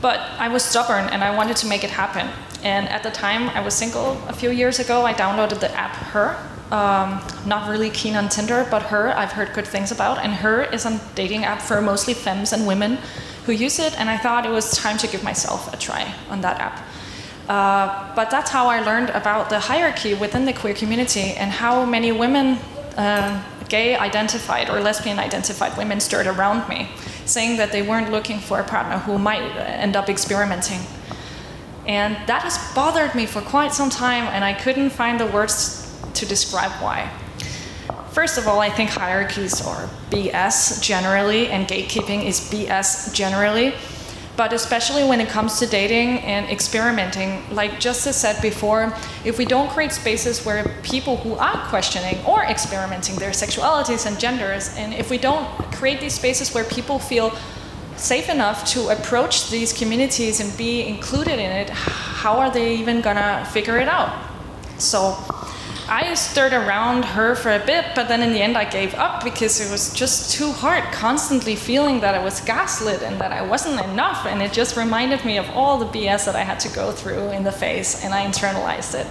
But 0.00 0.20
I 0.38 0.48
was 0.48 0.62
stubborn 0.62 1.08
and 1.08 1.24
I 1.24 1.34
wanted 1.34 1.56
to 1.58 1.66
make 1.66 1.84
it 1.84 1.90
happen. 1.90 2.28
And 2.62 2.88
at 2.88 3.02
the 3.02 3.10
time, 3.10 3.50
I 3.50 3.60
was 3.60 3.74
single 3.74 4.20
a 4.28 4.32
few 4.32 4.50
years 4.50 4.78
ago. 4.78 5.04
I 5.04 5.12
downloaded 5.14 5.60
the 5.60 5.70
app 5.72 5.94
Her. 6.12 6.36
Um, 6.70 7.20
not 7.46 7.68
really 7.68 7.90
keen 7.90 8.16
on 8.16 8.28
Tinder, 8.28 8.66
but 8.70 8.82
Her 8.82 9.16
I've 9.16 9.32
heard 9.32 9.52
good 9.52 9.66
things 9.66 9.92
about. 9.92 10.18
And 10.18 10.32
Her 10.32 10.62
is 10.62 10.86
a 10.86 11.00
dating 11.14 11.44
app 11.44 11.60
for 11.60 11.80
mostly 11.80 12.14
femmes 12.14 12.52
and 12.52 12.66
women 12.66 12.98
who 13.46 13.52
use 13.52 13.78
it. 13.78 13.98
And 14.00 14.08
I 14.08 14.16
thought 14.16 14.46
it 14.46 14.50
was 14.50 14.76
time 14.76 14.96
to 14.98 15.06
give 15.06 15.22
myself 15.22 15.72
a 15.72 15.76
try 15.76 16.14
on 16.30 16.40
that 16.40 16.58
app. 16.58 16.80
Uh, 17.48 18.14
but 18.16 18.30
that's 18.30 18.50
how 18.50 18.68
I 18.68 18.80
learned 18.80 19.10
about 19.10 19.50
the 19.50 19.60
hierarchy 19.60 20.14
within 20.14 20.46
the 20.46 20.52
queer 20.54 20.74
community 20.74 21.32
and 21.36 21.50
how 21.50 21.84
many 21.84 22.10
women, 22.10 22.58
uh, 22.96 23.42
gay 23.68 23.96
identified 23.96 24.68
or 24.70 24.80
lesbian 24.80 25.18
identified 25.18 25.76
women, 25.76 26.00
stirred 26.00 26.26
around 26.26 26.68
me, 26.68 26.88
saying 27.24 27.56
that 27.56 27.72
they 27.72 27.82
weren't 27.82 28.10
looking 28.10 28.38
for 28.38 28.60
a 28.60 28.64
partner 28.64 28.98
who 28.98 29.18
might 29.18 29.42
end 29.56 29.96
up 29.96 30.08
experimenting. 30.08 30.80
And 31.86 32.16
that 32.26 32.42
has 32.42 32.58
bothered 32.74 33.14
me 33.14 33.26
for 33.26 33.40
quite 33.40 33.72
some 33.72 33.90
time, 33.90 34.24
and 34.24 34.44
I 34.44 34.54
couldn't 34.54 34.90
find 34.90 35.20
the 35.20 35.26
words 35.26 35.90
to 36.14 36.26
describe 36.26 36.72
why. 36.82 37.10
First 38.12 38.38
of 38.38 38.46
all, 38.46 38.60
I 38.60 38.70
think 38.70 38.90
hierarchies 38.90 39.60
are 39.60 39.88
BS 40.10 40.80
generally, 40.80 41.48
and 41.48 41.66
gatekeeping 41.66 42.24
is 42.24 42.40
BS 42.40 43.12
generally. 43.12 43.74
But 44.36 44.52
especially 44.52 45.04
when 45.04 45.20
it 45.20 45.28
comes 45.28 45.60
to 45.60 45.66
dating 45.66 46.18
and 46.20 46.50
experimenting, 46.50 47.42
like 47.54 47.78
just 47.78 48.06
as 48.06 48.16
said 48.16 48.42
before, 48.42 48.92
if 49.24 49.38
we 49.38 49.44
don't 49.44 49.70
create 49.70 49.92
spaces 49.92 50.44
where 50.44 50.64
people 50.82 51.16
who 51.18 51.34
are 51.34 51.56
questioning 51.68 52.18
or 52.26 52.42
experimenting 52.42 53.14
their 53.16 53.30
sexualities 53.30 54.06
and 54.06 54.18
genders, 54.18 54.74
and 54.76 54.92
if 54.92 55.08
we 55.08 55.18
don't 55.18 55.46
create 55.72 56.00
these 56.00 56.14
spaces 56.14 56.52
where 56.52 56.64
people 56.64 56.98
feel 56.98 57.32
safe 57.96 58.28
enough 58.28 58.64
to 58.72 58.88
approach 58.88 59.50
these 59.50 59.72
communities 59.72 60.40
and 60.40 60.56
be 60.58 60.84
included 60.84 61.34
in 61.34 61.50
it, 61.52 61.70
how 61.70 62.38
are 62.38 62.50
they 62.50 62.74
even 62.74 63.00
gonna 63.00 63.48
figure 63.52 63.78
it 63.78 63.88
out? 63.88 64.12
So 64.78 65.16
I 65.88 66.14
stirred 66.14 66.54
around 66.54 67.04
her 67.04 67.34
for 67.34 67.52
a 67.52 67.58
bit, 67.58 67.84
but 67.94 68.08
then 68.08 68.22
in 68.22 68.32
the 68.32 68.40
end 68.40 68.56
I 68.56 68.64
gave 68.64 68.94
up 68.94 69.22
because 69.22 69.60
it 69.60 69.70
was 69.70 69.92
just 69.92 70.32
too 70.32 70.50
hard, 70.50 70.84
constantly 70.92 71.56
feeling 71.56 72.00
that 72.00 72.14
I 72.14 72.24
was 72.24 72.40
gaslit 72.40 73.02
and 73.02 73.20
that 73.20 73.32
I 73.32 73.42
wasn't 73.42 73.84
enough. 73.84 74.24
And 74.24 74.40
it 74.40 74.52
just 74.52 74.76
reminded 74.76 75.24
me 75.26 75.36
of 75.36 75.48
all 75.50 75.78
the 75.78 75.86
BS 75.86 76.24
that 76.24 76.36
I 76.36 76.42
had 76.42 76.58
to 76.60 76.68
go 76.74 76.90
through 76.90 77.30
in 77.30 77.44
the 77.44 77.52
face, 77.52 78.02
and 78.02 78.14
I 78.14 78.24
internalized 78.24 78.94
it. 78.94 79.06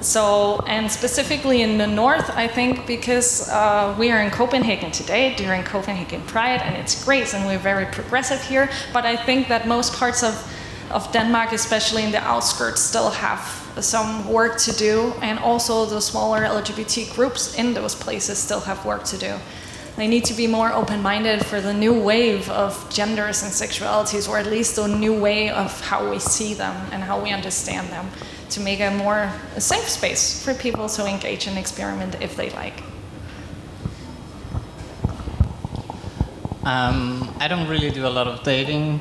So, 0.00 0.62
and 0.66 0.90
specifically 0.90 1.62
in 1.62 1.78
the 1.78 1.86
north, 1.86 2.28
I 2.30 2.48
think 2.48 2.86
because 2.86 3.48
uh, 3.48 3.94
we 3.98 4.10
are 4.10 4.20
in 4.20 4.30
Copenhagen 4.32 4.90
today 4.90 5.34
during 5.36 5.62
Copenhagen 5.62 6.20
Pride, 6.22 6.62
and 6.62 6.76
it's 6.76 7.04
great, 7.04 7.32
and 7.32 7.46
we're 7.46 7.58
very 7.58 7.86
progressive 7.86 8.42
here. 8.42 8.68
But 8.92 9.06
I 9.06 9.16
think 9.16 9.48
that 9.48 9.68
most 9.68 9.94
parts 9.94 10.24
of, 10.24 10.34
of 10.90 11.10
Denmark, 11.12 11.52
especially 11.52 12.02
in 12.02 12.10
the 12.10 12.20
outskirts, 12.20 12.82
still 12.82 13.10
have 13.10 13.63
some 13.80 14.28
work 14.28 14.58
to 14.58 14.72
do, 14.72 15.12
and 15.20 15.38
also 15.38 15.86
the 15.86 16.00
smaller 16.00 16.42
LGBT 16.42 17.14
groups 17.14 17.54
in 17.58 17.74
those 17.74 17.94
places 17.94 18.38
still 18.38 18.60
have 18.60 18.84
work 18.84 19.04
to 19.04 19.18
do. 19.18 19.36
They 19.96 20.08
need 20.08 20.24
to 20.24 20.34
be 20.34 20.48
more 20.48 20.72
open 20.72 21.02
minded 21.02 21.46
for 21.46 21.60
the 21.60 21.72
new 21.72 21.94
wave 21.94 22.50
of 22.50 22.88
genders 22.90 23.42
and 23.44 23.52
sexualities, 23.52 24.28
or 24.28 24.38
at 24.38 24.46
least 24.46 24.76
the 24.76 24.88
new 24.88 25.14
way 25.18 25.50
of 25.50 25.80
how 25.82 26.10
we 26.10 26.18
see 26.18 26.52
them 26.54 26.74
and 26.90 27.02
how 27.02 27.22
we 27.22 27.30
understand 27.30 27.88
them 27.90 28.10
to 28.50 28.60
make 28.60 28.80
a 28.80 28.90
more 28.90 29.32
safe 29.58 29.88
space 29.88 30.44
for 30.44 30.52
people 30.54 30.88
to 30.88 31.06
engage 31.06 31.46
and 31.46 31.56
experiment 31.56 32.16
if 32.20 32.34
they 32.36 32.50
like. 32.50 32.82
Um, 36.64 37.32
I 37.38 37.46
don't 37.46 37.68
really 37.68 37.90
do 37.90 38.06
a 38.06 38.08
lot 38.08 38.26
of 38.26 38.42
dating 38.42 38.98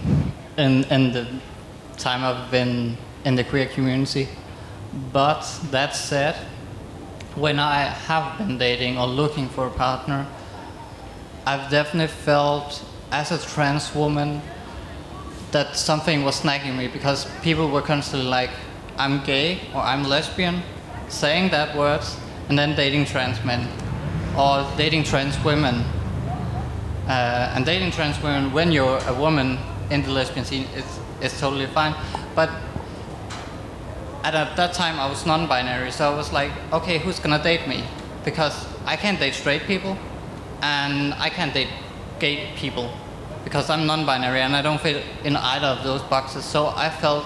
in, 0.57 0.83
in 0.85 1.11
the 1.11 1.25
time 1.97 2.23
I've 2.23 2.51
been 2.51 2.97
in 3.25 3.35
the 3.35 3.43
queer 3.43 3.67
community. 3.67 4.27
But 5.11 5.41
that 5.71 5.95
said, 5.95 6.35
when 7.35 7.59
I 7.59 7.85
have 7.85 8.37
been 8.37 8.57
dating 8.57 8.97
or 8.97 9.07
looking 9.07 9.49
for 9.49 9.67
a 9.67 9.71
partner, 9.71 10.27
I've 11.45 11.69
definitely 11.71 12.07
felt 12.07 12.83
as 13.11 13.31
a 13.31 13.39
trans 13.39 13.93
woman 13.95 14.41
that 15.51 15.75
something 15.75 16.23
was 16.23 16.43
nagging 16.43 16.77
me 16.77 16.87
because 16.87 17.27
people 17.41 17.69
were 17.69 17.81
constantly 17.81 18.27
like, 18.27 18.51
I'm 18.97 19.23
gay 19.23 19.59
or 19.73 19.81
I'm 19.81 20.03
lesbian, 20.03 20.61
saying 21.09 21.49
that 21.51 21.75
words, 21.75 22.17
and 22.49 22.57
then 22.57 22.75
dating 22.75 23.05
trans 23.05 23.43
men 23.43 23.67
or 24.37 24.67
dating 24.77 25.03
trans 25.03 25.41
women. 25.43 25.83
Uh, 27.07 27.53
and 27.55 27.65
dating 27.65 27.91
trans 27.91 28.21
women 28.21 28.51
when 28.51 28.71
you're 28.71 28.99
a 29.07 29.13
woman 29.13 29.57
in 29.89 30.01
the 30.03 30.11
lesbian 30.11 30.45
scene 30.45 30.65
is, 30.75 30.99
is 31.21 31.39
totally 31.39 31.67
fine. 31.67 31.95
But 32.35 32.49
at, 34.23 34.33
at 34.35 34.55
that 34.55 34.73
time 34.73 34.99
I 34.99 35.09
was 35.09 35.25
non-binary, 35.25 35.91
so 35.91 36.11
I 36.11 36.15
was 36.15 36.31
like, 36.31 36.51
okay, 36.71 36.97
who's 36.97 37.19
gonna 37.19 37.41
date 37.41 37.67
me? 37.67 37.83
Because 38.23 38.65
I 38.85 38.95
can't 38.95 39.19
date 39.19 39.33
straight 39.33 39.63
people, 39.63 39.97
and 40.61 41.13
I 41.15 41.29
can't 41.29 41.53
date 41.53 41.69
gay 42.19 42.51
people 42.55 42.89
because 43.43 43.69
I'm 43.69 43.85
non-binary 43.85 44.39
and 44.39 44.55
I 44.55 44.61
don't 44.61 44.79
fit 44.79 45.03
in 45.25 45.35
either 45.35 45.67
of 45.67 45.83
those 45.83 46.01
boxes. 46.03 46.45
So 46.45 46.67
I 46.67 46.89
felt 46.89 47.25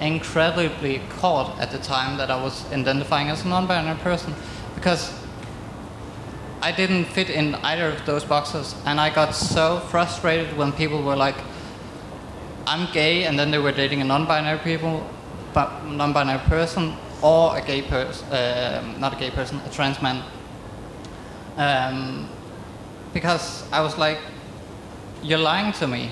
incredibly 0.00 1.00
caught 1.18 1.58
at 1.58 1.72
the 1.72 1.78
time 1.78 2.16
that 2.18 2.30
I 2.30 2.40
was 2.40 2.64
identifying 2.72 3.28
as 3.28 3.44
a 3.44 3.48
non-binary 3.48 3.98
person 3.98 4.34
because 4.74 5.12
I 6.62 6.70
didn't 6.70 7.06
fit 7.06 7.30
in 7.30 7.54
either 7.56 7.88
of 7.88 8.06
those 8.06 8.24
boxes, 8.24 8.74
and 8.86 9.00
I 9.00 9.10
got 9.10 9.34
so 9.34 9.80
frustrated 9.90 10.56
when 10.56 10.72
people 10.72 11.02
were 11.02 11.16
like, 11.16 11.36
"I'm 12.66 12.90
gay," 12.92 13.24
and 13.24 13.38
then 13.38 13.50
they 13.50 13.58
were 13.58 13.72
dating 13.72 14.00
a 14.00 14.04
non-binary 14.04 14.60
people, 14.60 15.06
non-binary 15.56 16.40
person, 16.48 16.94
or 17.22 17.56
a 17.56 17.60
gay 17.60 17.82
person, 17.82 18.28
uh, 18.32 18.82
not 18.98 19.14
a 19.14 19.16
gay 19.16 19.30
person, 19.30 19.60
a 19.66 19.70
trans 19.70 20.00
man. 20.02 20.22
Um, 21.56 22.28
because 23.12 23.64
I 23.72 23.80
was 23.80 23.96
like, 23.96 24.18
"You're 25.22 25.38
lying 25.38 25.72
to 25.72 25.86
me. 25.86 26.10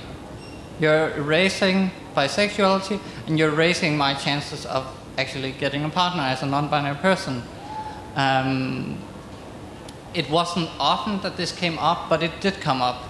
You're 0.80 1.11
erasing 1.16 1.90
bisexuality, 2.16 2.98
and 3.26 3.38
you're 3.38 3.50
raising 3.50 3.96
my 3.96 4.14
chances 4.14 4.66
of 4.66 4.87
actually 5.18 5.52
getting 5.52 5.85
a 5.85 5.88
partner 5.88 6.22
as 6.22 6.42
a 6.42 6.46
non-binary 6.46 6.96
person." 6.96 7.42
Um, 8.16 8.98
it 10.14 10.30
wasn't 10.30 10.70
often 10.78 11.20
that 11.22 11.37
this 11.37 11.52
came 11.52 11.78
up, 11.78 12.09
but 12.09 12.22
it 12.22 12.40
did 12.40 12.61
come 12.61 12.80
up 12.80 13.02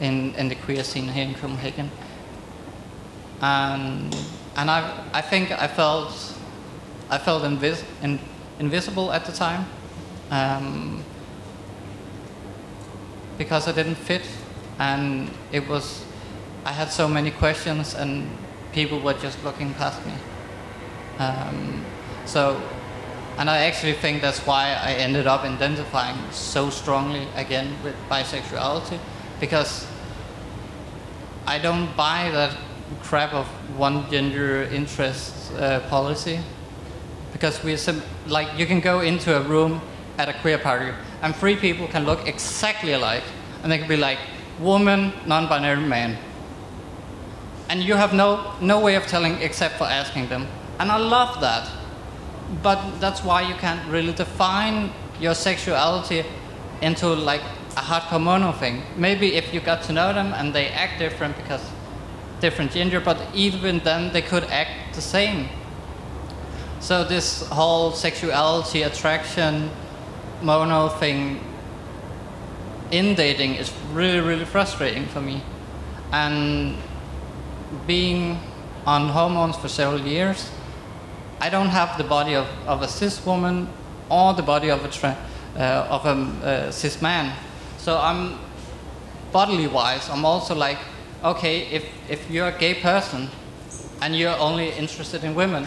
in, 0.00 0.34
in 0.34 0.48
the 0.48 0.54
queer 0.54 0.84
scene 0.84 1.08
here 1.08 1.24
in 1.24 1.34
Copenhagen. 1.34 1.90
and 3.40 4.16
and 4.58 4.70
I 4.70 5.04
I 5.14 5.22
think 5.22 5.50
I 5.52 5.68
felt 5.68 6.34
I 7.10 7.18
felt 7.18 7.42
invis- 7.44 7.84
in, 8.02 8.18
invisible 8.58 9.12
at 9.12 9.24
the 9.24 9.32
time 9.32 9.64
um, 10.30 11.02
because 13.38 13.68
I 13.68 13.72
didn't 13.72 13.94
fit, 13.94 14.26
and 14.78 15.30
it 15.52 15.66
was 15.68 16.04
I 16.64 16.72
had 16.72 16.90
so 16.90 17.08
many 17.08 17.30
questions 17.30 17.94
and 17.94 18.28
people 18.72 19.00
were 19.00 19.14
just 19.14 19.42
looking 19.44 19.72
past 19.74 20.04
me. 20.04 20.12
Um, 21.18 21.84
so, 22.26 22.60
and 23.38 23.48
I 23.48 23.58
actually 23.64 23.94
think 23.94 24.22
that's 24.22 24.40
why 24.40 24.74
I 24.74 24.92
ended 24.94 25.26
up 25.26 25.44
identifying 25.44 26.18
so 26.30 26.68
strongly 26.68 27.26
again 27.36 27.74
with 27.84 27.94
bisexuality, 28.10 28.98
because 29.40 29.86
I 31.46 31.58
don't 31.58 31.96
buy 31.96 32.30
that 32.32 32.56
crap 33.02 33.32
of 33.32 33.46
one 33.76 34.10
gender 34.10 34.62
interest 34.64 35.52
uh, 35.54 35.80
policy. 35.88 36.40
Because 37.32 37.62
we 37.62 37.76
sim- 37.76 38.02
like 38.26 38.58
you 38.58 38.66
can 38.66 38.80
go 38.80 39.00
into 39.00 39.36
a 39.36 39.42
room 39.42 39.80
at 40.18 40.28
a 40.28 40.32
queer 40.32 40.58
party 40.58 40.92
and 41.22 41.34
three 41.34 41.56
people 41.56 41.86
can 41.88 42.04
look 42.04 42.26
exactly 42.26 42.92
alike, 42.92 43.24
and 43.62 43.70
they 43.70 43.78
can 43.78 43.88
be 43.88 43.96
like 43.96 44.18
woman, 44.60 45.12
non-binary 45.26 45.82
man, 45.82 46.16
and 47.68 47.82
you 47.82 47.94
have 47.94 48.14
no 48.14 48.54
no 48.60 48.80
way 48.80 48.96
of 48.96 49.06
telling 49.06 49.34
except 49.42 49.76
for 49.76 49.84
asking 49.84 50.28
them. 50.28 50.46
And 50.78 50.90
I 50.90 50.96
love 50.96 51.40
that. 51.40 51.68
But 52.62 52.98
that's 52.98 53.22
why 53.22 53.42
you 53.42 53.54
can't 53.54 53.86
really 53.90 54.12
define 54.12 54.90
your 55.20 55.34
sexuality 55.34 56.24
into 56.80 57.08
like 57.08 57.42
a 57.76 57.80
hardcore 57.80 58.22
mono 58.22 58.52
thing. 58.52 58.82
Maybe 58.96 59.34
if 59.34 59.52
you 59.52 59.60
got 59.60 59.82
to 59.82 59.92
know 59.92 60.14
them 60.14 60.32
and 60.32 60.54
they 60.54 60.68
act 60.68 60.98
different 60.98 61.36
because 61.36 61.60
different 62.40 62.72
gender, 62.72 63.00
but 63.00 63.18
even 63.34 63.80
then 63.80 64.12
they 64.12 64.22
could 64.22 64.44
act 64.44 64.94
the 64.94 65.00
same. 65.00 65.48
So 66.80 67.04
this 67.04 67.46
whole 67.48 67.92
sexuality 67.92 68.82
attraction 68.82 69.70
mono 70.42 70.88
thing 70.88 71.40
in 72.90 73.14
dating 73.14 73.56
is 73.56 73.72
really 73.92 74.20
really 74.20 74.44
frustrating 74.44 75.06
for 75.06 75.20
me. 75.20 75.42
And 76.12 76.76
being 77.86 78.38
on 78.86 79.08
hormones 79.08 79.56
for 79.56 79.68
several 79.68 80.00
years, 80.00 80.50
I 81.40 81.50
don't 81.50 81.68
have 81.68 81.98
the 81.98 82.04
body 82.04 82.34
of, 82.34 82.46
of 82.66 82.82
a 82.82 82.88
cis 82.88 83.24
woman 83.26 83.68
or 84.08 84.34
the 84.34 84.42
body 84.42 84.70
of 84.70 84.84
a 84.84 85.08
uh, 85.56 85.86
of 85.90 86.06
a 86.06 86.10
uh, 86.10 86.70
cis 86.70 87.02
man. 87.02 87.34
So 87.78 87.98
I'm 87.98 88.38
bodily 89.32 89.66
wise. 89.66 90.08
I'm 90.08 90.24
also 90.24 90.54
like, 90.54 90.78
okay, 91.24 91.66
if 91.70 91.84
if 92.08 92.30
you're 92.30 92.48
a 92.48 92.58
gay 92.58 92.74
person 92.74 93.28
and 94.00 94.16
you're 94.16 94.36
only 94.38 94.70
interested 94.70 95.24
in 95.24 95.34
women, 95.34 95.66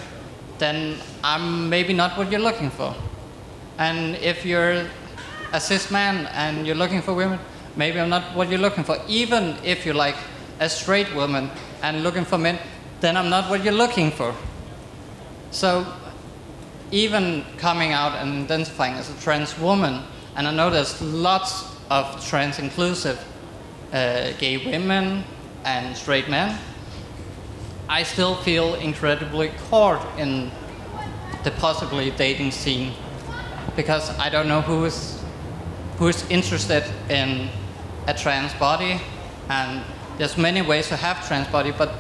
then 0.58 0.98
I'm 1.24 1.70
maybe 1.70 1.94
not 1.94 2.18
what 2.18 2.32
you're 2.32 2.40
looking 2.40 2.70
for. 2.70 2.96
And 3.78 4.16
if 4.18 4.46
you're 4.46 4.86
a 5.54 5.60
cis 5.60 5.92
man 5.92 6.28
and 6.28 6.66
you're 6.66 6.76
looking 6.76 7.02
for 7.02 7.14
women, 7.14 7.40
maybe 7.76 8.00
I'm 8.00 8.10
not 8.10 8.36
what 8.36 8.50
you're 8.50 8.60
looking 8.60 8.84
for. 8.84 8.98
Even 9.08 9.56
if 9.64 9.86
you're 9.86 9.96
like 9.96 10.16
a 10.60 10.70
straight 10.70 11.14
woman 11.16 11.50
and 11.82 12.04
looking 12.04 12.26
for 12.26 12.38
men, 12.38 12.60
then 13.02 13.18
I'm 13.18 13.30
not 13.30 13.50
what 13.50 13.64
you're 13.64 13.74
looking 13.74 14.12
for. 14.12 14.34
So 15.52 15.86
even 16.92 17.44
coming 17.58 17.92
out 17.92 18.16
and 18.16 18.44
identifying 18.44 18.94
as 18.94 19.10
a 19.10 19.20
trans 19.22 19.58
woman, 19.58 20.04
and 20.36 20.48
I 20.48 20.54
know 20.54 20.70
there's 20.70 21.02
lots 21.02 21.66
of 21.90 22.26
trans 22.26 22.60
inclusive 22.60 23.20
uh, 23.92 24.32
gay 24.40 24.58
women 24.58 25.24
and 25.66 25.96
straight 25.96 26.30
men, 26.30 26.60
I 27.90 28.04
still 28.04 28.36
feel 28.36 28.76
incredibly 28.76 29.50
caught 29.70 30.06
in 30.18 30.52
the 31.44 31.52
possibly 31.52 32.12
dating 32.12 32.52
scene 32.52 32.94
because 33.76 34.10
I 34.20 34.30
don't 34.30 34.48
know 34.48 34.62
who 34.62 34.86
is 34.86 35.22
who 35.98 36.08
is 36.08 36.30
interested 36.30 36.84
in 37.10 37.50
a 38.08 38.14
trans 38.14 38.54
body 38.56 39.00
and 39.50 39.84
there's 40.18 40.38
many 40.38 40.62
ways 40.62 40.88
to 40.88 40.96
have 40.96 41.28
trans 41.28 41.48
body 41.48 41.72
but 41.72 41.92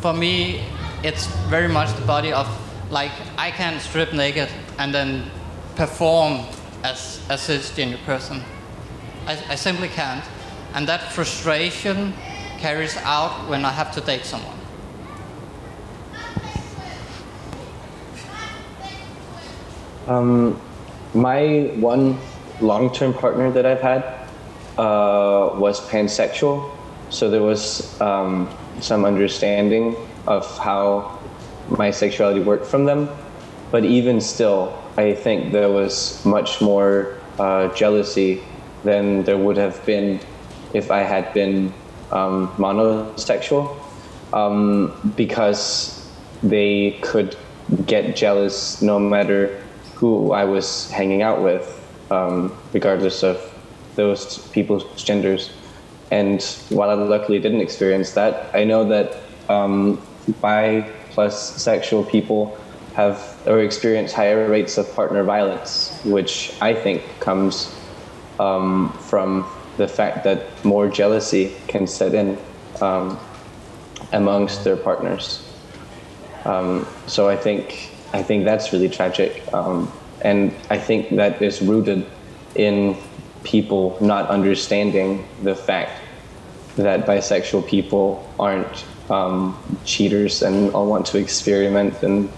for 0.00 0.12
me 0.12 0.64
it's 1.02 1.26
very 1.48 1.68
much 1.68 1.94
the 1.96 2.06
body 2.06 2.32
of 2.32 2.48
like 2.90 3.12
I 3.36 3.50
can 3.50 3.80
strip 3.80 4.12
naked 4.12 4.48
and 4.78 4.94
then 4.94 5.30
perform 5.76 6.46
as 6.82 7.20
a 7.28 7.34
cisgender 7.34 8.02
person. 8.04 8.42
I, 9.26 9.38
I 9.48 9.54
simply 9.54 9.88
can't. 9.88 10.24
And 10.74 10.86
that 10.88 11.12
frustration 11.12 12.12
carries 12.58 12.96
out 12.98 13.48
when 13.48 13.64
I 13.64 13.70
have 13.70 13.92
to 13.92 14.00
date 14.00 14.24
someone. 14.24 14.58
Um, 20.06 20.60
my 21.14 21.72
one 21.76 22.18
long-term 22.60 23.14
partner 23.14 23.50
that 23.52 23.64
I've 23.64 23.80
had 23.80 24.02
uh, 24.76 25.54
was 25.56 25.80
pansexual, 25.88 26.70
so 27.10 27.30
there 27.30 27.42
was 27.42 28.00
um, 28.00 28.48
some 28.80 29.04
understanding 29.04 29.96
of 30.26 30.58
how 30.58 31.18
my 31.68 31.90
sexuality 31.90 32.40
worked 32.40 32.66
from 32.66 32.84
them. 32.84 33.08
But 33.70 33.84
even 33.84 34.20
still, 34.20 34.76
I 34.96 35.14
think 35.14 35.52
there 35.52 35.70
was 35.70 36.24
much 36.24 36.60
more 36.60 37.18
uh, 37.38 37.68
jealousy 37.74 38.42
than 38.84 39.24
there 39.24 39.38
would 39.38 39.56
have 39.56 39.84
been 39.86 40.20
if 40.74 40.90
I 40.90 41.00
had 41.00 41.32
been 41.32 41.72
um, 42.14 42.48
monosexual, 42.56 43.76
um, 44.32 45.12
because 45.16 46.08
they 46.42 46.98
could 47.02 47.36
get 47.86 48.16
jealous 48.16 48.80
no 48.82 48.98
matter 48.98 49.62
who 49.94 50.32
I 50.32 50.44
was 50.44 50.90
hanging 50.90 51.22
out 51.22 51.42
with, 51.42 51.64
um, 52.10 52.56
regardless 52.72 53.22
of 53.22 53.40
those 53.96 54.38
people's 54.48 54.84
genders. 55.02 55.50
And 56.10 56.42
while 56.68 56.90
I 56.90 56.94
luckily 56.94 57.38
didn't 57.40 57.60
experience 57.60 58.12
that, 58.12 58.54
I 58.54 58.64
know 58.64 58.84
that 58.84 59.16
um, 59.48 60.00
bi 60.40 60.90
plus 61.10 61.62
sexual 61.62 62.04
people 62.04 62.58
have 62.94 63.36
or 63.46 63.60
experience 63.60 64.12
higher 64.12 64.48
rates 64.48 64.78
of 64.78 64.92
partner 64.94 65.24
violence, 65.24 65.98
which 66.04 66.54
I 66.60 66.74
think 66.74 67.02
comes 67.20 67.74
um, 68.38 68.92
from 69.00 69.46
the 69.76 69.88
fact 69.88 70.24
that 70.24 70.64
more 70.64 70.88
jealousy 70.88 71.54
can 71.68 71.86
set 71.86 72.14
in 72.14 72.38
um, 72.80 73.18
amongst 74.12 74.64
their 74.64 74.76
partners. 74.76 75.42
Um, 76.44 76.86
so 77.06 77.28
I 77.28 77.36
think 77.36 77.90
I 78.12 78.22
think 78.22 78.44
that's 78.44 78.72
really 78.72 78.88
tragic, 78.88 79.42
um, 79.52 79.90
and 80.20 80.54
I 80.70 80.78
think 80.78 81.16
that 81.16 81.42
is 81.42 81.60
rooted 81.60 82.06
in 82.54 82.96
people 83.42 83.96
not 84.00 84.28
understanding 84.28 85.26
the 85.42 85.54
fact 85.54 86.00
that 86.76 87.06
bisexual 87.06 87.66
people 87.66 88.28
aren't 88.38 88.84
um, 89.10 89.56
cheaters 89.84 90.42
and 90.42 90.72
all 90.74 90.86
want 90.86 91.06
to 91.06 91.18
experiment 91.18 92.02
and 92.02 92.30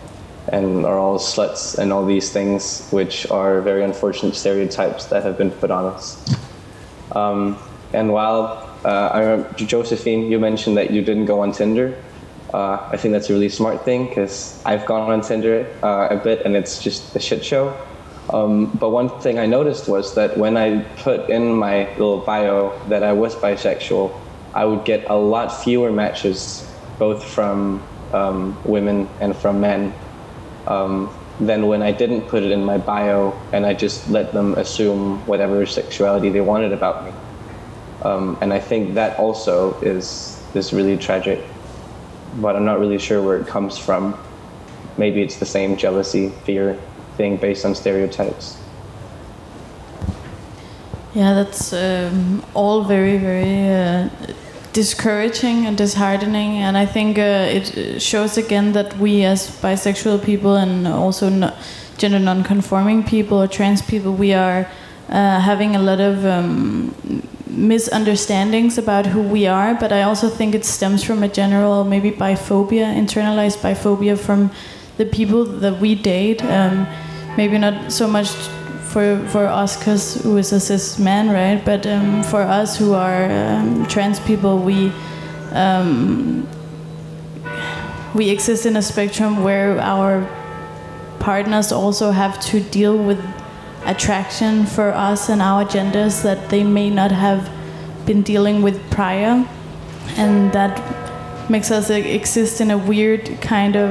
and 0.49 0.87
are 0.87 0.99
all 0.99 1.19
sluts 1.19 1.77
and 1.77 1.93
all 1.93 2.07
these 2.07 2.31
things, 2.31 2.89
which 2.91 3.29
are 3.31 3.61
very 3.61 3.83
unfortunate 3.83 4.37
stereotypes 4.37 5.07
that 5.07 5.23
have 5.25 5.37
been 5.37 5.51
put 5.51 5.71
on 5.71 5.87
us. 5.87 6.23
Um, 7.17 7.59
and 7.95 8.13
while 8.13 8.69
uh, 8.85 9.09
I 9.09 9.21
remember, 9.21 9.49
Josephine, 9.57 10.31
you 10.31 10.39
mentioned 10.39 10.77
that 10.77 10.91
you 10.91 11.01
didn't 11.03 11.25
go 11.25 11.41
on 11.41 11.53
Tinder. 11.53 11.97
Uh, 12.53 12.79
I 12.93 12.97
think 12.97 13.13
that's 13.13 13.31
a 13.31 13.33
really 13.33 13.49
smart 13.49 13.85
thing 13.85 14.07
because 14.07 14.63
I've 14.65 14.85
gone 14.87 15.11
on 15.11 15.21
Tinder 15.23 15.67
uh, 15.83 16.09
a 16.11 16.17
bit 16.17 16.43
and 16.45 16.55
it's 16.55 16.83
just 16.83 17.17
a 17.17 17.21
shit 17.21 17.45
show. 17.45 17.75
Um, 18.29 18.67
but 18.67 18.91
one 18.91 19.09
thing 19.21 19.39
I 19.39 19.47
noticed 19.47 19.89
was 19.89 20.15
that 20.17 20.37
when 20.37 20.57
I 20.57 20.83
put 21.03 21.31
in 21.31 21.53
my 21.53 21.89
little 21.93 22.19
bio 22.19 22.79
that 22.89 23.03
I 23.03 23.13
was 23.13 23.35
bisexual, 23.35 24.13
I 24.55 24.65
would 24.65 24.85
get 24.85 25.09
a 25.09 25.17
lot 25.17 25.49
fewer 25.49 25.93
matches, 25.93 26.69
both 26.99 27.25
from 27.25 27.83
um, 28.13 28.59
women 28.65 29.09
and 29.21 29.37
from 29.37 29.61
men, 29.61 29.95
um, 30.67 31.11
than 31.41 31.67
when 31.67 31.83
I 31.83 31.93
didn't 31.93 32.23
put 32.23 32.43
it 32.43 32.51
in 32.51 32.65
my 32.65 32.79
bio 32.79 33.39
and 33.53 33.67
I 33.67 33.75
just 33.75 34.09
let 34.09 34.33
them 34.33 34.55
assume 34.55 35.25
whatever 35.27 35.67
sexuality 35.67 36.31
they 36.31 36.41
wanted 36.41 36.73
about 36.73 37.05
me. 37.05 37.13
Um, 38.03 38.39
and 38.41 38.53
I 38.53 38.61
think 38.61 38.95
that 38.95 39.19
also 39.19 39.79
is 39.81 40.43
is 40.55 40.73
really 40.73 40.97
tragic, 40.97 41.41
but 42.37 42.57
I'm 42.57 42.65
not 42.65 42.79
really 42.79 42.99
sure 42.99 43.23
where 43.23 43.39
it 43.39 43.47
comes 43.47 43.77
from. 43.77 44.19
Maybe 44.97 45.21
it's 45.21 45.37
the 45.37 45.47
same 45.47 45.77
jealousy, 45.77 46.31
fear 46.45 46.79
thing 47.17 47.37
based 47.37 47.65
on 47.67 47.75
stereotypes. 47.75 48.57
Yeah, 51.15 51.35
that's 51.35 51.73
um, 51.73 52.45
all 52.55 52.85
very, 52.85 53.17
very 53.17 53.69
uh, 53.69 54.09
discouraging 54.77 55.67
and 55.67 55.75
disheartening. 55.79 56.59
And 56.59 56.77
I 56.77 56.85
think 56.85 57.19
uh, 57.19 57.57
it 57.59 58.03
shows 58.03 58.37
again 58.37 58.73
that 58.73 58.99
we, 58.99 59.25
as 59.25 59.49
bisexual 59.63 60.23
people 60.23 60.57
and 60.57 60.87
also 60.87 61.31
no, 61.31 61.51
gender 61.97 62.19
non-conforming 62.19 63.05
people 63.05 63.39
or 63.43 63.49
trans 63.49 63.81
people, 63.81 64.13
we 64.13 64.35
are 64.35 64.69
uh, 65.09 65.41
having 65.41 65.77
a 65.77 65.79
lot 65.79 66.01
of 66.01 66.27
um, 66.27 66.95
misunderstandings 67.47 68.77
about 68.77 69.07
who 69.07 69.23
we 69.23 69.47
are, 69.47 69.75
but 69.75 69.93
I 69.93 70.03
also 70.03 70.29
think 70.29 70.55
it 70.55 70.67
stems 70.67 71.03
from 71.03 71.23
a 71.23 71.29
general 71.29 71.85
maybe 71.85 72.11
biphobia, 72.11 72.87
internalized 73.03 73.59
biphobia 73.65 74.19
from 74.19 74.51
the 74.99 75.07
people 75.07 75.45
that 75.45 75.81
we 75.81 75.95
date. 75.95 76.45
Um, 76.45 76.87
maybe 77.39 77.57
not 77.57 77.93
so 77.93 78.07
much 78.07 78.29
for 78.97 79.19
for 79.29 79.45
Oscars, 79.45 80.23
who 80.23 80.39
is 80.39 80.55
a 80.55 80.59
cis 80.59 80.99
man, 80.99 81.29
right? 81.29 81.63
But 81.63 81.87
um, 81.87 82.23
for 82.23 82.41
us 82.41 82.79
who 82.79 82.95
are 82.95 83.31
um, 83.31 83.85
trans 83.89 84.19
people, 84.21 84.59
we 84.59 84.91
um, 85.53 86.49
we 88.15 88.31
exist 88.31 88.65
in 88.65 88.75
a 88.75 88.81
spectrum 88.81 89.45
where 89.45 89.79
our 89.81 90.27
partners 91.19 91.73
also 91.73 92.11
have 92.11 92.41
to 92.49 92.61
deal 92.61 92.97
with 92.97 93.21
attraction 93.85 94.65
for 94.65 94.89
us 94.95 95.29
and 95.29 95.43
our 95.43 95.67
genders 95.67 96.23
that 96.23 96.49
they 96.49 96.65
may 96.65 96.89
not 96.89 97.13
have 97.13 97.51
been 98.07 98.23
dealing 98.23 98.63
with 98.63 98.81
prior, 98.91 99.45
and 100.17 100.53
that 100.55 100.81
makes 101.51 101.71
us 101.71 101.91
exist 101.91 102.63
in 102.63 102.71
a 102.71 102.79
weird 102.79 103.43
kind 103.43 103.77
of 103.77 103.91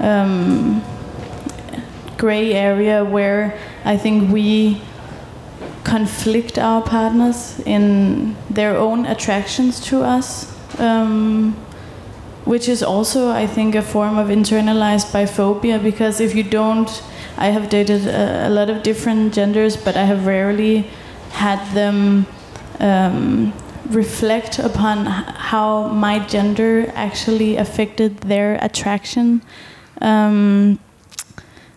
um, 0.00 0.82
gray 2.16 2.54
area 2.54 3.04
where 3.04 3.52
I 3.84 3.96
think 3.96 4.32
we 4.32 4.80
conflict 5.84 6.58
our 6.58 6.82
partners 6.82 7.60
in 7.66 8.36
their 8.50 8.76
own 8.76 9.06
attractions 9.06 9.80
to 9.86 10.02
us. 10.02 10.52
Um, 10.78 11.56
which 12.44 12.68
is 12.68 12.82
also, 12.82 13.30
I 13.30 13.46
think, 13.46 13.74
a 13.74 13.80
form 13.80 14.18
of 14.18 14.28
internalized 14.28 15.12
biphobia 15.12 15.82
because 15.82 16.20
if 16.20 16.34
you 16.34 16.42
don't 16.42 17.02
I 17.36 17.48
have 17.48 17.68
dated 17.68 18.06
a, 18.06 18.48
a, 18.48 18.50
lot 18.50 18.70
of 18.70 18.82
different 18.82 19.34
genders, 19.34 19.76
but 19.76 19.96
I 19.96 20.04
have 20.04 20.26
rarely 20.26 20.86
had 21.30 21.58
them 21.74 22.26
um, 22.78 23.52
reflect 23.86 24.60
upon 24.60 25.06
how 25.06 25.88
my 25.88 26.20
gender 26.20 26.92
actually 26.94 27.56
affected 27.56 28.18
their 28.18 28.58
attraction. 28.62 29.42
Um, 30.00 30.78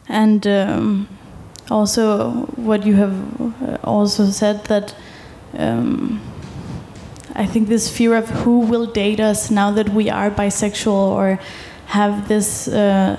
and 0.08 0.46
um, 0.46 1.10
also, 1.70 2.32
what 2.56 2.86
you 2.86 2.96
have 2.96 3.42
uh, 3.62 3.78
also 3.84 4.26
said 4.30 4.64
that 4.66 4.96
um, 5.58 6.22
I 7.36 7.46
think 7.46 7.68
this 7.68 7.90
fear 7.90 8.16
of 8.16 8.30
who 8.30 8.60
will 8.60 8.86
date 8.86 9.20
us 9.20 9.52
now 9.52 9.72
that 9.72 9.90
we 9.90 10.10
are 10.10 10.30
bisexual 10.32 10.94
or 10.94 11.40
have 11.88 12.28
this. 12.28 12.68
Uh, 12.68 13.18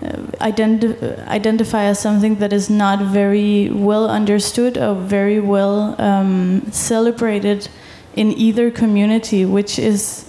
identi- 0.00 1.26
identify 1.26 1.84
as 1.84 1.98
something 1.98 2.36
that 2.36 2.52
is 2.52 2.70
not 2.70 3.00
very 3.00 3.68
well 3.70 4.08
understood 4.08 4.78
or 4.78 4.94
very 4.94 5.40
well 5.40 6.00
um, 6.00 6.62
celebrated 6.70 7.68
in 8.14 8.32
either 8.32 8.70
community, 8.70 9.44
which 9.44 9.78
is, 9.78 10.24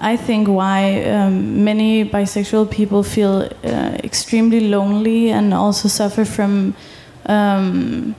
I 0.00 0.16
think, 0.16 0.48
why 0.48 1.04
um, 1.04 1.62
many 1.64 2.04
bisexual 2.04 2.70
people 2.70 3.02
feel 3.02 3.48
uh, 3.62 3.98
extremely 4.02 4.68
lonely 4.68 5.30
and 5.30 5.54
also 5.54 5.88
suffer 5.88 6.24
from. 6.24 6.74
Um, 7.26 8.14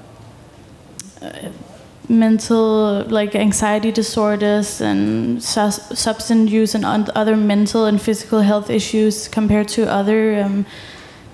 mental 2.09 3.03
like 3.07 3.35
anxiety 3.35 3.91
disorders 3.91 4.81
and 4.81 5.41
su 5.41 5.71
substance 5.71 6.51
use 6.51 6.75
and 6.75 6.85
other 7.15 7.35
mental 7.35 7.85
and 7.85 8.01
physical 8.01 8.41
health 8.41 8.69
issues 8.69 9.27
compared 9.27 9.67
to 9.67 9.89
other 9.91 10.43
um, 10.43 10.65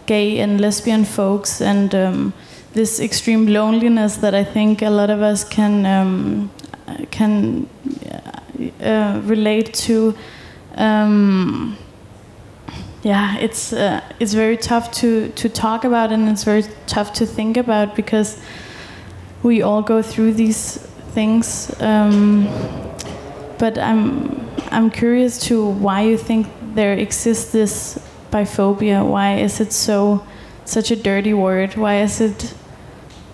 gay 0.06 0.40
and 0.40 0.62
lesbian 0.62 1.06
folks. 1.06 1.62
And 1.62 1.94
um, 1.96 2.34
this 2.74 3.00
extreme 3.00 3.48
loneliness 3.48 4.18
that 4.18 4.34
I 4.34 4.44
think 4.44 4.82
a 4.82 4.90
lot 4.90 5.10
of 5.10 5.22
us 5.22 5.44
can 5.44 5.86
um, 5.86 6.50
can 7.12 7.68
uh, 8.82 9.22
relate 9.26 9.74
to 9.74 10.16
um, 10.76 11.78
yeah 13.04 13.38
it's 13.38 13.74
uh, 13.74 14.02
it's 14.20 14.34
very 14.34 14.58
tough 14.58 14.92
to 14.92 15.30
to 15.30 15.50
talk 15.50 15.84
about 15.84 16.12
and 16.12 16.30
it's 16.30 16.44
very 16.44 16.64
tough 16.88 17.14
to 17.14 17.26
think 17.26 17.58
about 17.58 17.96
because 17.96 18.40
we 19.44 19.62
all 19.62 19.82
go 19.82 20.02
through 20.02 20.34
these 20.34 20.78
things. 21.14 21.74
Um, 21.82 22.48
but 23.58 23.78
I'm 23.78 24.48
I'm 24.72 24.90
curious 24.90 25.38
to 25.48 25.66
why 25.66 26.02
you 26.04 26.18
think 26.18 26.48
there 26.74 26.94
exists 26.94 27.52
this 27.52 28.00
biphobia. 28.32 29.06
Why 29.06 29.38
is 29.38 29.60
it 29.60 29.74
so 29.74 30.26
such 30.66 30.92
a 30.92 30.96
dirty 30.96 31.34
word? 31.34 31.76
Why 31.76 32.02
is 32.02 32.22
it 32.22 32.54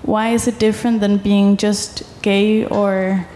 why 0.04 0.30
is 0.30 0.48
it 0.48 0.60
different 0.60 1.02
than 1.02 1.18
being 1.18 1.58
just 1.58 2.04
gay 2.22 2.66
or 2.66 3.28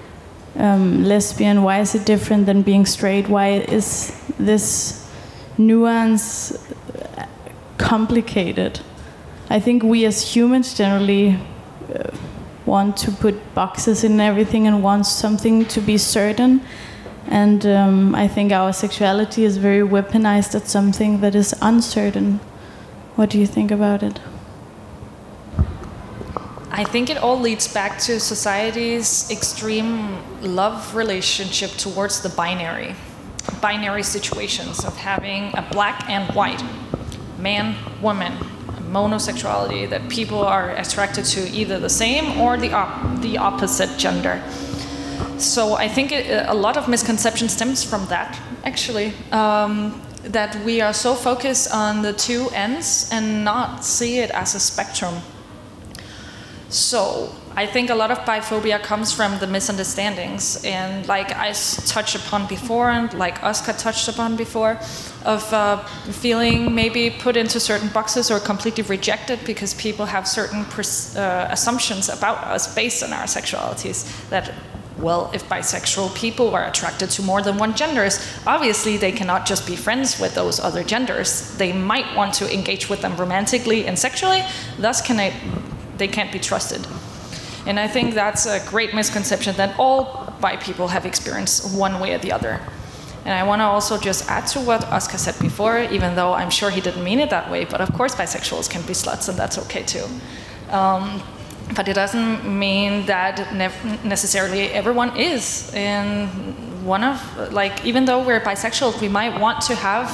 um, 0.56 1.04
lesbian? 1.04 1.64
Why 1.64 1.80
is 1.80 1.96
it 1.96 2.06
different 2.06 2.46
than 2.46 2.62
being 2.62 2.86
straight? 2.86 3.28
Why 3.28 3.64
is 3.68 4.14
this 4.40 5.01
nuance 5.58 6.58
complicated? 7.78 8.80
I 9.50 9.60
think 9.60 9.84
we 9.84 10.06
as 10.06 10.36
humans 10.36 10.74
generally. 10.74 11.38
Uh, 11.94 12.12
want 12.66 12.96
to 12.96 13.12
put 13.12 13.36
boxes 13.54 14.04
in 14.04 14.20
everything 14.20 14.68
and 14.68 14.84
want 14.84 15.06
something 15.06 15.66
to 15.66 15.82
be 15.82 15.98
certain. 15.98 16.62
And 17.28 17.66
um, 17.66 18.16
I 18.16 18.28
think 18.28 18.52
our 18.52 18.74
sexuality 18.74 19.44
is 19.44 19.58
very 19.58 19.88
weaponized 19.88 20.56
at 20.56 20.68
something 20.68 21.22
that 21.22 21.36
is 21.36 21.54
uncertain. 21.62 22.40
What 23.16 23.30
do 23.30 23.40
you 23.40 23.48
think 23.48 23.72
about 23.72 24.04
it? 24.04 24.20
I 26.72 26.86
think 26.86 27.10
it 27.10 27.18
all 27.18 27.40
leads 27.40 27.68
back 27.68 28.00
to 28.00 28.20
society's 28.20 29.30
extreme 29.30 30.18
love 30.42 30.96
relationship 30.96 31.72
towards 31.72 32.22
the 32.22 32.30
binary, 32.30 32.96
binary 33.62 34.04
situations 34.04 34.86
of 34.86 34.96
having 34.98 35.52
a 35.56 35.68
black 35.72 36.10
and 36.10 36.34
white, 36.36 36.64
man, 37.38 37.76
woman, 38.02 38.34
monosexuality, 38.92 39.90
that 39.90 40.08
people 40.10 40.40
are 40.40 40.72
attracted 40.72 41.26
to 41.26 41.50
either 41.50 41.80
the 41.80 41.90
same 41.90 42.40
or 42.40 42.58
the, 42.58 42.72
op- 42.74 43.22
the 43.22 43.38
opposite 43.38 43.98
gender. 43.98 44.42
So 45.38 45.74
I 45.74 45.88
think 45.88 46.12
it, 46.12 46.46
a 46.48 46.54
lot 46.54 46.78
of 46.78 46.88
misconception 46.88 47.50
stems 47.50 47.84
from 47.84 48.06
that, 48.08 48.40
actually. 48.64 49.14
Um, 49.32 50.02
that 50.24 50.56
we 50.64 50.82
are 50.82 50.94
so 50.94 51.16
focused 51.16 51.74
on 51.74 52.04
the 52.04 52.14
two 52.14 52.48
ends 52.54 53.10
and 53.12 53.44
not 53.44 53.84
see 53.84 54.20
it 54.20 54.30
as 54.32 54.54
a 54.54 54.60
spectrum. 54.60 55.16
So 56.70 57.36
I 57.54 57.66
think 57.66 57.90
a 57.90 57.96
lot 57.96 58.12
of 58.12 58.20
biphobia 58.20 58.82
comes 58.82 59.12
from 59.12 59.38
the 59.40 59.48
misunderstandings, 59.48 60.64
and 60.64 61.06
like 61.08 61.36
I 61.36 61.52
touched 61.52 62.16
upon 62.16 62.48
before, 62.48 62.90
and 62.90 63.14
like 63.14 63.44
Oscar 63.44 63.74
touched 63.74 64.08
upon 64.08 64.38
before, 64.38 64.80
of 65.26 65.54
uh, 65.54 65.84
feeling 66.12 66.74
maybe 66.74 67.10
put 67.10 67.36
into 67.36 67.60
certain 67.60 67.90
boxes 67.90 68.32
or 68.32 68.40
completely 68.40 68.84
rejected 68.84 69.40
because 69.46 69.74
people 69.74 70.06
have 70.06 70.28
certain 70.28 70.62
uh, 70.62 71.48
assumptions 71.52 72.08
about 72.08 72.38
us 72.46 72.74
based 72.74 73.04
on 73.04 73.12
our 73.12 73.26
sexualities. 73.26 74.30
That, 74.30 74.54
well, 74.98 75.30
if 75.34 75.48
bisexual 75.50 76.16
people 76.16 76.56
are 76.56 76.66
attracted 76.66 77.10
to 77.12 77.22
more 77.22 77.42
than 77.42 77.58
one 77.58 77.76
genders, 77.76 78.26
obviously 78.48 78.96
they 78.96 79.12
cannot 79.12 79.46
just 79.46 79.68
be 79.68 79.76
friends 79.76 80.22
with 80.22 80.36
those 80.36 80.62
other 80.62 80.86
genders. 80.86 81.54
They 81.58 81.74
might 81.74 82.16
want 82.16 82.34
to 82.36 82.52
engage 82.52 82.90
with 82.90 83.02
them 83.02 83.18
romantically 83.18 83.88
and 83.88 84.00
sexually, 84.00 84.42
thus, 84.80 85.02
can 85.02 85.20
I, 85.20 85.34
they 85.98 86.08
can't 86.08 86.32
be 86.32 86.40
trusted. 86.40 86.88
And 87.68 87.80
I 87.80 87.88
think 87.88 88.14
that's 88.14 88.46
a 88.46 88.60
great 88.68 88.94
misconception 88.94 89.56
that 89.58 89.78
all 89.78 90.34
bi 90.42 90.58
people 90.58 90.88
have 90.88 91.06
experienced 91.06 91.78
one 91.78 92.00
way 92.00 92.14
or 92.14 92.18
the 92.18 92.32
other. 92.32 92.60
And 93.24 93.34
I 93.36 93.44
want 93.44 93.60
to 93.60 93.66
also 93.66 94.00
just 94.00 94.28
add 94.30 94.48
to 94.48 94.60
what 94.60 94.84
Oscar 94.86 95.18
said 95.18 95.38
before, 95.40 95.80
even 95.80 96.16
though 96.16 96.34
I'm 96.34 96.50
sure 96.50 96.72
he 96.72 96.82
didn't 96.82 97.04
mean 97.04 97.20
it 97.20 97.30
that 97.30 97.52
way, 97.52 97.66
but 97.66 97.80
of 97.80 97.94
course 97.94 98.16
bisexuals 98.16 98.68
can 98.68 98.82
be 98.82 98.94
sluts, 98.94 99.30
and 99.30 99.38
that's 99.38 99.60
okay 99.60 99.84
too. 99.84 100.06
Um, 100.72 101.22
but 101.76 101.88
it 101.88 101.94
doesn't 101.94 102.44
mean 102.46 103.06
that 103.06 103.54
ne- 103.54 104.00
necessarily 104.04 104.70
everyone 104.70 105.16
is. 105.16 105.72
And 105.76 106.30
one 106.84 107.04
of, 107.04 107.54
like, 107.54 107.86
even 107.86 108.06
though 108.06 108.26
we're 108.26 108.40
bisexual, 108.40 109.00
we 109.00 109.08
might 109.08 109.40
want 109.40 109.62
to 109.62 109.76
have 109.76 110.10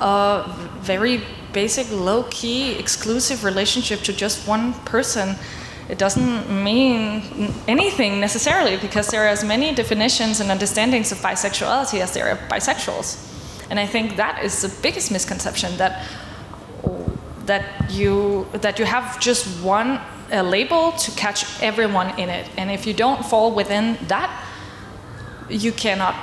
a 0.00 0.50
very 0.80 1.22
basic, 1.52 1.90
low 1.90 2.22
key, 2.30 2.72
exclusive 2.78 3.44
relationship 3.44 4.00
to 4.00 4.12
just 4.14 4.48
one 4.48 4.72
person 4.84 5.36
it 5.90 5.98
doesn't 5.98 6.48
mean 6.48 7.52
anything 7.66 8.20
necessarily 8.20 8.76
because 8.76 9.08
there 9.08 9.24
are 9.24 9.28
as 9.28 9.42
many 9.42 9.74
definitions 9.74 10.38
and 10.40 10.48
understandings 10.50 11.10
of 11.10 11.18
bisexuality 11.18 12.00
as 12.00 12.14
there 12.14 12.28
are 12.30 12.36
bisexuals. 12.48 13.26
And 13.70 13.80
I 13.80 13.86
think 13.86 14.16
that 14.16 14.44
is 14.44 14.62
the 14.62 14.82
biggest 14.82 15.10
misconception 15.10 15.76
that 15.78 16.06
that 17.46 17.90
you 17.90 18.46
that 18.52 18.78
you 18.78 18.84
have 18.84 19.18
just 19.18 19.46
one 19.64 20.00
uh, 20.32 20.42
label 20.42 20.92
to 20.92 21.10
catch 21.12 21.44
everyone 21.60 22.16
in 22.18 22.28
it. 22.28 22.48
And 22.56 22.70
if 22.70 22.86
you 22.86 22.94
don't 22.94 23.24
fall 23.24 23.52
within 23.52 23.98
that, 24.06 24.30
you 25.48 25.72
cannot 25.72 26.14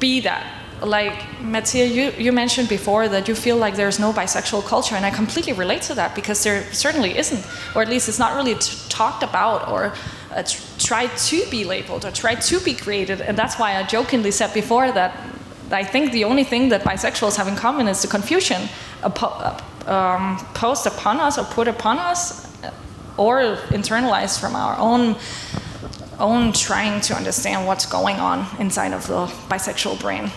be 0.00 0.20
that 0.20 0.44
like 0.82 1.40
Mattia, 1.40 1.86
you, 1.86 2.12
you 2.18 2.32
mentioned 2.32 2.68
before 2.68 3.08
that 3.08 3.28
you 3.28 3.34
feel 3.34 3.56
like 3.56 3.76
there's 3.76 3.98
no 3.98 4.12
bisexual 4.12 4.64
culture, 4.64 4.96
and 4.96 5.04
I 5.04 5.10
completely 5.10 5.52
relate 5.52 5.82
to 5.82 5.94
that 5.94 6.14
because 6.14 6.42
there 6.42 6.72
certainly 6.72 7.16
isn't, 7.16 7.46
or 7.74 7.82
at 7.82 7.88
least 7.88 8.08
it's 8.08 8.18
not 8.18 8.34
really 8.36 8.54
talked 8.88 9.22
about 9.22 9.68
or 9.68 9.94
uh, 10.32 10.42
try 10.78 11.06
to 11.06 11.46
be 11.50 11.64
labeled 11.64 12.04
or 12.04 12.10
tried 12.10 12.40
to 12.42 12.60
be 12.60 12.74
created. 12.74 13.20
And 13.20 13.36
that's 13.36 13.58
why 13.58 13.76
I 13.76 13.82
jokingly 13.84 14.30
said 14.30 14.52
before 14.52 14.90
that 14.92 15.16
I 15.70 15.84
think 15.84 16.12
the 16.12 16.24
only 16.24 16.44
thing 16.44 16.68
that 16.68 16.82
bisexuals 16.82 17.36
have 17.36 17.48
in 17.48 17.56
common 17.56 17.88
is 17.88 18.02
the 18.02 18.08
confusion 18.08 18.68
uh, 19.02 19.60
um, 19.86 20.38
posed 20.54 20.86
upon 20.86 21.20
us 21.20 21.38
or 21.38 21.44
put 21.44 21.68
upon 21.68 21.98
us 21.98 22.62
uh, 22.62 22.70
or 23.16 23.56
internalized 23.70 24.40
from 24.40 24.54
our 24.56 24.76
own 24.78 25.16
own 26.20 26.52
trying 26.52 27.00
to 27.00 27.14
understand 27.14 27.66
what's 27.66 27.86
going 27.86 28.16
on 28.16 28.46
inside 28.60 28.92
of 28.92 29.06
the 29.08 29.26
bisexual 29.48 30.00
brain. 30.00 30.30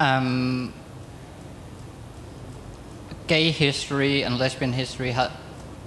Um, 0.00 0.72
gay 3.26 3.50
history 3.50 4.22
and 4.22 4.38
lesbian 4.38 4.72
history 4.72 5.14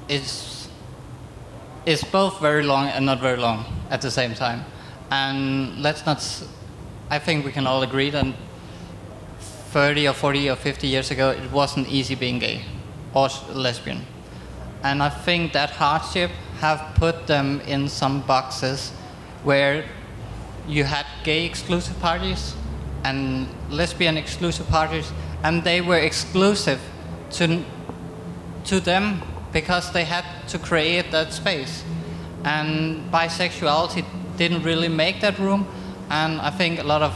is 0.07 0.69
is 1.85 2.03
both 2.03 2.39
very 2.39 2.63
long 2.63 2.87
and 2.87 3.05
not 3.05 3.19
very 3.19 3.37
long 3.37 3.65
at 3.89 4.01
the 4.01 4.11
same 4.11 4.33
time. 4.35 4.63
And 5.09 5.81
let's 5.81 6.05
not. 6.05 6.21
I 7.09 7.19
think 7.19 7.45
we 7.45 7.51
can 7.51 7.67
all 7.67 7.83
agree 7.83 8.09
that 8.11 8.25
30 9.71 10.07
or 10.07 10.13
40 10.13 10.49
or 10.49 10.55
50 10.55 10.87
years 10.87 11.11
ago, 11.11 11.31
it 11.31 11.51
wasn't 11.51 11.87
easy 11.87 12.15
being 12.15 12.39
gay 12.39 12.61
or 13.13 13.29
lesbian. 13.49 14.05
And 14.83 15.01
I 15.01 15.09
think 15.09 15.53
that 15.53 15.71
hardship 15.71 16.31
have 16.59 16.95
put 16.95 17.27
them 17.27 17.61
in 17.61 17.87
some 17.87 18.21
boxes 18.21 18.91
where 19.43 19.85
you 20.67 20.83
had 20.83 21.05
gay 21.23 21.45
exclusive 21.45 21.99
parties 21.99 22.53
and 23.03 23.47
lesbian 23.69 24.17
exclusive 24.17 24.67
parties, 24.67 25.11
and 25.43 25.63
they 25.63 25.81
were 25.81 25.97
exclusive 25.97 26.79
to, 27.31 27.63
to 28.65 28.79
them 28.79 29.21
because 29.51 29.91
they 29.91 30.03
had 30.03 30.25
to 30.47 30.59
create 30.59 31.11
that 31.11 31.33
space. 31.33 31.83
And 32.43 33.11
bisexuality 33.11 34.05
didn't 34.37 34.63
really 34.63 34.87
make 34.87 35.21
that 35.21 35.37
room, 35.39 35.67
and 36.09 36.41
I 36.41 36.49
think 36.49 36.79
a 36.79 36.83
lot 36.83 37.01
of 37.01 37.13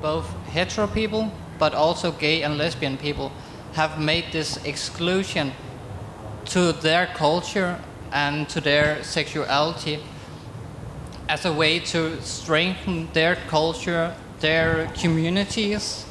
both 0.00 0.28
hetero 0.46 0.86
people, 0.86 1.32
but 1.58 1.74
also 1.74 2.12
gay 2.12 2.42
and 2.42 2.58
lesbian 2.58 2.96
people, 2.96 3.32
have 3.74 3.98
made 3.98 4.24
this 4.32 4.56
exclusion 4.64 5.52
to 6.46 6.72
their 6.72 7.06
culture 7.06 7.80
and 8.12 8.48
to 8.48 8.60
their 8.60 9.02
sexuality 9.02 9.98
as 11.28 11.44
a 11.44 11.52
way 11.52 11.78
to 11.78 12.20
strengthen 12.22 13.10
their 13.12 13.36
culture, 13.48 14.14
their 14.40 14.90
communities, 14.94 16.04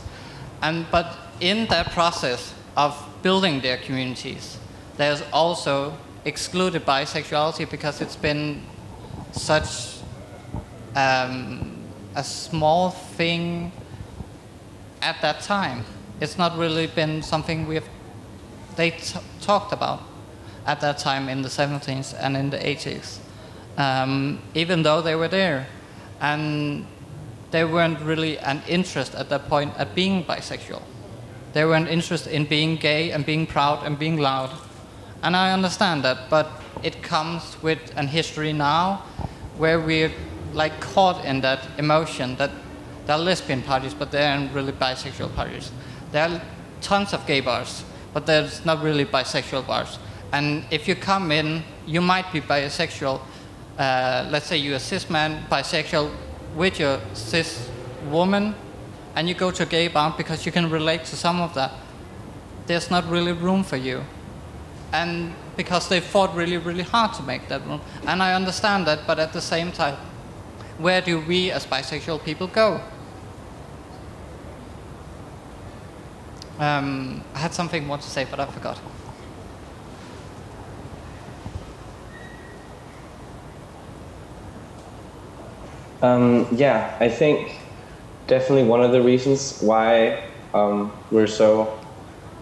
and 0.61 0.85
but 0.91 1.17
in 1.39 1.67
that 1.67 1.91
process 1.91 2.53
of 2.75 2.97
building 3.21 3.61
their 3.61 3.77
communities, 3.77 4.57
there's 4.97 5.21
also 5.31 5.97
excluded 6.25 6.85
bisexuality 6.85 7.69
because 7.69 8.01
it's 8.01 8.15
been 8.15 8.61
such 9.31 9.97
um, 10.95 11.83
a 12.15 12.23
small 12.23 12.91
thing 12.91 13.71
at 15.01 15.21
that 15.21 15.41
time. 15.41 15.83
It's 16.21 16.37
not 16.37 16.57
really 16.57 16.87
been 16.87 17.21
something 17.21 17.67
we've 17.67 17.87
they 18.75 18.91
t- 18.91 19.19
talked 19.41 19.71
about 19.73 20.01
at 20.65 20.81
that 20.81 20.97
time 20.97 21.29
in 21.29 21.41
the 21.41 21.49
70s 21.49 22.15
and 22.19 22.35
in 22.35 22.49
the 22.49 22.57
80s, 22.57 23.19
um, 23.77 24.39
even 24.53 24.83
though 24.83 25.01
they 25.01 25.15
were 25.15 25.27
there. 25.27 25.67
And 26.21 26.85
they 27.53 27.63
weren't 27.63 27.99
really 28.01 28.39
an 28.39 28.63
interest 28.67 29.13
at 29.13 29.29
that 29.29 29.47
point 29.47 29.71
at 29.77 29.93
being 29.93 30.23
bisexual. 30.23 30.81
They 31.53 31.63
were 31.65 31.75
an 31.75 31.87
interest 31.87 32.25
in 32.25 32.45
being 32.45 32.77
gay 32.77 33.11
and 33.11 33.23
being 33.23 33.45
proud 33.45 33.85
and 33.85 33.97
being 33.97 34.17
loud. 34.17 34.49
And 35.21 35.35
I 35.35 35.53
understand 35.53 36.03
that, 36.03 36.31
but 36.31 36.47
it 36.81 37.03
comes 37.03 37.55
with 37.61 37.79
an 37.95 38.07
history 38.07 38.53
now 38.53 39.03
where 39.57 39.79
we're 39.79 40.11
like 40.51 40.81
caught 40.81 41.23
in 41.23 41.41
that 41.41 41.59
emotion 41.77 42.35
that 42.37 42.49
there 43.05 43.17
are 43.17 43.21
lesbian 43.21 43.61
parties, 43.61 43.93
but 43.93 44.09
there 44.09 44.31
aren't 44.31 44.51
really 44.51 44.71
bisexual 44.71 45.35
parties. 45.35 45.71
There 46.11 46.27
are 46.27 46.41
tons 46.81 47.13
of 47.13 47.23
gay 47.27 47.41
bars, 47.41 47.83
but 48.15 48.25
there's 48.25 48.65
not 48.65 48.81
really 48.81 49.05
bisexual 49.05 49.67
bars. 49.67 49.99
And 50.31 50.65
if 50.71 50.87
you 50.87 50.95
come 50.95 51.31
in, 51.31 51.61
you 51.85 52.01
might 52.01 52.33
be 52.33 52.41
bisexual. 52.41 53.21
Uh, 53.77 54.27
let's 54.31 54.47
say 54.47 54.57
you're 54.57 54.77
a 54.77 54.79
cis 54.79 55.07
man, 55.07 55.45
bisexual 55.51 56.09
with 56.55 56.79
your 56.79 56.99
cis 57.13 57.69
woman, 58.09 58.55
and 59.15 59.27
you 59.27 59.35
go 59.35 59.51
to 59.51 59.63
a 59.63 59.65
gay 59.65 59.87
bar 59.87 60.13
because 60.17 60.45
you 60.45 60.51
can 60.51 60.69
relate 60.69 61.05
to 61.05 61.15
some 61.15 61.41
of 61.41 61.53
that. 61.53 61.71
There's 62.67 62.89
not 62.89 63.07
really 63.09 63.31
room 63.31 63.63
for 63.63 63.77
you. 63.77 64.03
And 64.91 65.33
because 65.57 65.89
they 65.89 65.99
fought 65.99 66.35
really, 66.35 66.57
really 66.57 66.83
hard 66.83 67.13
to 67.13 67.23
make 67.23 67.47
that 67.49 67.65
room. 67.67 67.81
And 68.07 68.21
I 68.21 68.33
understand 68.33 68.87
that, 68.87 69.05
but 69.07 69.19
at 69.19 69.33
the 69.33 69.41
same 69.41 69.71
time, 69.71 69.97
where 70.77 71.01
do 71.01 71.19
we 71.19 71.51
as 71.51 71.65
bisexual 71.65 72.23
people 72.23 72.47
go? 72.47 72.81
Um, 76.59 77.23
I 77.33 77.39
had 77.39 77.53
something 77.53 77.85
more 77.85 77.97
to 77.97 78.09
say, 78.09 78.25
but 78.29 78.39
I 78.39 78.45
forgot. 78.45 78.79
Um, 86.03 86.47
yeah, 86.51 86.97
I 86.99 87.07
think 87.07 87.61
definitely 88.27 88.65
one 88.65 88.83
of 88.83 88.91
the 88.91 89.01
reasons 89.01 89.59
why 89.61 90.21
um, 90.53 90.91
we're 91.11 91.27
so 91.27 91.79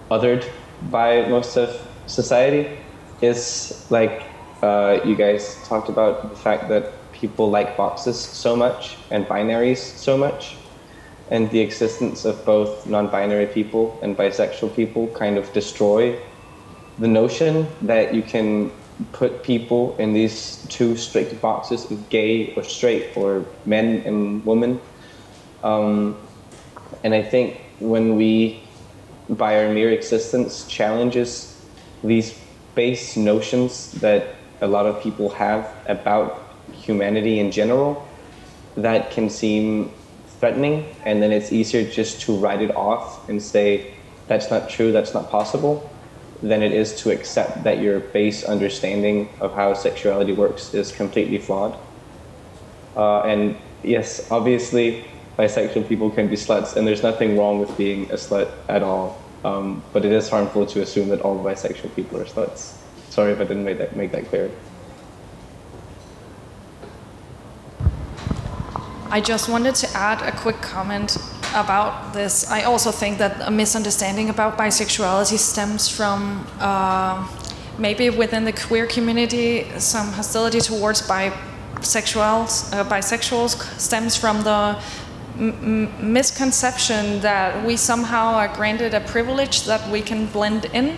othered 0.09 0.45
by 0.89 1.28
most 1.28 1.55
of 1.57 1.70
society 2.07 2.80
is 3.22 3.86
like 3.91 4.24
uh, 4.64 4.99
you 5.05 5.16
guys 5.16 5.64
talked 5.68 5.89
about 5.89 6.32
the 6.32 6.36
fact 6.36 6.70
that 6.70 7.12
people 7.14 7.51
like 7.51 7.78
boxes 7.78 8.20
so 8.20 8.55
much 8.55 8.97
and 9.12 9.28
binaries 9.28 9.78
so 9.78 10.18
much 10.18 10.57
and 11.30 11.51
the 11.51 11.59
existence 11.59 12.26
of 12.26 12.43
both 12.45 12.88
non-binary 12.88 13.45
people 13.45 13.99
and 14.01 14.18
bisexual 14.18 14.76
people 14.76 15.07
kind 15.09 15.38
of 15.38 15.53
destroy 15.53 16.20
the 16.97 17.07
notion 17.07 17.68
that 17.84 18.16
you 18.16 18.24
can 18.24 18.72
put 19.12 19.43
people 19.43 19.95
in 19.97 20.14
these 20.14 20.66
two 20.70 20.95
strict 20.95 21.39
boxes 21.41 21.89
of 21.91 22.10
gay 22.10 22.54
or 22.56 22.64
straight 22.64 23.16
or 23.16 23.45
men 23.66 24.04
and 24.06 24.45
women. 24.45 24.80
Um, 25.64 26.18
and 27.04 27.14
I 27.14 27.24
think 27.24 27.60
when 27.80 28.16
we, 28.16 28.62
by 29.30 29.64
our 29.64 29.74
mere 29.74 29.91
existence, 29.91 30.66
challenges 30.68 31.60
these 32.04 32.38
base 32.76 33.18
notions 33.18 33.91
that 33.93 34.36
a 34.62 34.68
lot 34.68 34.86
of 34.86 35.02
people 35.02 35.30
have 35.30 35.70
about 35.88 36.41
humanity 36.72 37.39
in 37.39 37.52
general, 37.52 38.08
that 38.78 39.12
can 39.12 39.30
seem 39.30 39.91
threatening, 40.39 40.95
and 41.06 41.22
then 41.22 41.32
it's 41.32 41.52
easier 41.52 41.84
just 41.89 42.22
to 42.22 42.38
write 42.38 42.62
it 42.62 42.76
off 42.76 43.28
and 43.30 43.41
say, 43.41 43.93
that's 44.28 44.49
not 44.49 44.70
true, 44.70 44.91
that's 44.91 45.14
not 45.14 45.30
possible, 45.30 45.91
than 46.42 46.64
it 46.64 46.72
is 46.72 46.96
to 47.02 47.12
accept 47.12 47.64
that 47.64 47.80
your 47.80 48.00
base 48.00 48.44
understanding 48.44 49.30
of 49.39 49.54
how 49.54 49.74
sexuality 49.74 50.34
works 50.34 50.74
is 50.74 50.92
completely 50.92 51.38
flawed. 51.38 51.78
Uh, 52.96 53.22
and 53.22 53.56
yes, 53.84 54.30
obviously, 54.32 55.06
bisexual 55.38 55.88
people 55.88 56.10
can 56.10 56.28
be 56.28 56.36
sluts, 56.36 56.76
and 56.76 56.88
there's 56.88 57.04
nothing 57.04 57.38
wrong 57.38 57.60
with 57.60 57.76
being 57.78 58.10
a 58.12 58.16
slut 58.16 58.52
at 58.68 58.82
all. 58.84 59.22
Um, 59.44 59.84
but 59.92 60.06
it 60.06 60.12
is 60.12 60.30
harmful 60.30 60.66
to 60.68 60.82
assume 60.82 61.10
that 61.10 61.22
all 61.22 61.44
bisexual 61.44 61.96
people 61.96 62.20
are 62.20 62.26
sluts. 62.26 62.76
Sorry 63.10 63.32
if 63.32 63.39
I 63.39 63.44
didn't 63.44 63.64
make 63.64 63.78
that, 63.80 63.96
make 63.96 64.12
that 64.12 64.26
clear. 64.26 64.52
I 69.10 69.20
just 69.20 69.50
wanted 69.50 69.76
to 69.76 69.89
add 69.98 70.22
a 70.22 70.32
quick 70.32 70.62
comment 70.62 71.18
about 71.54 72.14
this. 72.14 72.49
I 72.49 72.64
also 72.64 72.91
think 72.91 73.18
that 73.18 73.47
a 73.47 73.52
misunderstanding 73.52 74.30
about 74.30 74.58
bisexuality 74.58 75.38
stems 75.38 75.89
from 75.89 76.47
uh, 76.60 77.28
maybe 77.78 78.10
within 78.10 78.45
the 78.45 78.54
queer 78.54 78.88
community, 78.88 79.66
some 79.78 80.08
hostility 80.14 80.60
towards 80.60 81.02
bisexuals. 81.02 82.74
Uh, 82.74 82.84
bisexuals 82.84 83.58
stems 83.80 84.16
from 84.16 84.43
the 84.43 84.82
misconception 85.38 87.20
that 87.22 87.66
we 87.66 87.78
somehow 87.78 88.34
are 88.36 88.49
granted 88.49 88.93
a 88.93 88.99
privilege 89.02 89.66
that 89.66 89.89
we 89.89 90.02
can 90.02 90.26
blend 90.28 90.66
in 90.66 90.97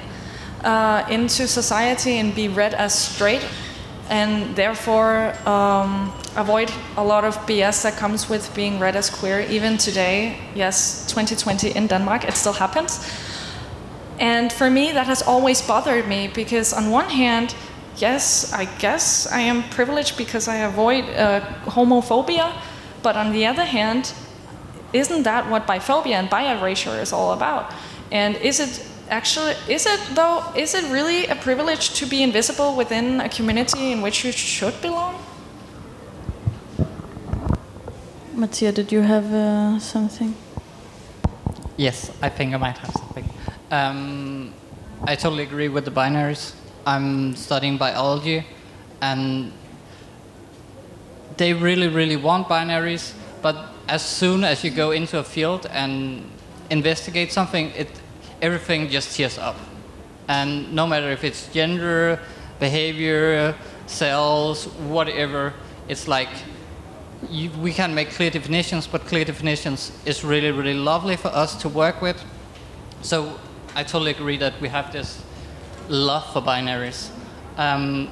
uh, 0.64 1.06
into 1.10 1.47
society 1.47 2.18
and 2.20 2.34
be 2.36 2.47
read 2.47 2.74
as 2.74 2.93
straight 2.93 3.45
and 4.10 4.56
therefore 4.56 5.34
um, 5.47 6.12
avoid 6.36 6.72
a 6.97 7.04
lot 7.04 7.24
of 7.24 7.38
BS 7.47 7.84
that 7.84 7.97
comes 7.97 8.30
with 8.30 8.54
being 8.56 8.80
read 8.80 8.95
as 8.95 9.10
queer. 9.10 9.41
Even 9.41 9.78
today, 9.78 10.38
yes, 10.56 11.06
2020 11.08 11.72
in 11.72 11.88
Denmark, 11.88 12.26
it 12.26 12.34
still 12.34 12.54
happens. 12.54 12.99
And 14.20 14.51
for 14.51 14.70
me, 14.70 14.91
that 14.91 15.08
has 15.08 15.22
always 15.22 15.62
bothered 15.62 16.08
me 16.08 16.30
because, 16.34 16.74
on 16.74 16.91
one 16.91 17.10
hand, 17.10 17.56
yes, 17.97 18.54
I 18.54 18.66
guess 18.80 19.28
I 19.32 19.39
am 19.39 19.64
privileged 19.70 20.18
because 20.18 20.47
I 20.47 20.58
avoid 20.58 21.06
uh, 21.06 21.41
homophobia, 21.66 22.54
but 23.01 23.16
on 23.16 23.32
the 23.32 23.45
other 23.45 23.66
hand, 23.66 24.14
isn't 24.93 25.24
that 25.24 25.49
what 25.49 25.66
biphobia 25.66 26.16
and 26.16 26.30
bi-erasure 26.30 27.01
is 27.01 27.12
all 27.12 27.34
about? 27.34 27.74
And 28.12 28.36
is 28.38 28.60
it 28.60 28.86
actually, 29.14 29.53
is 29.70 29.86
it 29.86 30.01
though? 30.16 30.43
Is 30.55 30.74
it 30.74 30.86
really 30.91 31.28
a 31.28 31.36
privilege 31.36 31.93
to 31.99 32.05
be 32.05 32.24
invisible 32.24 32.76
within 32.76 33.22
a 33.22 33.30
community 33.30 33.91
in 33.91 34.01
which 34.01 34.26
you 34.26 34.32
should 34.32 34.76
belong? 34.82 35.16
Mattia, 38.34 38.72
did 38.72 38.91
you 38.91 39.01
have 39.01 39.32
uh, 39.32 39.80
something? 39.80 40.34
Yes, 41.78 42.11
I 42.22 42.30
think 42.30 42.53
I 42.53 42.57
might 42.57 42.78
have 42.78 42.91
something. 42.91 43.30
Um, 43.70 44.53
I 45.07 45.16
totally 45.16 45.43
agree 45.43 45.70
with 45.70 45.86
the 45.86 45.91
binaries. 45.91 46.53
I'm 46.86 47.36
studying 47.36 47.78
biology, 47.78 48.45
and 49.01 49.51
they 51.38 51.53
really, 51.53 51.88
really 51.88 52.18
want 52.18 52.47
binaries. 52.47 53.14
But 53.41 53.55
as 53.88 54.01
soon 54.01 54.43
as 54.43 54.64
you 54.64 54.72
go 54.72 54.91
into 54.91 55.20
a 55.20 55.24
field 55.24 55.68
and 55.72 56.24
investigate 56.70 57.32
something, 57.32 57.72
it 57.78 57.89
everything 58.44 58.89
just 58.89 59.16
tears 59.16 59.38
up. 59.38 59.56
And 60.28 60.74
no 60.74 60.86
matter 60.86 61.10
if 61.10 61.24
it's 61.24 61.48
gender, 61.48 62.20
behavior, 62.60 63.56
cells, 63.88 64.68
whatever, 64.68 65.54
it's 65.88 66.08
like 66.08 66.30
you, 67.30 67.50
we 67.52 67.72
can 67.72 67.96
make 67.96 68.10
clear 68.12 68.30
definitions, 68.30 68.86
but 68.86 69.06
clear 69.08 69.24
definitions 69.24 69.91
is 70.06 70.24
really, 70.24 70.52
really 70.52 70.74
lovely 70.74 71.16
for 71.16 71.30
us 71.30 71.56
to 71.62 71.70
work 71.70 72.02
with. 72.02 72.22
So 73.02 73.39
I 73.76 73.84
totally 73.84 74.12
agree 74.12 74.38
that 74.38 74.60
we 74.60 74.68
have 74.68 74.91
this 74.91 75.24
love 75.88 76.32
for 76.34 76.41
binaries. 76.41 77.10
Um, 77.58 78.12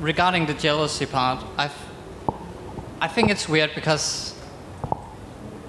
regarding 0.00 0.46
the 0.46 0.54
jealousy 0.54 1.06
part, 1.06 1.42
I've, 1.56 1.76
I 3.00 3.08
think 3.08 3.30
it's 3.30 3.48
weird 3.48 3.74
because 3.74 4.34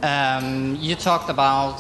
um, 0.03 0.77
you 0.81 0.95
talked 0.95 1.29
about 1.29 1.79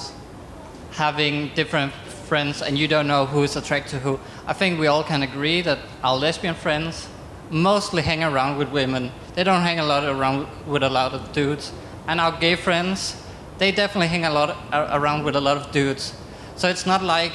having 0.95 1.53
different 1.55 1.93
friends 1.93 2.61
and 2.61 2.77
you 2.77 2.87
don't 2.87 3.07
know 3.07 3.25
who 3.25 3.43
is 3.43 3.55
attracted 3.55 3.91
to 3.91 3.99
who. 3.99 4.19
I 4.47 4.53
think 4.53 4.79
we 4.79 4.87
all 4.87 5.03
can 5.03 5.23
agree 5.23 5.61
that 5.61 5.79
our 6.03 6.17
lesbian 6.17 6.55
friends 6.55 7.07
mostly 7.49 8.01
hang 8.01 8.23
around 8.23 8.57
with 8.57 8.71
women. 8.71 9.11
They 9.35 9.43
don't 9.43 9.61
hang 9.61 9.79
a 9.79 9.85
lot 9.85 10.03
around 10.03 10.47
with 10.65 10.83
a 10.83 10.89
lot 10.89 11.13
of 11.13 11.31
dudes. 11.33 11.71
And 12.07 12.19
our 12.19 12.31
gay 12.39 12.55
friends, 12.55 13.21
they 13.57 13.71
definitely 13.71 14.07
hang 14.07 14.25
a 14.25 14.31
lot 14.31 14.57
around 14.71 15.25
with 15.25 15.35
a 15.35 15.41
lot 15.41 15.57
of 15.57 15.71
dudes. 15.71 16.13
So 16.55 16.69
it's 16.69 16.85
not 16.85 17.03
like 17.03 17.33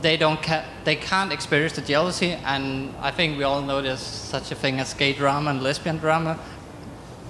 they 0.00 0.16
don't 0.16 0.42
ca- 0.42 0.64
they 0.84 0.96
can't 0.96 1.32
experience 1.32 1.74
the 1.74 1.82
jealousy. 1.82 2.32
And 2.44 2.94
I 3.00 3.10
think 3.10 3.38
we 3.38 3.44
all 3.44 3.60
know 3.60 3.82
there's 3.82 4.00
such 4.00 4.52
a 4.52 4.54
thing 4.54 4.80
as 4.80 4.94
gay 4.94 5.12
drama 5.12 5.50
and 5.50 5.62
lesbian 5.62 5.98
drama 5.98 6.38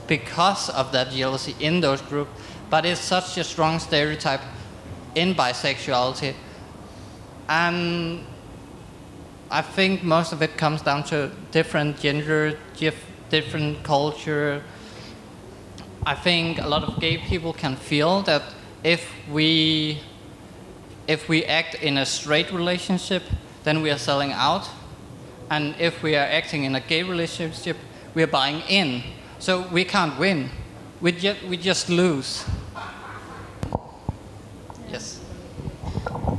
because 0.07 0.69
of 0.71 0.93
that 0.93 1.11
jealousy 1.11 1.57
in 1.59 1.81
those 1.81 2.03
groups. 2.03 2.31
But 2.71 2.85
it's 2.85 3.01
such 3.01 3.37
a 3.39 3.45
strong 3.45 3.79
stereotype 3.79 4.41
in 5.15 5.35
bisexuality. 5.35 6.35
And 7.49 8.25
I 9.51 9.61
think 9.61 10.03
most 10.03 10.33
of 10.33 10.41
it 10.43 10.57
comes 10.57 10.83
down 10.83 11.05
to 11.05 11.31
different 11.51 12.01
gender, 12.01 12.59
different 13.29 13.83
culture. 13.83 14.63
I 16.07 16.15
think 16.15 16.59
a 16.59 16.67
lot 16.67 16.83
of 16.85 16.99
gay 17.01 17.19
people 17.19 17.53
can 17.53 17.77
feel 17.77 18.23
that 18.23 18.43
if 18.83 19.13
we 19.31 20.01
if 21.07 21.29
we 21.29 21.45
act 21.45 21.75
in 21.75 21.99
a 21.99 22.07
straight 22.07 22.53
relationship, 22.53 23.23
then 23.65 23.83
we 23.83 23.91
are 23.91 23.99
selling 23.99 24.33
out, 24.33 24.69
and 25.51 25.75
if 25.79 26.03
we 26.03 26.15
are 26.15 26.27
acting 26.27 26.65
in 26.65 26.75
a 26.75 26.81
gay 26.81 27.03
relationship, 27.03 27.77
we 28.15 28.23
are 28.23 28.29
buying 28.29 28.63
in. 28.69 29.03
So 29.39 29.67
we 29.73 29.85
can't 29.85 30.19
win. 30.19 30.51
We 31.01 31.13
just 31.13 31.43
we 31.43 31.57
just 31.57 31.89
lose. 31.89 32.45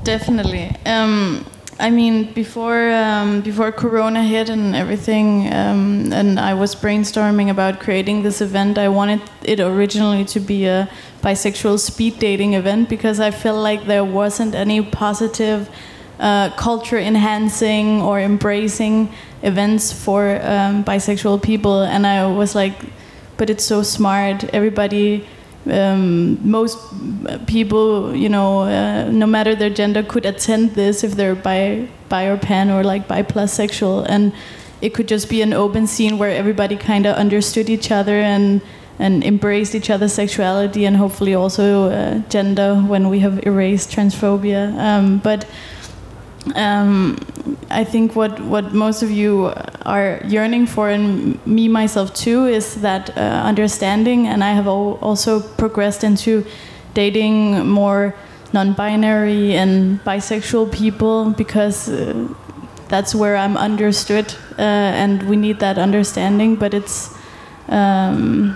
Definitely. 0.03 0.75
Um, 0.85 1.45
I 1.79 1.89
mean, 1.89 2.33
before 2.33 2.91
um, 2.91 3.41
before 3.41 3.71
Corona 3.71 4.23
hit 4.23 4.49
and 4.49 4.75
everything, 4.75 5.51
um, 5.53 6.11
and 6.11 6.39
I 6.39 6.53
was 6.53 6.75
brainstorming 6.75 7.49
about 7.49 7.79
creating 7.79 8.23
this 8.23 8.41
event. 8.41 8.77
I 8.77 8.89
wanted 8.89 9.21
it 9.43 9.59
originally 9.59 10.25
to 10.25 10.39
be 10.39 10.65
a 10.65 10.89
bisexual 11.21 11.79
speed 11.79 12.19
dating 12.19 12.53
event 12.53 12.89
because 12.89 13.19
I 13.19 13.31
felt 13.31 13.63
like 13.63 13.85
there 13.85 14.03
wasn't 14.03 14.55
any 14.55 14.81
positive 14.81 15.69
uh, 16.19 16.49
culture 16.57 16.99
enhancing 16.99 18.01
or 18.01 18.19
embracing 18.19 19.09
events 19.41 19.93
for 19.93 20.39
um, 20.43 20.83
bisexual 20.83 21.41
people, 21.41 21.81
and 21.81 22.05
I 22.05 22.27
was 22.27 22.55
like, 22.55 22.75
but 23.37 23.49
it's 23.49 23.63
so 23.63 23.81
smart. 23.83 24.43
Everybody 24.53 25.25
um, 25.71 26.37
most 26.49 26.77
people, 27.47 28.15
you 28.15 28.29
know, 28.29 28.61
uh, 28.61 29.09
no 29.11 29.25
matter 29.25 29.55
their 29.55 29.69
gender, 29.69 30.03
could 30.03 30.25
attend 30.25 30.75
this 30.75 31.03
if 31.03 31.13
they're 31.13 31.35
bi, 31.35 31.87
bi 32.09 32.25
or 32.25 32.37
pan 32.37 32.69
or 32.69 32.83
like 32.83 33.07
bi 33.07 33.21
plus 33.21 33.53
sexual, 33.53 34.03
and 34.03 34.33
it 34.81 34.93
could 34.93 35.07
just 35.07 35.29
be 35.29 35.41
an 35.41 35.53
open 35.53 35.87
scene 35.87 36.17
where 36.17 36.31
everybody 36.31 36.75
kind 36.75 37.05
of 37.05 37.15
understood 37.15 37.69
each 37.69 37.91
other 37.91 38.19
and 38.19 38.61
and 38.99 39.23
embraced 39.23 39.73
each 39.73 39.89
other's 39.89 40.13
sexuality 40.13 40.85
and 40.85 40.95
hopefully 40.97 41.33
also 41.33 41.89
uh, 41.89 42.19
gender 42.29 42.75
when 42.75 43.09
we 43.09 43.19
have 43.19 43.43
erased 43.45 43.89
transphobia. 43.89 44.77
Um, 44.77 45.17
but 45.17 45.47
um, 46.55 47.17
I 47.69 47.83
think 47.83 48.15
what, 48.15 48.39
what 48.41 48.73
most 48.73 49.01
of 49.03 49.11
you 49.11 49.53
are 49.85 50.21
yearning 50.25 50.65
for, 50.67 50.89
and 50.89 51.45
me 51.45 51.67
myself 51.67 52.13
too, 52.13 52.45
is 52.45 52.81
that 52.81 53.15
uh, 53.17 53.21
understanding. 53.21 54.27
And 54.27 54.43
I 54.43 54.51
have 54.51 54.67
also 54.67 55.39
progressed 55.39 56.03
into 56.03 56.45
dating 56.93 57.67
more 57.67 58.13
non 58.53 58.73
binary 58.73 59.55
and 59.55 59.99
bisexual 60.03 60.71
people 60.71 61.31
because 61.31 61.89
uh, 61.89 62.27
that's 62.89 63.15
where 63.15 63.35
I'm 63.37 63.57
understood, 63.57 64.33
uh, 64.59 64.61
and 64.61 65.23
we 65.23 65.35
need 65.35 65.59
that 65.59 65.77
understanding. 65.77 66.55
But 66.55 66.73
it's 66.73 67.15
um, 67.69 68.55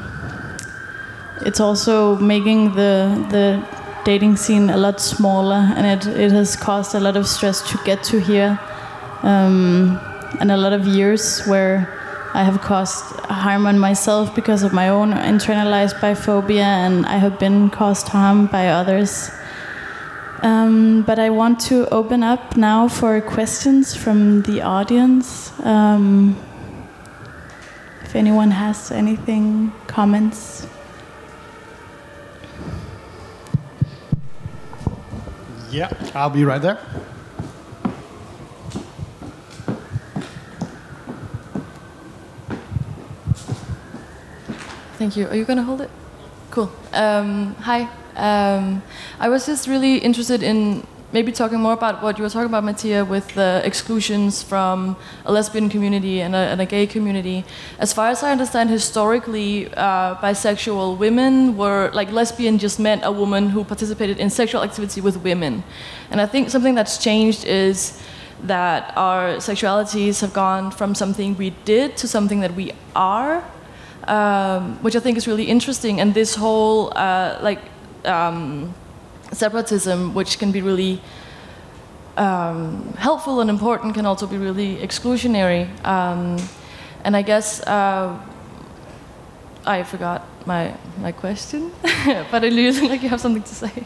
it's 1.46 1.60
also 1.60 2.18
making 2.18 2.74
the 2.76 3.26
the 3.30 3.77
dating 4.08 4.38
scene 4.38 4.70
a 4.70 4.78
lot 4.78 5.02
smaller, 5.02 5.62
and 5.76 5.86
it, 5.86 6.08
it 6.08 6.32
has 6.32 6.56
caused 6.56 6.96
a 6.96 7.00
lot 7.00 7.18
of 7.18 7.28
stress 7.28 7.62
to 7.70 7.78
get 7.84 8.02
to 8.02 8.18
here, 8.22 8.58
um, 9.22 10.00
and 10.40 10.50
a 10.50 10.56
lot 10.56 10.72
of 10.72 10.88
years 10.88 11.46
where 11.46 11.78
I 12.34 12.44
have 12.44 12.62
caused 12.62 13.04
harm 13.26 13.68
on 13.68 13.78
myself 13.78 14.34
because 14.34 14.64
of 14.64 14.72
my 14.72 14.88
own 14.88 15.12
internalized 15.12 16.00
biphobia, 16.00 16.70
and 16.86 17.06
I 17.06 17.18
have 17.18 17.38
been 17.38 17.70
caused 17.70 18.08
harm 18.08 18.48
by 18.48 18.70
others. 18.70 19.30
Um, 20.42 21.02
but 21.02 21.20
I 21.20 21.30
want 21.30 21.60
to 21.72 21.90
open 21.90 22.24
up 22.24 22.56
now 22.56 22.88
for 22.88 23.20
questions 23.20 23.94
from 23.94 24.44
the 24.44 24.62
audience. 24.62 25.52
Um, 25.66 26.38
if 28.04 28.16
anyone 28.16 28.52
has 28.52 28.90
anything, 28.90 29.74
comments. 29.88 30.66
Yeah, 35.78 35.94
I'll 36.16 36.32
be 36.32 36.44
right 36.44 36.60
there. 36.60 36.80
Thank 44.98 45.16
you. 45.16 45.28
Are 45.28 45.36
you 45.36 45.46
going 45.46 45.58
to 45.58 45.64
hold 45.64 45.82
it? 45.82 45.92
Cool. 46.50 46.72
Um, 46.94 47.54
hi. 47.60 47.88
Um, 48.16 48.82
I 49.20 49.30
was 49.30 49.46
just 49.46 49.68
really 49.68 50.00
interested 50.00 50.42
in 50.42 50.82
maybe 51.14 51.32
talking 51.32 51.60
more 51.60 51.74
about 51.74 52.04
what 52.04 52.18
you 52.18 52.24
were 52.24 52.30
talking 52.30 52.48
about, 52.48 52.64
Mattia, 52.64 53.06
with 53.06 53.34
the 53.34 53.62
exclusions 53.64 54.44
from 54.44 54.98
a 55.26 55.32
lesbian 55.32 55.70
community 55.70 56.22
and 56.22 56.36
a, 56.36 56.38
and 56.38 56.60
a 56.60 56.66
gay 56.66 56.86
community. 56.86 57.46
As 57.80 57.94
far 57.94 58.10
as 58.10 58.24
I 58.24 58.32
understand, 58.32 58.70
historically, 58.70 59.74
uh, 59.76 60.16
bisexual 60.16 60.98
women 60.98 61.56
were 61.56 61.90
like 61.94 62.12
lesbian 62.12 62.58
just 62.58 62.80
meant 62.80 63.02
a 63.06 63.12
woman 63.12 63.50
who 63.50 63.64
participated 63.64 64.20
in 64.20 64.30
sexual 64.30 64.64
activity 64.64 65.00
with 65.00 65.18
women. 65.24 65.64
And 66.12 66.20
I 66.20 66.26
think 66.26 66.50
something 66.50 66.76
that's 66.76 66.98
changed 66.98 67.46
is 67.46 68.02
that 68.44 68.94
our 68.96 69.38
sexualities 69.38 70.22
have 70.22 70.34
gone 70.34 70.72
from 70.72 70.94
something 70.94 71.36
we 71.38 71.52
did 71.66 71.98
to 71.98 72.08
something 72.08 72.42
that 72.42 72.54
we 72.54 72.72
are, 72.96 73.44
um, 74.08 74.78
which 74.84 74.96
I 74.96 75.00
think 75.00 75.18
is 75.18 75.28
really 75.28 75.46
interesting. 75.46 76.00
And 76.02 76.14
this 76.14 76.36
whole 76.36 76.92
uh, 76.96 77.40
like 77.42 77.60
um, 78.06 78.74
separatism, 79.32 80.14
which 80.14 80.40
can 80.40 80.52
be 80.52 80.62
really 80.62 81.02
um, 82.18 82.94
helpful 82.98 83.42
and 83.42 83.50
important, 83.50 83.94
can 83.94 84.06
also 84.06 84.28
be 84.28 84.38
really 84.38 84.78
exclusionary. 84.78 85.68
Um, 85.86 86.38
and 87.04 87.16
I 87.16 87.22
guess 87.22 87.62
uh, 87.62 88.18
I 89.66 89.84
forgot 89.84 90.26
my 90.46 90.74
my 91.00 91.12
question, 91.12 91.72
but 92.32 92.44
it 92.44 92.54
looks 92.54 92.82
like 92.90 93.04
you 93.04 93.10
have 93.10 93.22
something 93.22 93.44
to 93.44 93.56
say. 93.56 93.84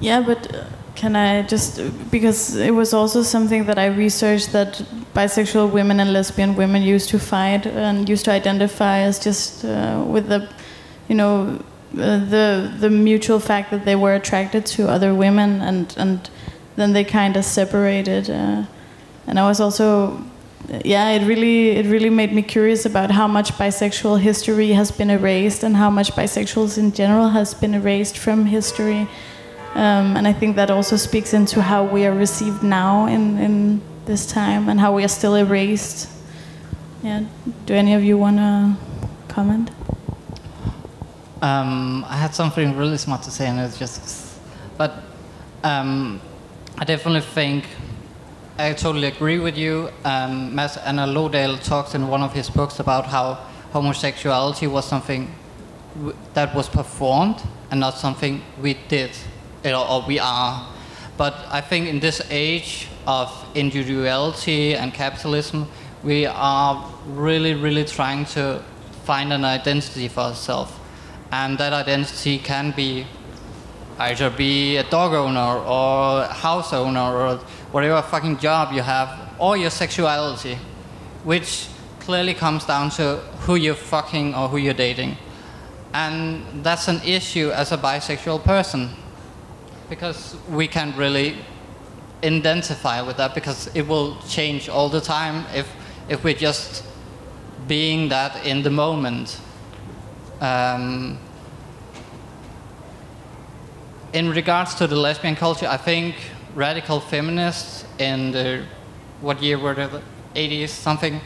Yeah, 0.00 0.20
but 0.20 0.54
uh, 0.54 0.64
can 0.94 1.14
I 1.16 1.42
just 1.42 1.80
because 2.10 2.56
it 2.56 2.74
was 2.74 2.92
also 2.92 3.22
something 3.22 3.66
that 3.66 3.78
I 3.78 3.86
researched 3.86 4.52
that 4.52 4.82
bisexual 5.14 5.70
women 5.70 6.00
and 6.00 6.12
lesbian 6.12 6.56
women 6.56 6.82
used 6.82 7.08
to 7.10 7.18
fight 7.18 7.66
and 7.66 8.08
used 8.08 8.24
to 8.24 8.30
identify 8.30 8.98
as 9.00 9.18
just 9.18 9.64
uh, 9.64 10.04
with 10.06 10.28
the, 10.28 10.48
you 11.08 11.14
know, 11.14 11.62
the 11.92 12.72
the 12.78 12.90
mutual 12.90 13.40
fact 13.40 13.70
that 13.70 13.84
they 13.84 13.96
were 13.96 14.14
attracted 14.14 14.64
to 14.64 14.88
other 14.88 15.14
women 15.14 15.60
and 15.60 15.94
and 15.96 16.30
then 16.76 16.92
they 16.92 17.04
kind 17.04 17.36
of 17.36 17.44
separated 17.44 18.30
uh, 18.30 18.64
and 19.26 19.38
I 19.38 19.46
was 19.46 19.60
also 19.60 20.22
yeah 20.84 21.10
it 21.10 21.26
really 21.26 21.70
it 21.70 21.86
really 21.86 22.10
made 22.10 22.32
me 22.32 22.42
curious 22.42 22.86
about 22.86 23.10
how 23.10 23.26
much 23.26 23.52
bisexual 23.52 24.20
history 24.20 24.68
has 24.68 24.90
been 24.90 25.10
erased 25.10 25.64
and 25.64 25.76
how 25.76 25.90
much 25.90 26.12
bisexuals 26.12 26.78
in 26.78 26.92
general 26.92 27.30
has 27.30 27.54
been 27.54 27.74
erased 27.74 28.16
from 28.18 28.46
history. 28.46 29.08
Um, 29.74 30.16
and 30.16 30.26
I 30.26 30.32
think 30.32 30.56
that 30.56 30.68
also 30.68 30.96
speaks 30.96 31.32
into 31.32 31.62
how 31.62 31.84
we 31.84 32.04
are 32.04 32.14
received 32.14 32.62
now 32.62 33.06
in 33.06 33.38
in 33.38 33.80
this 34.06 34.26
time 34.26 34.68
and 34.68 34.80
how 34.80 34.94
we 34.94 35.04
are 35.04 35.08
still 35.08 35.34
erased. 35.34 36.08
Yeah 37.02 37.24
do 37.66 37.74
any 37.74 37.94
of 37.94 38.02
you 38.02 38.18
want 38.18 38.36
to 38.36 38.76
comment 39.28 39.70
um, 41.42 42.04
I 42.08 42.16
had 42.16 42.34
something 42.34 42.76
really 42.76 42.98
smart 42.98 43.22
to 43.22 43.30
say, 43.30 43.46
and 43.46 43.58
it's 43.60 43.78
just, 43.78 44.38
but 44.76 44.92
um, 45.64 46.20
I 46.78 46.84
definitely 46.84 47.22
think 47.22 47.64
I 48.58 48.74
totally 48.74 49.08
agree 49.08 49.38
with 49.38 49.56
you. 49.56 49.88
Um, 50.04 50.54
Mads 50.54 50.76
Ananda 50.76 51.12
Lodahl 51.14 51.62
talks 51.64 51.94
in 51.94 52.08
one 52.08 52.22
of 52.22 52.34
his 52.34 52.50
books 52.50 52.78
about 52.78 53.06
how 53.06 53.34
homosexuality 53.72 54.66
was 54.66 54.86
something 54.86 55.34
that 56.34 56.54
was 56.54 56.68
performed 56.68 57.42
and 57.70 57.80
not 57.80 57.96
something 57.96 58.42
we 58.60 58.74
did 58.88 59.12
or 59.64 60.04
we 60.06 60.18
are. 60.18 60.68
But 61.16 61.34
I 61.50 61.62
think 61.62 61.88
in 61.88 62.00
this 62.00 62.20
age 62.30 62.88
of 63.06 63.30
individuality 63.54 64.74
and 64.74 64.92
capitalism, 64.92 65.66
we 66.02 66.26
are 66.26 66.84
really, 67.06 67.54
really 67.54 67.84
trying 67.84 68.26
to 68.26 68.62
find 69.04 69.32
an 69.32 69.44
identity 69.44 70.08
for 70.08 70.20
ourselves 70.20 70.72
and 71.32 71.58
that 71.58 71.72
identity 71.72 72.38
can 72.38 72.72
be 72.72 73.06
either 73.98 74.30
be 74.30 74.76
a 74.78 74.84
dog 74.84 75.12
owner 75.12 75.58
or 75.66 76.22
a 76.22 76.32
house 76.32 76.72
owner 76.72 77.00
or 77.00 77.36
whatever 77.70 78.00
fucking 78.02 78.38
job 78.38 78.72
you 78.72 78.80
have 78.80 79.34
or 79.38 79.56
your 79.56 79.70
sexuality 79.70 80.58
which 81.24 81.68
clearly 82.00 82.34
comes 82.34 82.64
down 82.64 82.90
to 82.90 83.16
who 83.40 83.54
you're 83.54 83.74
fucking 83.74 84.34
or 84.34 84.48
who 84.48 84.56
you're 84.56 84.74
dating. 84.74 85.16
And 85.92 86.64
that's 86.64 86.88
an 86.88 87.00
issue 87.04 87.50
as 87.50 87.72
a 87.72 87.78
bisexual 87.78 88.42
person 88.42 88.90
because 89.88 90.36
we 90.48 90.66
can't 90.66 90.96
really 90.96 91.36
identify 92.22 93.02
with 93.02 93.16
that 93.16 93.34
because 93.34 93.74
it 93.74 93.86
will 93.86 94.16
change 94.28 94.68
all 94.68 94.88
the 94.88 95.00
time 95.00 95.44
if 95.54 95.68
if 96.08 96.22
we're 96.22 96.34
just 96.34 96.84
being 97.66 98.08
that 98.08 98.44
in 98.44 98.62
the 98.62 98.70
moment 98.70 99.40
um, 100.40 101.18
in 104.12 104.30
regards 104.30 104.74
to 104.76 104.86
the 104.86 104.96
lesbian 104.96 105.36
culture, 105.36 105.66
I 105.68 105.76
think 105.76 106.16
radical 106.54 107.00
feminists 107.00 107.84
in 107.98 108.32
the 108.32 108.64
what 109.20 109.42
year 109.42 109.58
were 109.58 109.74
the 109.74 110.02
80s 110.34 110.70
something, 110.70 111.20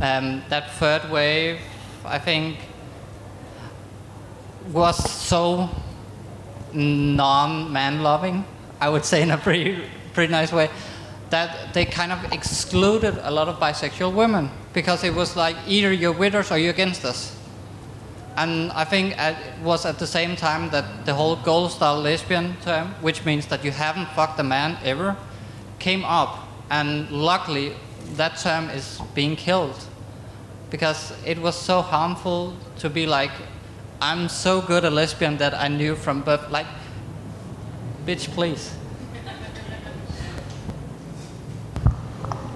um, 0.00 0.42
that 0.48 0.70
third 0.72 1.10
wave, 1.10 1.58
I 2.04 2.18
think, 2.18 2.58
was 4.72 4.96
so 5.10 5.68
non-man 6.72 8.02
loving. 8.02 8.44
I 8.80 8.88
would 8.88 9.04
say 9.04 9.22
in 9.22 9.30
a 9.30 9.38
pretty 9.38 9.84
pretty 10.14 10.32
nice 10.32 10.52
way 10.52 10.70
that 11.30 11.72
they 11.74 11.84
kind 11.84 12.12
of 12.12 12.32
excluded 12.32 13.16
a 13.22 13.30
lot 13.30 13.48
of 13.48 13.60
bisexual 13.60 14.12
women 14.12 14.50
because 14.72 15.04
it 15.04 15.14
was 15.14 15.36
like 15.36 15.56
either 15.66 15.92
you're 15.92 16.12
with 16.12 16.34
us 16.34 16.50
or 16.50 16.58
you're 16.58 16.72
against 16.72 17.04
us 17.04 17.39
and 18.40 18.72
I 18.72 18.84
think 18.84 19.14
it 19.18 19.36
was 19.62 19.84
at 19.84 19.98
the 19.98 20.06
same 20.06 20.34
time 20.34 20.70
that 20.70 21.04
the 21.04 21.12
whole 21.12 21.36
gold 21.36 21.72
star 21.72 21.94
lesbian 21.98 22.56
term, 22.62 22.94
which 23.02 23.26
means 23.26 23.46
that 23.48 23.62
you 23.64 23.70
haven't 23.70 24.08
fucked 24.16 24.40
a 24.40 24.42
man 24.42 24.78
ever, 24.82 25.14
came 25.78 26.06
up. 26.06 26.48
And 26.70 27.10
luckily, 27.10 27.74
that 28.16 28.38
term 28.38 28.70
is 28.70 28.98
being 29.14 29.36
killed 29.36 29.76
because 30.70 31.12
it 31.26 31.38
was 31.38 31.54
so 31.54 31.82
harmful 31.82 32.56
to 32.78 32.88
be 32.88 33.06
like, 33.06 33.32
I'm 34.00 34.30
so 34.30 34.62
good 34.62 34.86
a 34.86 34.90
lesbian 34.90 35.36
that 35.36 35.52
I 35.52 35.68
knew 35.68 35.94
from 35.94 36.22
birth. 36.22 36.50
Like, 36.50 36.66
bitch, 38.06 38.28
please. 38.28 38.74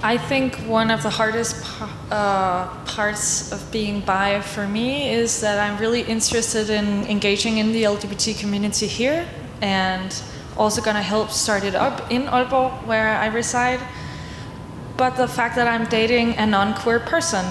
I 0.03 0.17
think 0.17 0.57
one 0.67 0.91
of 0.91 1.03
the 1.03 1.11
hardest 1.11 1.64
uh, 2.11 2.69
parts 2.85 3.53
of 3.53 3.71
being 3.73 4.01
bi 4.01 4.41
for 4.41 4.67
me 4.67 5.11
is 5.11 5.41
that 5.41 5.59
I'm 5.59 5.79
really 5.81 6.03
interested 6.03 6.71
in 6.71 7.05
engaging 7.07 7.59
in 7.59 7.73
the 7.73 7.85
LGBT 7.85 8.39
community 8.39 8.87
here 8.87 9.27
and 9.61 10.23
also 10.57 10.81
going 10.83 10.97
to 10.97 11.03
help 11.03 11.31
start 11.31 11.65
it 11.65 11.75
up 11.75 12.11
in 12.11 12.23
Aalborg, 12.27 12.87
where 12.87 13.09
I 13.17 13.27
reside. 13.27 13.81
But 14.97 15.17
the 15.17 15.27
fact 15.27 15.57
that 15.57 15.67
I'm 15.67 15.87
dating 15.87 16.37
a 16.37 16.47
non 16.47 16.75
queer 16.75 17.01
person, 17.01 17.45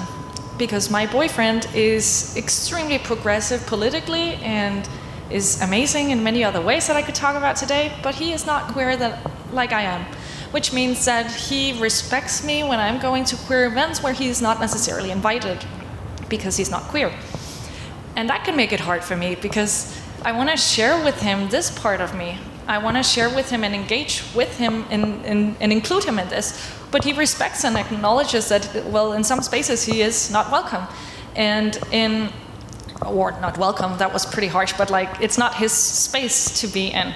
because 0.57 0.89
my 0.89 1.05
boyfriend 1.05 1.67
is 1.75 2.37
extremely 2.37 2.99
progressive 2.99 3.65
politically 3.67 4.35
and 4.35 4.87
is 5.29 5.61
amazing 5.61 6.11
in 6.11 6.23
many 6.23 6.43
other 6.43 6.61
ways 6.61 6.87
that 6.87 6.95
I 6.95 7.01
could 7.01 7.15
talk 7.15 7.35
about 7.35 7.55
today, 7.57 7.91
but 8.03 8.15
he 8.15 8.31
is 8.31 8.45
not 8.45 8.71
queer 8.71 8.95
that, 8.95 9.19
like 9.51 9.73
I 9.73 9.81
am 9.81 10.05
which 10.53 10.71
means 10.71 11.03
that 11.05 11.31
he 11.31 11.73
respects 11.81 12.43
me 12.45 12.63
when 12.63 12.79
I'm 12.79 12.99
going 12.99 13.25
to 13.25 13.35
queer 13.35 13.65
events 13.65 14.03
where 14.03 14.13
he's 14.13 14.39
not 14.39 14.59
necessarily 14.59 15.09
invited 15.09 15.65
because 16.29 16.57
he's 16.57 16.69
not 16.69 16.83
queer. 16.83 17.11
And 18.15 18.29
that 18.29 18.43
can 18.45 18.55
make 18.55 18.71
it 18.71 18.79
hard 18.79 19.03
for 19.03 19.15
me 19.15 19.33
because 19.33 19.99
I 20.23 20.31
want 20.31 20.51
to 20.51 20.57
share 20.57 21.03
with 21.03 21.19
him 21.21 21.49
this 21.49 21.71
part 21.71 22.01
of 22.01 22.13
me. 22.13 22.37
I 22.67 22.77
want 22.77 22.97
to 22.97 23.03
share 23.03 23.29
with 23.29 23.49
him 23.49 23.63
and 23.63 23.73
engage 23.73 24.23
with 24.35 24.55
him 24.59 24.85
and, 24.91 25.25
and, 25.25 25.55
and 25.59 25.73
include 25.73 26.03
him 26.03 26.19
in 26.19 26.29
this. 26.29 26.71
But 26.91 27.03
he 27.03 27.13
respects 27.13 27.65
and 27.65 27.75
acknowledges 27.75 28.49
that, 28.49 28.85
well, 28.85 29.13
in 29.13 29.23
some 29.23 29.41
spaces 29.41 29.83
he 29.83 30.01
is 30.01 30.29
not 30.29 30.51
welcome. 30.51 30.85
And 31.35 31.79
in, 31.91 32.29
or 33.03 33.31
not 33.41 33.57
welcome, 33.57 33.97
that 33.97 34.13
was 34.13 34.23
pretty 34.23 34.49
harsh, 34.49 34.73
but 34.77 34.91
like 34.91 35.09
it's 35.19 35.39
not 35.39 35.55
his 35.55 35.71
space 35.71 36.61
to 36.61 36.67
be 36.67 36.89
in. 36.89 37.15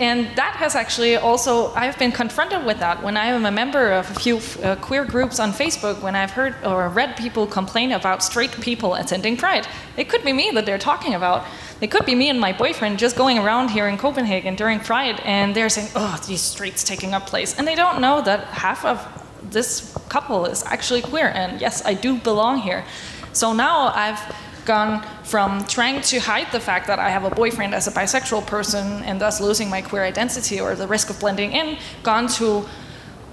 And 0.00 0.26
that 0.36 0.54
has 0.56 0.74
actually 0.74 1.16
also, 1.16 1.72
I've 1.74 1.98
been 1.98 2.12
confronted 2.12 2.64
with 2.64 2.78
that 2.80 3.02
when 3.02 3.16
I 3.16 3.26
am 3.26 3.44
a 3.44 3.50
member 3.50 3.92
of 3.92 4.10
a 4.10 4.14
few 4.14 4.40
uh, 4.62 4.76
queer 4.76 5.04
groups 5.04 5.38
on 5.38 5.52
Facebook, 5.52 6.02
when 6.02 6.16
I've 6.16 6.30
heard 6.30 6.56
or 6.64 6.88
read 6.88 7.16
people 7.16 7.46
complain 7.46 7.92
about 7.92 8.22
straight 8.22 8.52
people 8.60 8.94
attending 8.94 9.36
Pride. 9.36 9.66
It 9.96 10.08
could 10.08 10.24
be 10.24 10.32
me 10.32 10.50
that 10.54 10.66
they're 10.66 10.78
talking 10.78 11.14
about. 11.14 11.44
It 11.80 11.90
could 11.90 12.06
be 12.06 12.14
me 12.14 12.30
and 12.30 12.40
my 12.40 12.52
boyfriend 12.52 12.98
just 12.98 13.16
going 13.16 13.38
around 13.38 13.68
here 13.70 13.86
in 13.86 13.98
Copenhagen 13.98 14.56
during 14.56 14.80
Pride, 14.80 15.20
and 15.24 15.54
they're 15.54 15.68
saying, 15.68 15.90
oh, 15.94 16.18
these 16.26 16.40
streets 16.40 16.82
taking 16.84 17.12
up 17.12 17.26
place. 17.26 17.58
And 17.58 17.68
they 17.68 17.74
don't 17.74 18.00
know 18.00 18.22
that 18.22 18.44
half 18.46 18.84
of 18.84 18.98
this 19.42 19.96
couple 20.08 20.46
is 20.46 20.64
actually 20.64 21.02
queer, 21.02 21.28
and 21.28 21.60
yes, 21.60 21.84
I 21.84 21.94
do 21.94 22.16
belong 22.16 22.58
here. 22.58 22.84
So 23.32 23.52
now 23.52 23.92
I've 23.94 24.20
gone 24.64 25.04
from 25.24 25.64
trying 25.66 26.02
to 26.02 26.18
hide 26.18 26.50
the 26.52 26.60
fact 26.60 26.86
that 26.86 26.98
I 26.98 27.10
have 27.10 27.24
a 27.24 27.30
boyfriend 27.30 27.74
as 27.74 27.86
a 27.86 27.90
bisexual 27.90 28.46
person 28.46 29.02
and 29.04 29.20
thus 29.20 29.40
losing 29.40 29.68
my 29.68 29.82
queer 29.82 30.04
identity 30.04 30.60
or 30.60 30.74
the 30.74 30.86
risk 30.86 31.10
of 31.10 31.20
blending 31.20 31.52
in, 31.52 31.78
gone 32.02 32.28
to 32.28 32.66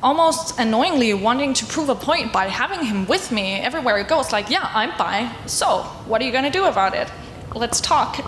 almost 0.02 0.58
annoyingly 0.60 1.14
wanting 1.14 1.54
to 1.54 1.66
prove 1.66 1.90
a 1.90 1.96
point 1.96 2.32
by 2.32 2.46
having 2.46 2.86
him 2.86 3.06
with 3.08 3.32
me 3.32 3.56
everywhere 3.56 3.98
it 3.98 4.08
goes. 4.08 4.32
Like, 4.32 4.50
yeah, 4.50 4.70
I'm 4.74 4.98
bi, 4.98 5.32
so 5.46 5.84
what 6.08 6.22
are 6.22 6.26
you 6.26 6.32
gonna 6.32 6.52
do 6.52 6.66
about 6.66 6.94
it? 6.96 7.12
Let's 7.56 7.82
talk. 7.82 8.26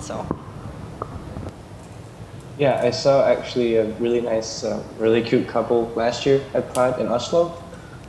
So. 0.00 0.26
Yeah, 2.58 2.80
I 2.82 2.90
saw 2.90 3.26
actually 3.26 3.76
a 3.76 3.84
really 3.94 4.20
nice, 4.20 4.64
uh, 4.64 4.82
really 4.98 5.22
cute 5.22 5.46
couple 5.46 5.92
last 5.94 6.24
year 6.24 6.42
at 6.54 6.72
Pride 6.72 6.98
in 6.98 7.06
Oslo, 7.08 7.62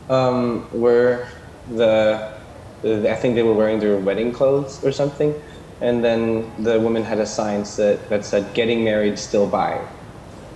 um, 0.10 0.62
where 0.72 1.30
the 1.76 2.37
I 2.84 3.16
think 3.16 3.36
they 3.36 3.44
were 3.44 3.54
wearing 3.54 3.80
their 3.80 3.98
wedding 3.98 4.32
clothes 4.32 4.84
or 4.84 4.92
something. 4.92 5.34
And 5.82 6.04
then 6.04 6.52
the 6.64 6.80
woman 6.80 7.04
had 7.04 7.20
a 7.20 7.26
sign 7.26 7.64
that, 7.78 8.10
that 8.10 8.26
said, 8.26 8.54
getting 8.54 8.84
married, 8.84 9.20
still 9.20 9.48
bi, 9.48 9.80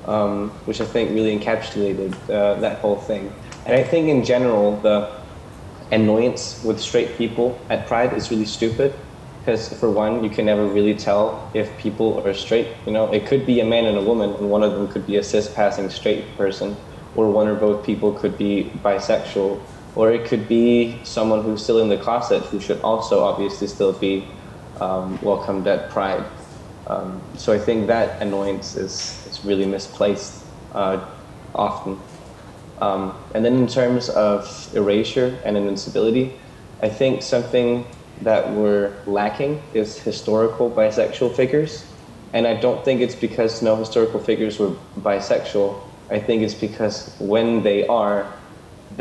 um, 0.05 0.49
which 0.65 0.81
I 0.81 0.85
think 0.85 1.11
really 1.11 1.37
encapsulated 1.37 2.13
uh, 2.29 2.59
that 2.59 2.79
whole 2.79 2.97
thing. 2.97 3.31
And 3.65 3.75
I 3.75 3.83
think 3.83 4.07
in 4.07 4.23
general, 4.23 4.77
the 4.81 5.11
annoyance 5.91 6.63
with 6.63 6.79
straight 6.79 7.17
people 7.17 7.59
at 7.69 7.85
Pride 7.87 8.13
is 8.13 8.31
really 8.31 8.45
stupid. 8.45 8.93
Because 9.39 9.73
for 9.79 9.89
one, 9.89 10.23
you 10.23 10.29
can 10.29 10.45
never 10.45 10.67
really 10.67 10.93
tell 10.93 11.49
if 11.55 11.75
people 11.79 12.21
are 12.25 12.33
straight. 12.33 12.67
You 12.85 12.91
know, 12.93 13.11
it 13.11 13.25
could 13.25 13.45
be 13.45 13.59
a 13.59 13.65
man 13.65 13.85
and 13.85 13.97
a 13.97 14.01
woman, 14.01 14.29
and 14.35 14.51
one 14.51 14.61
of 14.61 14.73
them 14.73 14.87
could 14.87 15.07
be 15.07 15.17
a 15.17 15.23
cis 15.23 15.51
passing 15.51 15.89
straight 15.89 16.37
person, 16.37 16.77
or 17.15 17.31
one 17.31 17.47
or 17.47 17.55
both 17.55 17.83
people 17.83 18.13
could 18.13 18.37
be 18.37 18.71
bisexual 18.83 19.59
or 19.95 20.11
it 20.11 20.25
could 20.27 20.47
be 20.47 20.99
someone 21.03 21.43
who's 21.43 21.63
still 21.63 21.79
in 21.79 21.89
the 21.89 21.97
closet 21.97 22.43
who 22.43 22.59
should 22.59 22.79
also 22.81 23.23
obviously 23.23 23.67
still 23.67 23.93
be 23.93 24.27
um, 24.79 25.19
welcomed 25.21 25.67
at 25.67 25.89
Pride. 25.89 26.25
Um, 26.87 27.21
so 27.35 27.53
I 27.53 27.59
think 27.59 27.87
that 27.87 28.21
annoyance 28.21 28.75
is, 28.75 29.25
is 29.27 29.45
really 29.45 29.65
misplaced 29.65 30.43
uh, 30.71 31.05
often. 31.53 31.99
Um, 32.79 33.15
and 33.35 33.45
then 33.45 33.55
in 33.55 33.67
terms 33.67 34.09
of 34.09 34.69
erasure 34.73 35.37
and 35.45 35.55
invincibility, 35.55 36.39
I 36.81 36.89
think 36.89 37.21
something 37.21 37.85
that 38.21 38.51
we're 38.51 38.93
lacking 39.05 39.61
is 39.73 39.99
historical 39.99 40.69
bisexual 40.69 41.35
figures. 41.35 41.85
And 42.33 42.47
I 42.47 42.55
don't 42.55 42.83
think 42.83 43.01
it's 43.01 43.15
because 43.15 43.61
no 43.61 43.75
historical 43.75 44.19
figures 44.19 44.57
were 44.57 44.75
bisexual. 44.99 45.79
I 46.09 46.19
think 46.19 46.41
it's 46.43 46.53
because 46.53 47.15
when 47.19 47.63
they 47.63 47.85
are, 47.87 48.33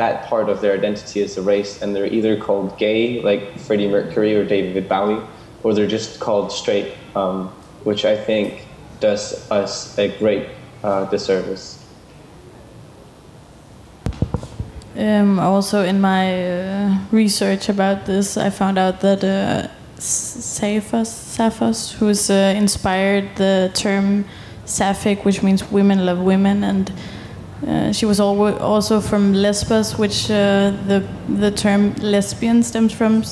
that 0.00 0.24
part 0.24 0.48
of 0.48 0.62
their 0.62 0.72
identity 0.72 1.20
is 1.20 1.36
erased 1.36 1.82
and 1.82 1.94
they're 1.94 2.06
either 2.06 2.34
called 2.36 2.76
gay, 2.78 3.20
like 3.22 3.58
Freddie 3.58 3.86
Mercury 3.86 4.34
or 4.34 4.44
David 4.44 4.88
Bowie, 4.88 5.22
or 5.62 5.74
they're 5.74 5.86
just 5.86 6.18
called 6.18 6.50
straight, 6.50 6.94
um, 7.14 7.48
which 7.84 8.06
I 8.06 8.16
think 8.16 8.66
does 8.98 9.50
us 9.50 9.98
a 9.98 10.08
great 10.18 10.48
uh, 10.82 11.04
disservice. 11.10 11.84
Um, 14.96 15.38
also, 15.38 15.84
in 15.84 16.00
my 16.00 16.50
uh, 16.50 16.98
research 17.12 17.68
about 17.68 18.06
this, 18.06 18.36
I 18.36 18.50
found 18.50 18.78
out 18.78 19.00
that 19.02 19.22
uh, 19.22 19.68
Sappho's, 19.98 21.92
who's 21.92 22.30
uh, 22.30 22.54
inspired 22.56 23.36
the 23.36 23.70
term 23.74 24.24
sapphic, 24.64 25.24
which 25.24 25.42
means 25.42 25.70
women 25.70 26.06
love 26.06 26.18
women, 26.18 26.64
and 26.64 26.92
uh, 27.66 27.92
she 27.92 28.06
was 28.06 28.20
also 28.20 29.00
from 29.00 29.34
Lesbos, 29.34 29.98
which 29.98 30.30
uh, 30.30 30.72
the 30.86 31.06
the 31.28 31.50
term 31.50 31.94
lesbian 31.96 32.62
stems 32.62 32.92
from. 32.92 33.24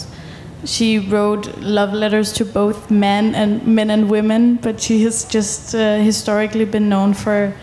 She 0.64 0.98
wrote 0.98 1.56
love 1.58 1.92
letters 1.92 2.32
to 2.32 2.44
both 2.44 2.90
men 2.90 3.34
and 3.34 3.64
men 3.66 3.90
and 3.90 4.10
women, 4.10 4.56
but 4.56 4.80
she 4.80 5.02
has 5.04 5.24
just 5.24 5.74
uh, 5.74 5.98
historically 5.98 6.64
been 6.64 6.88
known 6.88 7.14
for 7.14 7.54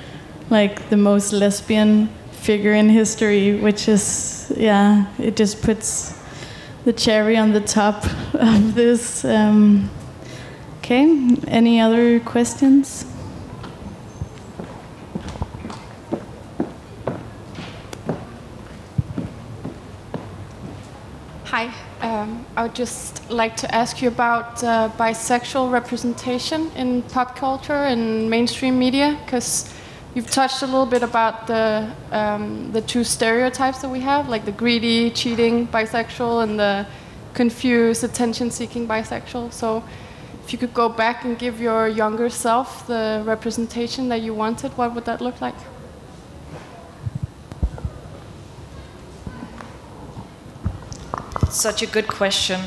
like 0.49 0.89
the 0.89 0.97
most 0.97 1.33
lesbian 1.33 2.07
figure 2.31 2.73
in 2.73 2.89
history, 2.89 3.59
which 3.59 3.87
is, 3.89 4.53
yeah, 4.55 5.07
it 5.17 5.35
just 5.35 5.61
puts 5.61 6.15
the 6.85 6.93
cherry 6.93 7.35
on 7.35 7.51
the 7.51 7.61
top 7.61 8.05
of 8.33 8.75
this. 8.75 9.25
Um, 9.25 9.89
okay, 10.77 11.05
any 11.47 11.81
other 11.81 12.19
questions? 12.19 13.05
Hi, 21.45 21.73
um, 22.25 22.45
I 22.55 22.63
would 22.63 22.75
just 22.75 23.29
like 23.29 23.55
to 23.57 23.67
ask 23.73 24.01
you 24.01 24.07
about 24.07 24.63
uh, 24.63 24.89
bisexual 24.97 25.71
representation 25.71 26.71
in 26.75 27.03
pop 27.03 27.35
culture 27.35 27.83
and 27.85 28.29
mainstream 28.29 28.77
media, 28.79 29.17
because 29.25 29.73
You've 30.15 30.31
touched 30.31 30.61
a 30.61 30.65
little 30.65 30.85
bit 30.85 31.03
about 31.03 31.45
the 31.45 31.91
um, 32.13 32.71
the 32.71 32.79
two 32.79 33.03
stereotypes 33.03 33.81
that 33.81 33.89
we 33.89 33.99
have, 33.99 34.29
like 34.29 34.45
the 34.45 34.53
greedy, 34.53 35.11
cheating 35.11 35.67
bisexual 35.67 36.41
and 36.41 36.57
the 36.57 36.85
confused, 37.33 38.01
attention-seeking 38.01 38.87
bisexual. 38.87 39.51
So, 39.51 39.83
if 40.45 40.53
you 40.53 40.57
could 40.57 40.73
go 40.73 40.87
back 40.87 41.25
and 41.25 41.37
give 41.37 41.59
your 41.59 41.89
younger 41.89 42.29
self 42.29 42.87
the 42.87 43.23
representation 43.25 44.07
that 44.07 44.21
you 44.21 44.33
wanted, 44.33 44.71
what 44.77 44.95
would 44.95 45.03
that 45.03 45.19
look 45.19 45.41
like? 45.41 45.55
Such 51.55 51.81
a 51.81 51.87
good 51.87 52.09
question. 52.09 52.59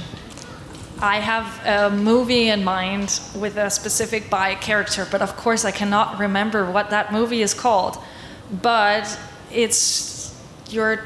I 0.99 1.17
have 1.21 1.61
a 1.67 1.95
movie 1.95 2.49
in 2.49 2.65
mind 2.65 3.21
with 3.37 3.59
a 3.59 3.69
specific 3.69 4.31
bi 4.31 4.55
character, 4.55 5.07
but 5.11 5.21
of 5.21 5.37
course 5.37 5.67
I 5.67 5.73
cannot 5.73 6.19
remember 6.19 6.71
what 6.71 6.89
that 6.89 7.13
movie 7.13 7.43
is 7.43 7.53
called. 7.53 7.99
But 8.51 9.19
it's 9.53 10.35
your 10.71 11.05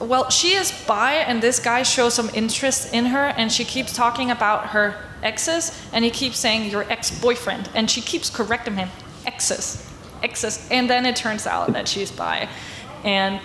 well, 0.00 0.28
she 0.28 0.52
is 0.52 0.70
bi, 0.86 1.14
and 1.14 1.42
this 1.42 1.58
guy 1.58 1.82
shows 1.82 2.12
some 2.12 2.28
interest 2.34 2.92
in 2.92 3.06
her, 3.06 3.32
and 3.38 3.50
she 3.50 3.64
keeps 3.64 3.94
talking 3.94 4.30
about 4.30 4.66
her 4.68 4.94
exes, 5.22 5.72
and 5.94 6.04
he 6.04 6.10
keeps 6.10 6.38
saying 6.38 6.70
your 6.70 6.84
ex-boyfriend, 6.92 7.70
and 7.74 7.90
she 7.90 8.02
keeps 8.02 8.28
correcting 8.28 8.76
him, 8.76 8.90
exes, 9.24 9.90
exes, 10.22 10.68
and 10.70 10.90
then 10.90 11.06
it 11.06 11.16
turns 11.16 11.46
out 11.46 11.72
that 11.72 11.88
she's 11.88 12.10
bi, 12.10 12.48
and 13.02 13.40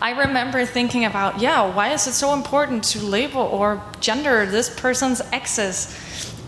I 0.00 0.10
remember 0.10 0.64
thinking 0.64 1.04
about, 1.04 1.40
yeah, 1.40 1.74
why 1.74 1.92
is 1.92 2.06
it 2.06 2.12
so 2.12 2.32
important 2.32 2.84
to 2.84 3.00
label 3.00 3.42
or 3.42 3.82
gender 4.00 4.46
this 4.46 4.70
person's 4.70 5.20
exes? 5.32 5.96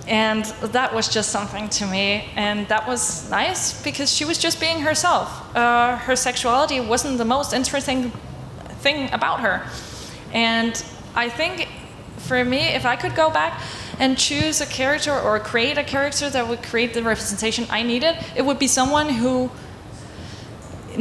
And 0.07 0.45
that 0.73 0.95
was 0.95 1.09
just 1.09 1.31
something 1.31 1.69
to 1.71 1.87
me. 1.87 2.29
And 2.37 2.69
that 2.69 2.87
was 2.87 3.29
nice 3.31 3.83
because 3.83 4.13
she 4.13 4.25
was 4.25 4.39
just 4.39 4.61
being 4.61 4.81
herself. 4.81 5.57
Uh, 5.57 5.97
her 5.97 6.15
sexuality 6.15 6.81
wasn't 6.81 7.19
the 7.19 7.25
most 7.25 7.53
interesting 7.53 8.13
thing 8.83 9.13
about 9.13 9.41
her. 9.41 9.67
And 10.33 10.83
I 11.15 11.29
think 11.29 11.69
for 12.19 12.45
me, 12.45 12.61
if 12.61 12.87
I 12.87 12.95
could 12.95 13.17
go 13.17 13.31
back 13.31 13.61
and 13.99 14.17
choose 14.17 14.61
a 14.61 14.67
character 14.67 15.19
or 15.19 15.41
create 15.41 15.77
a 15.77 15.85
character 15.85 16.31
that 16.31 16.49
would 16.49 16.63
create 16.63 16.95
the 16.95 17.03
representation 17.03 17.67
I 17.69 17.83
needed, 17.83 18.17
it 18.37 18.43
would 18.43 18.59
be 18.61 18.69
someone 18.69 19.09
who 19.09 19.51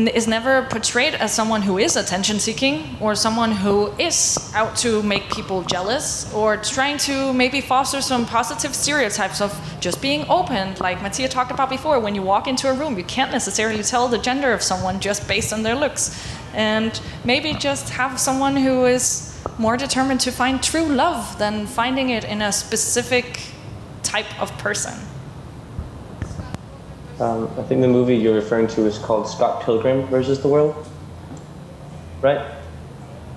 is 0.08 0.28
never 0.28 0.64
portrayed 0.64 1.16
as 1.16 1.34
someone 1.34 1.62
who 1.62 1.78
is 1.78 1.96
attention 1.96 2.40
seeking 2.40 2.98
or 3.00 3.16
someone 3.16 3.52
who 3.52 3.92
is 3.98 4.52
out 4.54 4.76
to 4.78 5.04
make 5.04 5.30
people 5.32 5.64
jealous 5.64 6.32
or 6.34 6.58
trying 6.58 6.98
to 6.98 7.34
maybe 7.34 7.60
foster 7.60 8.02
some 8.02 8.26
positive 8.26 8.74
stereotypes 8.76 9.42
of 9.42 9.52
just 9.80 10.02
being 10.02 10.26
open 10.30 10.76
like 10.80 11.02
Mattia 11.02 11.28
talked 11.28 11.52
about 11.52 11.70
before. 11.70 12.00
When 12.00 12.16
you 12.16 12.22
walk 12.22 12.48
into 12.48 12.70
a 12.70 12.74
room 12.74 12.98
you 12.98 13.04
can't 13.04 13.32
necessarily 13.32 13.84
tell 13.84 14.08
the 14.08 14.18
gender 14.18 14.54
of 14.54 14.62
someone 14.62 15.00
just 15.00 15.28
based 15.28 15.52
on 15.52 15.64
their 15.64 15.76
looks. 15.76 16.16
And 16.54 17.00
maybe 17.24 17.54
just 17.54 17.90
have 17.90 18.20
someone 18.20 18.56
who 18.56 18.86
is 18.86 19.40
more 19.58 19.78
determined 19.78 20.22
to 20.22 20.32
find 20.32 20.62
true 20.62 20.86
love 20.86 21.38
than 21.38 21.68
finding 21.68 22.10
it 22.10 22.24
in 22.24 22.42
a 22.42 22.52
specific 22.52 23.40
type 24.04 24.42
of 24.42 24.56
person 24.58 24.94
um, 27.20 27.50
I 27.58 27.64
think 27.64 27.82
the 27.82 27.88
movie 27.88 28.16
you're 28.16 28.36
referring 28.36 28.68
to 28.68 28.86
is 28.86 28.98
called 28.98 29.28
Scott 29.28 29.64
Pilgrim 29.64 30.08
versus 30.08 30.40
the 30.42 30.48
World. 30.48 30.76
Right? 32.22 32.56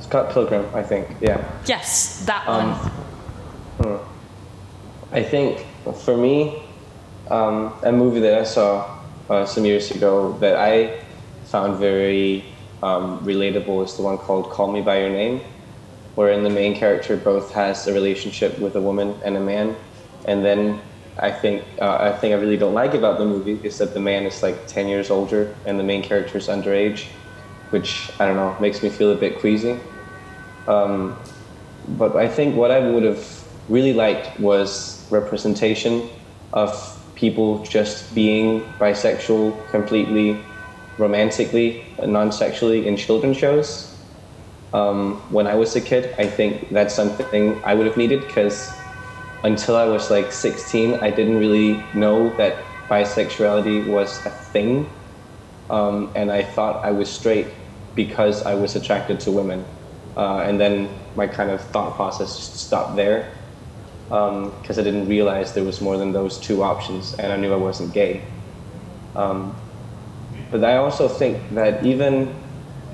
Scott 0.01 0.33
Pilgrim, 0.33 0.68
I 0.74 0.83
think. 0.83 1.09
Yeah. 1.20 1.43
Yes, 1.66 2.24
that 2.26 2.47
um, 2.47 2.70
one. 3.78 3.99
Hmm. 3.99 5.14
I 5.14 5.22
think 5.22 5.66
for 6.05 6.16
me, 6.16 6.62
um, 7.30 7.72
a 7.83 7.93
movie 7.93 8.20
that 8.20 8.39
I 8.39 8.45
saw 8.45 8.99
uh, 9.28 9.47
some 9.47 9.64
years 9.64 9.91
ago 9.91 10.37
that 10.39 10.57
I 10.57 11.01
found 11.47 11.78
very 11.78 12.45
um, 12.83 13.20
relatable 13.20 13.85
is 13.85 13.97
the 13.97 14.03
one 14.03 14.18
called 14.18 14.51
Call 14.51 14.70
Me 14.70 14.80
by 14.80 15.01
Your 15.01 15.11
Name, 15.11 15.41
wherein 16.14 16.43
the 16.43 16.51
main 16.51 16.74
character 16.74 17.16
both 17.16 17.53
has 17.53 17.87
a 17.87 17.93
relationship 17.93 18.59
with 18.59 18.76
a 18.76 18.80
woman 18.80 19.14
and 19.24 19.37
a 19.37 19.41
man, 19.41 19.76
and 20.26 20.45
then 20.45 20.80
I 21.18 21.30
think 21.30 21.64
uh, 21.80 21.98
I 22.00 22.12
think 22.12 22.32
I 22.34 22.38
really 22.38 22.56
don't 22.56 22.74
like 22.74 22.94
about 22.94 23.18
the 23.18 23.24
movie 23.24 23.60
is 23.62 23.78
that 23.78 23.94
the 23.94 24.00
man 24.00 24.24
is 24.24 24.42
like 24.42 24.66
ten 24.66 24.88
years 24.88 25.10
older 25.10 25.54
and 25.66 25.78
the 25.78 25.84
main 25.84 26.02
character 26.02 26.38
is 26.38 26.48
underage, 26.48 27.06
which 27.70 28.10
I 28.18 28.26
don't 28.26 28.36
know 28.36 28.56
makes 28.60 28.82
me 28.82 28.88
feel 28.88 29.12
a 29.12 29.16
bit 29.16 29.38
queasy. 29.38 29.78
Um, 30.66 31.18
but 31.88 32.16
I 32.16 32.28
think 32.28 32.56
what 32.56 32.70
I 32.70 32.78
would 32.78 33.02
have 33.02 33.42
really 33.68 33.92
liked 33.92 34.38
was 34.40 35.06
representation 35.10 36.08
of 36.52 36.70
people 37.14 37.62
just 37.64 38.14
being 38.14 38.62
bisexual 38.80 39.68
completely 39.70 40.44
romantically 40.98 41.84
non-sexually 42.04 42.86
in 42.86 42.96
children's 42.96 43.36
shows 43.36 43.96
um, 44.72 45.14
when 45.30 45.46
i 45.46 45.54
was 45.54 45.74
a 45.76 45.80
kid 45.80 46.14
i 46.18 46.26
think 46.26 46.68
that's 46.70 46.94
something 46.94 47.62
i 47.64 47.74
would 47.74 47.86
have 47.86 47.96
needed 47.96 48.20
because 48.26 48.82
until 49.45 49.76
I 49.76 49.86
was 49.86 50.11
like 50.11 50.32
16, 50.32 51.03
I 51.03 51.11
didn't 51.11 51.38
really 51.38 51.84
know 51.95 52.36
that 52.36 52.64
bisexuality 52.88 53.86
was 53.86 54.24
a 54.24 54.30
thing. 54.30 54.88
Um, 55.70 56.12
and 56.14 56.30
I 56.30 56.43
thought 56.43 56.84
I 56.84 56.90
was 56.90 57.11
straight 57.11 57.49
because 57.95 58.43
I 58.45 58.55
was 58.55 58.76
attracted 58.76 59.20
to 59.20 59.30
women. 59.30 59.64
Uh, 60.16 60.38
and 60.38 60.61
then 60.61 60.88
my 61.16 61.26
kind 61.26 61.51
of 61.51 61.61
thought 61.61 61.95
process 61.97 62.36
just 62.36 62.57
stopped 62.57 62.97
there 62.97 63.32
because 64.09 64.78
um, 64.78 64.80
I 64.80 64.82
didn't 64.82 65.09
realize 65.09 65.55
there 65.55 65.64
was 65.64 65.80
more 65.80 65.97
than 65.97 66.12
those 66.12 66.38
two 66.38 66.62
options, 66.62 67.14
and 67.14 67.32
I 67.32 67.36
knew 67.36 67.53
I 67.53 67.57
wasn't 67.57 67.95
gay. 67.95 68.22
Um, 69.16 69.57
but 70.51 70.62
I 70.62 70.76
also 70.76 71.09
think 71.09 71.55
that 71.55 71.84
even 71.86 72.26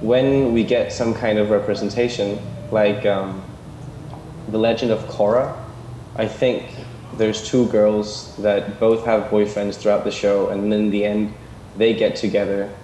when 0.00 0.52
we 0.52 0.62
get 0.62 0.92
some 0.92 1.12
kind 1.14 1.40
of 1.40 1.50
representation, 1.50 2.38
like 2.70 3.04
um, 3.04 3.42
the 4.48 4.58
legend 4.58 4.92
of 4.92 5.00
Korra, 5.08 5.56
I 6.18 6.26
think 6.26 6.64
there's 7.16 7.48
two 7.48 7.68
girls 7.68 8.36
that 8.38 8.80
both 8.80 9.04
have 9.06 9.30
boyfriends 9.30 9.76
throughout 9.76 10.02
the 10.02 10.10
show, 10.10 10.48
and 10.48 10.72
in 10.74 10.90
the 10.90 11.04
end, 11.04 11.32
they 11.76 11.94
get 11.94 12.16
together. 12.16 12.74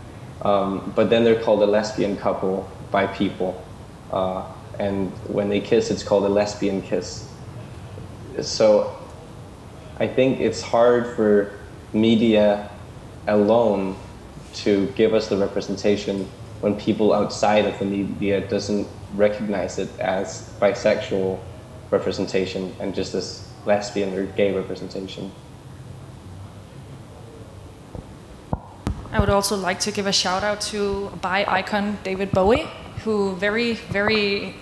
Um, 0.43 0.93
but 0.95 1.11
then 1.11 1.25
they're 1.25 1.43
called 1.43 1.63
a 1.63 1.67
lesbian 1.67 2.17
couple 2.17 2.71
by 2.93 3.09
people. 3.09 3.61
Uh, 4.13 4.45
and 4.79 5.11
when 5.27 5.49
they 5.49 5.61
kiss, 5.61 5.91
it's 5.91 6.05
called 6.05 6.25
a 6.25 6.29
lesbian 6.29 6.81
kiss. 6.81 7.29
So 8.41 8.97
I 9.99 10.07
think 10.07 10.41
it's 10.41 10.63
hard 10.63 11.17
for 11.17 11.59
media 11.93 12.71
alone 13.27 13.97
to 14.55 14.87
give 14.95 15.13
us 15.13 15.29
the 15.29 15.37
representation 15.37 16.29
when 16.61 16.79
people 16.79 17.13
outside 17.13 17.65
of 17.65 17.79
the 17.81 17.85
media 17.85 18.47
doesn't 18.49 18.87
recognize 19.15 19.79
it 19.79 19.99
as 19.99 20.53
bisexual 20.61 21.41
representation 21.91 22.75
and 22.81 22.95
just 22.95 23.13
this 23.13 23.51
lesbian 23.67 24.15
or 24.15 24.27
gay 24.27 24.55
representation. 24.55 25.31
I 29.13 29.21
would 29.21 29.31
also 29.31 29.57
like 29.57 29.79
to 29.81 29.93
give 29.93 30.07
a 30.07 30.13
shout 30.13 30.43
out 30.43 30.61
to 30.73 31.11
bi 31.23 31.45
icon 31.47 31.99
David 32.03 32.33
Bowie, 32.33 32.67
who 33.05 33.37
very, 33.37 33.75
very 33.75 34.57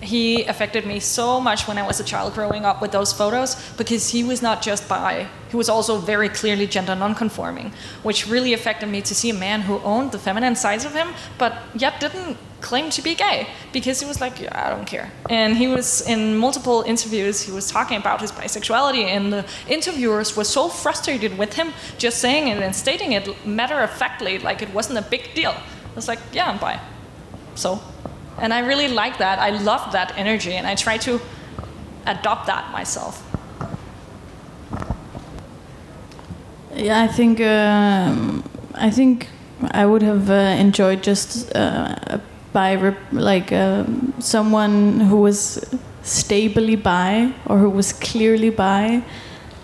he 0.00 0.44
affected 0.44 0.86
me 0.86 1.00
so 1.00 1.40
much 1.40 1.66
when 1.66 1.78
I 1.78 1.86
was 1.86 2.00
a 2.00 2.04
child 2.04 2.34
growing 2.34 2.64
up 2.64 2.82
with 2.82 2.92
those 2.92 3.12
photos 3.12 3.56
because 3.76 4.10
he 4.10 4.22
was 4.22 4.42
not 4.42 4.62
just 4.62 4.88
bi, 4.88 5.26
he 5.48 5.56
was 5.56 5.68
also 5.68 5.98
very 5.98 6.28
clearly 6.28 6.66
gender 6.66 6.94
nonconforming, 6.94 7.72
which 8.02 8.28
really 8.28 8.52
affected 8.52 8.88
me 8.88 9.00
to 9.02 9.14
see 9.14 9.30
a 9.30 9.34
man 9.34 9.62
who 9.62 9.78
owned 9.80 10.12
the 10.12 10.18
feminine 10.18 10.56
sides 10.56 10.84
of 10.84 10.92
him 10.92 11.08
but 11.38 11.62
yet 11.74 11.98
didn't 12.00 12.36
claim 12.60 12.90
to 12.90 13.02
be 13.02 13.14
gay 13.14 13.46
because 13.72 14.00
he 14.00 14.06
was 14.06 14.20
like, 14.20 14.40
yeah, 14.40 14.66
I 14.66 14.70
don't 14.70 14.86
care. 14.86 15.10
And 15.30 15.56
he 15.56 15.68
was 15.68 16.06
in 16.06 16.36
multiple 16.36 16.82
interviews, 16.82 17.42
he 17.42 17.52
was 17.52 17.70
talking 17.70 17.96
about 17.96 18.20
his 18.20 18.32
bisexuality, 18.32 19.04
and 19.04 19.32
the 19.32 19.46
interviewers 19.68 20.36
were 20.36 20.44
so 20.44 20.68
frustrated 20.68 21.38
with 21.38 21.54
him 21.54 21.72
just 21.98 22.18
saying 22.18 22.48
it 22.48 22.62
and 22.62 22.74
stating 22.74 23.12
it 23.12 23.46
matter 23.46 23.78
of 23.80 23.90
factly, 23.90 24.38
like 24.38 24.62
it 24.62 24.72
wasn't 24.74 24.98
a 24.98 25.02
big 25.02 25.34
deal. 25.34 25.52
I 25.52 25.94
was 25.94 26.08
like, 26.08 26.18
yeah, 26.32 26.50
I'm 26.50 26.58
bi. 26.58 26.80
So 27.54 27.80
and 28.38 28.52
I 28.52 28.60
really 28.60 28.88
like 28.88 29.18
that. 29.18 29.38
I 29.38 29.50
love 29.50 29.92
that 29.92 30.12
energy, 30.16 30.52
and 30.52 30.66
I 30.66 30.74
try 30.74 30.98
to 30.98 31.20
adopt 32.06 32.46
that 32.46 32.70
myself. 32.72 33.22
Yeah, 36.74 37.02
I 37.02 37.08
think 37.08 37.40
um, 37.40 38.44
I 38.74 38.90
think 38.90 39.28
I 39.70 39.86
would 39.86 40.02
have 40.02 40.30
uh, 40.30 40.34
enjoyed 40.58 41.02
just 41.02 41.54
uh, 41.56 42.18
by 42.52 42.76
like 43.12 43.52
uh, 43.52 43.84
someone 44.18 45.00
who 45.00 45.16
was 45.16 45.64
stably 46.02 46.76
bi 46.76 47.32
or 47.46 47.58
who 47.58 47.70
was 47.70 47.92
clearly 47.92 48.50
bi, 48.50 49.02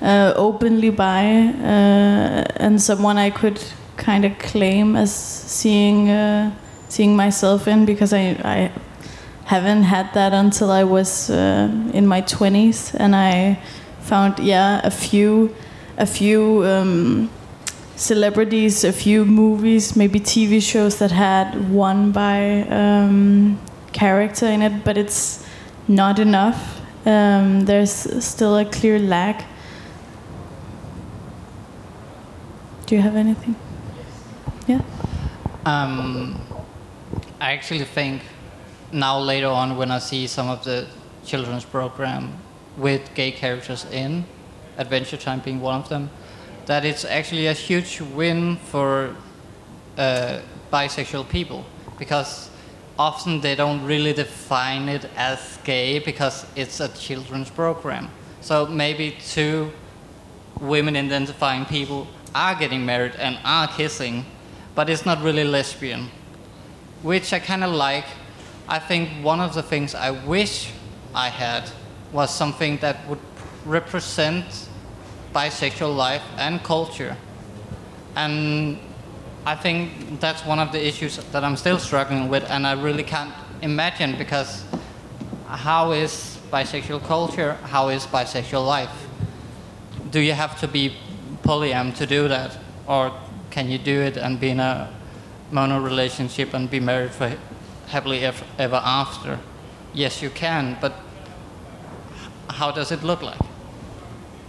uh, 0.01 0.33
openly 0.37 0.91
bi, 0.91 1.53
uh, 1.63 2.45
and 2.57 2.81
someone 2.81 3.19
I 3.19 3.31
could 3.31 3.63
kind 3.97 4.25
of 4.25 4.39
claim 4.39 4.97
as 4.97 5.15
seeing 5.15 6.09
uh, 6.09 6.51
seeing 6.93 7.17
myself 7.17 7.67
in 7.67 7.87
because 7.87 8.13
I, 8.13 8.37
I 8.45 8.71
haven't 9.47 9.85
had 9.85 10.13
that 10.13 10.35
until 10.35 10.71
I 10.71 10.85
was 10.85 11.31
uh, 11.31 11.71
in 11.95 12.07
my 12.07 12.21
20s 12.21 12.95
and 13.01 13.17
I 13.17 13.59
found 14.01 14.39
yeah 14.39 14.81
a 14.85 14.91
few 14.91 15.55
a 15.97 16.05
few 16.05 16.63
um, 16.67 17.31
celebrities 17.97 18.85
a 18.85 18.93
few 18.93 19.25
movies 19.25 19.97
maybe 19.97 20.21
TV 20.21 20.61
shows 20.61 20.99
that 20.99 21.11
had 21.11 21.71
one 21.71 22.13
bi 22.13 22.61
um, 22.69 23.59
character 23.93 24.45
in 24.47 24.61
it 24.61 24.85
but 24.85 24.99
it's 24.99 25.43
not 25.89 26.19
enough. 26.19 26.81
Um, 27.07 27.65
there's 27.65 28.25
still 28.25 28.59
a 28.59 28.67
clear 28.67 28.99
lack. 28.99 29.47
Do 32.85 32.95
you 32.97 33.01
have 33.01 33.17
anything? 33.17 33.57
Yeah. 34.67 34.83
Um, 35.65 36.52
I 37.43 37.55
actually 37.55 37.85
think 37.85 38.23
now 38.93 39.19
later 39.19 39.49
on 39.49 39.77
when 39.77 39.91
I 39.91 39.99
see 39.99 40.29
some 40.29 40.49
of 40.49 40.63
the 40.63 40.87
children's 41.25 41.65
program 41.65 42.39
with 42.77 43.13
gay 43.17 43.33
characters 43.33 43.85
in, 43.91 44.25
Adventure 44.79 45.17
Time 45.17 45.41
being 45.41 45.61
one 45.61 45.81
of 45.81 45.89
them, 45.89 46.09
that 46.67 46.85
it's 46.85 47.05
actually 47.05 47.49
a 47.49 47.53
huge 47.53 48.01
win 48.01 48.59
for 48.59 49.17
uh, 49.99 50.39
bisexual 50.73 51.29
people 51.31 51.65
because 51.99 52.49
often 52.97 53.41
they 53.41 53.57
don't 53.57 53.85
really 53.85 54.13
define 54.13 54.89
it 54.89 55.07
as 55.17 55.59
gay 55.65 55.99
because 55.99 56.47
it's 56.55 56.79
a 56.79 56.91
children's 56.91 57.51
program. 57.51 58.09
So 58.41 58.67
maybe 58.67 59.17
two 59.19 59.73
women 60.61 60.97
identifying 60.97 61.65
people 61.65 62.07
are 62.37 62.55
getting 62.55 62.87
married 62.87 63.17
and 63.17 63.37
are 63.45 63.67
kissing, 63.67 64.27
but 64.77 64.89
it's 64.89 65.05
not 65.05 65.21
really 65.23 65.43
lesbian 65.43 66.09
which 67.03 67.33
I 67.33 67.39
kind 67.39 67.65
of 67.65 67.73
like. 67.73 68.05
I 68.69 68.79
think 68.79 69.11
one 69.25 69.41
of 69.41 69.55
the 69.55 69.63
things 69.63 69.95
I 69.95 70.11
wish 70.11 70.71
I 71.15 71.29
had 71.29 71.71
was 72.13 72.35
something 72.35 72.79
that 72.79 73.07
would 73.09 73.19
represent 73.65 74.45
bisexual 75.35 75.97
life 75.97 76.23
and 76.37 76.63
culture. 76.63 77.17
And 78.17 78.79
I 79.45 79.57
think 79.57 80.21
that's 80.21 80.45
one 80.45 80.59
of 80.59 80.73
the 80.73 80.87
issues 80.87 81.17
that 81.17 81.43
I'm 81.43 81.57
still 81.57 81.79
struggling 81.79 82.29
with, 82.29 82.45
and 82.49 82.67
I 82.67 82.73
really 82.73 83.03
can't 83.03 83.33
imagine 83.63 84.17
because 84.17 84.65
how 85.47 85.93
is 85.93 86.39
bisexual 86.51 87.03
culture? 87.05 87.55
How 87.65 87.89
is 87.89 88.07
bisexual 88.07 88.67
life? 88.67 88.91
Do 90.11 90.21
you 90.21 90.33
have 90.33 90.61
to 90.61 90.69
be 90.69 90.95
polyam 91.43 91.95
to 91.97 92.07
do 92.07 92.29
that, 92.29 92.57
or 92.87 93.13
can 93.51 93.69
you 93.69 93.79
do 93.79 94.01
it 94.01 94.17
and 94.17 94.39
be 94.39 94.51
in 94.51 94.61
a 94.61 94.89
mono 95.53 95.79
relationship 95.79 96.55
and 96.55 96.69
be 96.69 96.81
married 96.81 97.13
for 97.13 97.37
happily 97.89 98.25
ever 98.25 98.81
after? 98.83 99.39
Yes, 99.95 100.23
you 100.23 100.31
can, 100.31 100.79
but 100.81 100.95
how 102.49 102.71
does 102.71 102.91
it 102.91 103.03
look 103.03 103.23
like? 103.23 103.41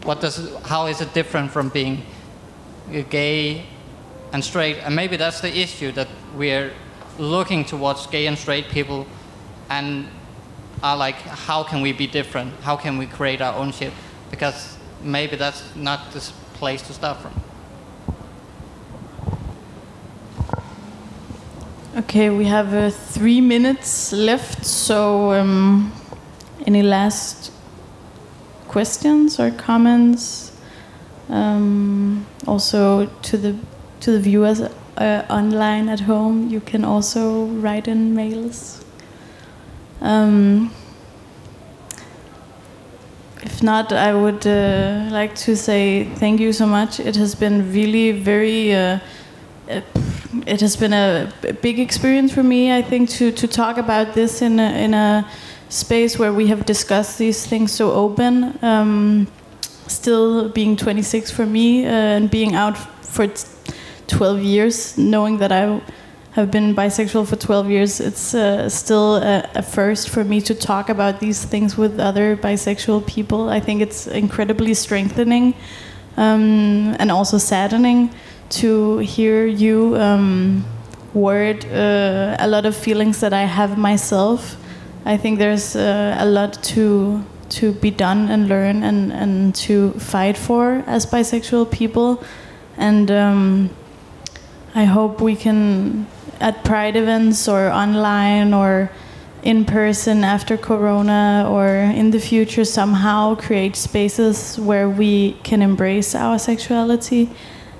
What 0.03 0.21
does 0.21 0.39
it, 0.39 0.63
how 0.63 0.87
is 0.87 1.01
it 1.01 1.13
different 1.13 1.51
from 1.51 1.69
being 1.69 2.03
gay 3.09 3.65
and 4.31 4.43
straight? 4.43 4.77
And 4.77 4.95
maybe 4.95 5.17
that's 5.17 5.41
the 5.41 5.55
issue 5.55 5.91
that 5.93 6.07
we're 6.35 6.71
looking 7.19 7.65
towards 7.65 8.07
gay 8.07 8.27
and 8.27 8.37
straight 8.37 8.69
people 8.69 9.05
and 9.69 10.07
are 10.81 10.97
like, 10.97 11.15
how 11.15 11.63
can 11.63 11.81
we 11.81 11.93
be 11.93 12.07
different? 12.07 12.53
How 12.61 12.75
can 12.75 12.97
we 12.97 13.05
create 13.05 13.41
our 13.41 13.55
own 13.55 13.71
shit? 13.71 13.93
Because 14.31 14.77
maybe 15.01 15.35
that's 15.35 15.75
not 15.75 16.11
the 16.11 16.19
place 16.53 16.81
to 16.83 16.93
start 16.93 17.19
from. 17.19 17.42
Okay, 21.95 22.31
we 22.31 22.45
have 22.45 22.73
uh, 22.73 22.89
three 22.89 23.39
minutes 23.39 24.11
left. 24.11 24.65
So, 24.65 25.31
um, 25.33 25.93
any 26.65 26.81
last 26.81 27.51
questions 28.67 29.39
or 29.39 29.51
comments? 29.51 30.53
Um, 31.29 32.25
also, 32.47 33.05
to 33.05 33.37
the 33.37 33.55
to 33.99 34.11
the 34.11 34.19
viewers 34.19 34.61
uh, 34.61 35.25
online 35.29 35.87
at 35.87 35.99
home, 35.99 36.49
you 36.49 36.61
can 36.61 36.83
also 36.83 37.45
write 37.61 37.87
in 37.87 38.15
mails. 38.15 38.83
Um, 40.01 40.73
if 43.43 43.61
not, 43.61 43.93
I 43.93 44.15
would 44.15 44.47
uh, 44.47 45.09
like 45.11 45.35
to 45.45 45.55
say 45.55 46.05
thank 46.15 46.39
you 46.39 46.53
so 46.53 46.65
much. 46.65 46.99
It 46.99 47.15
has 47.17 47.35
been 47.35 47.71
really 47.71 48.13
very 48.13 48.73
uh, 48.73 48.99
uh, 49.69 49.81
it 50.45 50.61
has 50.61 50.75
been 50.75 50.93
a 50.93 51.31
big 51.61 51.79
experience 51.79 52.33
for 52.33 52.43
me. 52.43 52.71
I 52.71 52.81
think 52.81 53.09
to 53.11 53.31
to 53.31 53.47
talk 53.47 53.77
about 53.77 54.13
this 54.13 54.41
in 54.41 54.59
a, 54.59 54.71
in 54.83 54.93
a 54.93 55.25
space 55.69 56.19
where 56.19 56.33
we 56.33 56.47
have 56.47 56.65
discussed 56.65 57.17
these 57.17 57.45
things 57.45 57.71
so 57.71 57.91
open. 57.91 58.57
Um, 58.61 59.27
still 59.87 60.49
being 60.49 60.75
26 60.75 61.31
for 61.31 61.45
me 61.45 61.85
uh, 61.85 61.89
and 61.89 62.29
being 62.31 62.55
out 62.55 62.77
for 63.05 63.27
12 64.07 64.41
years, 64.41 64.97
knowing 64.97 65.37
that 65.37 65.51
I 65.51 65.81
have 66.31 66.49
been 66.49 66.75
bisexual 66.75 67.27
for 67.27 67.35
12 67.35 67.69
years, 67.69 67.99
it's 67.99 68.33
uh, 68.33 68.67
still 68.69 69.17
a, 69.17 69.47
a, 69.55 69.61
first 69.61 70.09
for 70.09 70.23
me 70.23 70.41
to 70.41 70.55
talk 70.55 70.89
about 70.89 71.19
these 71.19 71.45
things 71.45 71.77
with 71.77 71.99
other 71.99 72.35
bisexual 72.35 73.05
people. 73.05 73.49
I 73.49 73.59
think 73.59 73.81
it's 73.81 74.07
incredibly 74.07 74.73
strengthening 74.73 75.53
um, 76.17 76.95
and 76.99 77.11
also 77.11 77.37
saddening 77.37 78.09
to 78.49 78.97
hear 78.99 79.45
you 79.45 79.95
um, 79.95 80.65
word 81.13 81.65
uh, 81.65 82.35
a 82.39 82.47
lot 82.47 82.65
of 82.65 82.75
feelings 82.75 83.19
that 83.19 83.33
I 83.33 83.43
have 83.43 83.77
myself. 83.77 84.57
I 85.05 85.17
think 85.17 85.39
there's 85.39 85.75
uh, 85.75 86.15
a 86.19 86.25
lot 86.25 86.61
to 86.63 87.23
to 87.49 87.71
be 87.71 87.91
done 87.91 88.29
and 88.29 88.49
learn 88.49 88.83
and, 88.83 89.11
and 89.11 89.53
to 89.53 89.91
fight 89.93 90.37
for 90.37 90.83
as 90.87 91.05
bisexual 91.05 91.69
people. 91.71 92.23
And 92.77 93.11
um, 93.11 93.69
I 94.73 94.85
hope 94.85 95.21
we 95.21 95.35
can, 95.35 96.07
at 96.39 96.63
Pride 96.63 96.95
events 96.95 97.47
or 97.47 97.69
online 97.69 98.53
or 98.53 98.89
in 99.43 99.65
person 99.65 100.23
after 100.23 100.57
Corona 100.57 101.45
or 101.47 101.67
in 101.67 102.09
the 102.09 102.19
future, 102.19 102.65
somehow 102.65 103.35
create 103.35 103.75
spaces 103.75 104.57
where 104.57 104.89
we 104.89 105.33
can 105.43 105.61
embrace 105.61 106.15
our 106.15 106.39
sexuality 106.39 107.29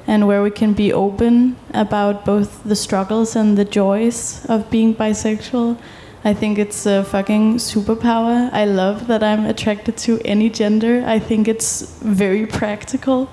and 0.08 0.28
where 0.28 0.44
we 0.44 0.52
can 0.52 0.74
be 0.74 0.92
open 0.92 1.56
about 1.74 2.26
both 2.26 2.64
the 2.64 2.76
struggles 2.76 3.36
and 3.36 3.58
the 3.58 3.66
joys 3.66 4.46
of 4.48 4.70
being 4.70 4.94
bisexual. 4.94 5.78
I 6.26 6.34
think 6.34 6.58
it's 6.58 6.86
a 6.86 7.04
fucking 7.04 7.56
superpower. 7.56 8.50
I 8.54 8.66
love 8.66 9.08
that 9.08 9.24
I'm 9.24 9.46
attracted 9.46 9.98
to 9.98 10.22
any 10.24 10.50
gender. 10.50 11.04
I 11.06 11.20
think 11.20 11.48
it's 11.48 11.98
very 12.00 12.46
practical. 12.46 13.30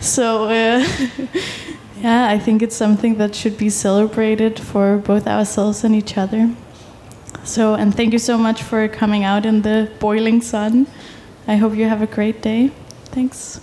So, 0.00 0.46
uh, 0.46 0.84
yeah, 2.00 2.28
I 2.28 2.38
think 2.38 2.62
it's 2.62 2.74
something 2.74 3.18
that 3.18 3.34
should 3.36 3.56
be 3.56 3.70
celebrated 3.70 4.58
for 4.58 4.96
both 4.96 5.26
ourselves 5.28 5.84
and 5.84 5.94
each 5.94 6.18
other. 6.18 6.50
So, 7.44 7.74
and 7.74 7.94
thank 7.94 8.12
you 8.12 8.18
so 8.18 8.36
much 8.36 8.62
for 8.62 8.88
coming 8.88 9.24
out 9.24 9.46
in 9.46 9.62
the 9.62 9.90
boiling 10.00 10.40
sun. 10.40 10.86
I 11.46 11.56
hope 11.56 11.74
you 11.74 11.88
have 11.88 12.02
a 12.02 12.06
great 12.06 12.42
day. 12.42 12.70
Thanks. 13.06 13.60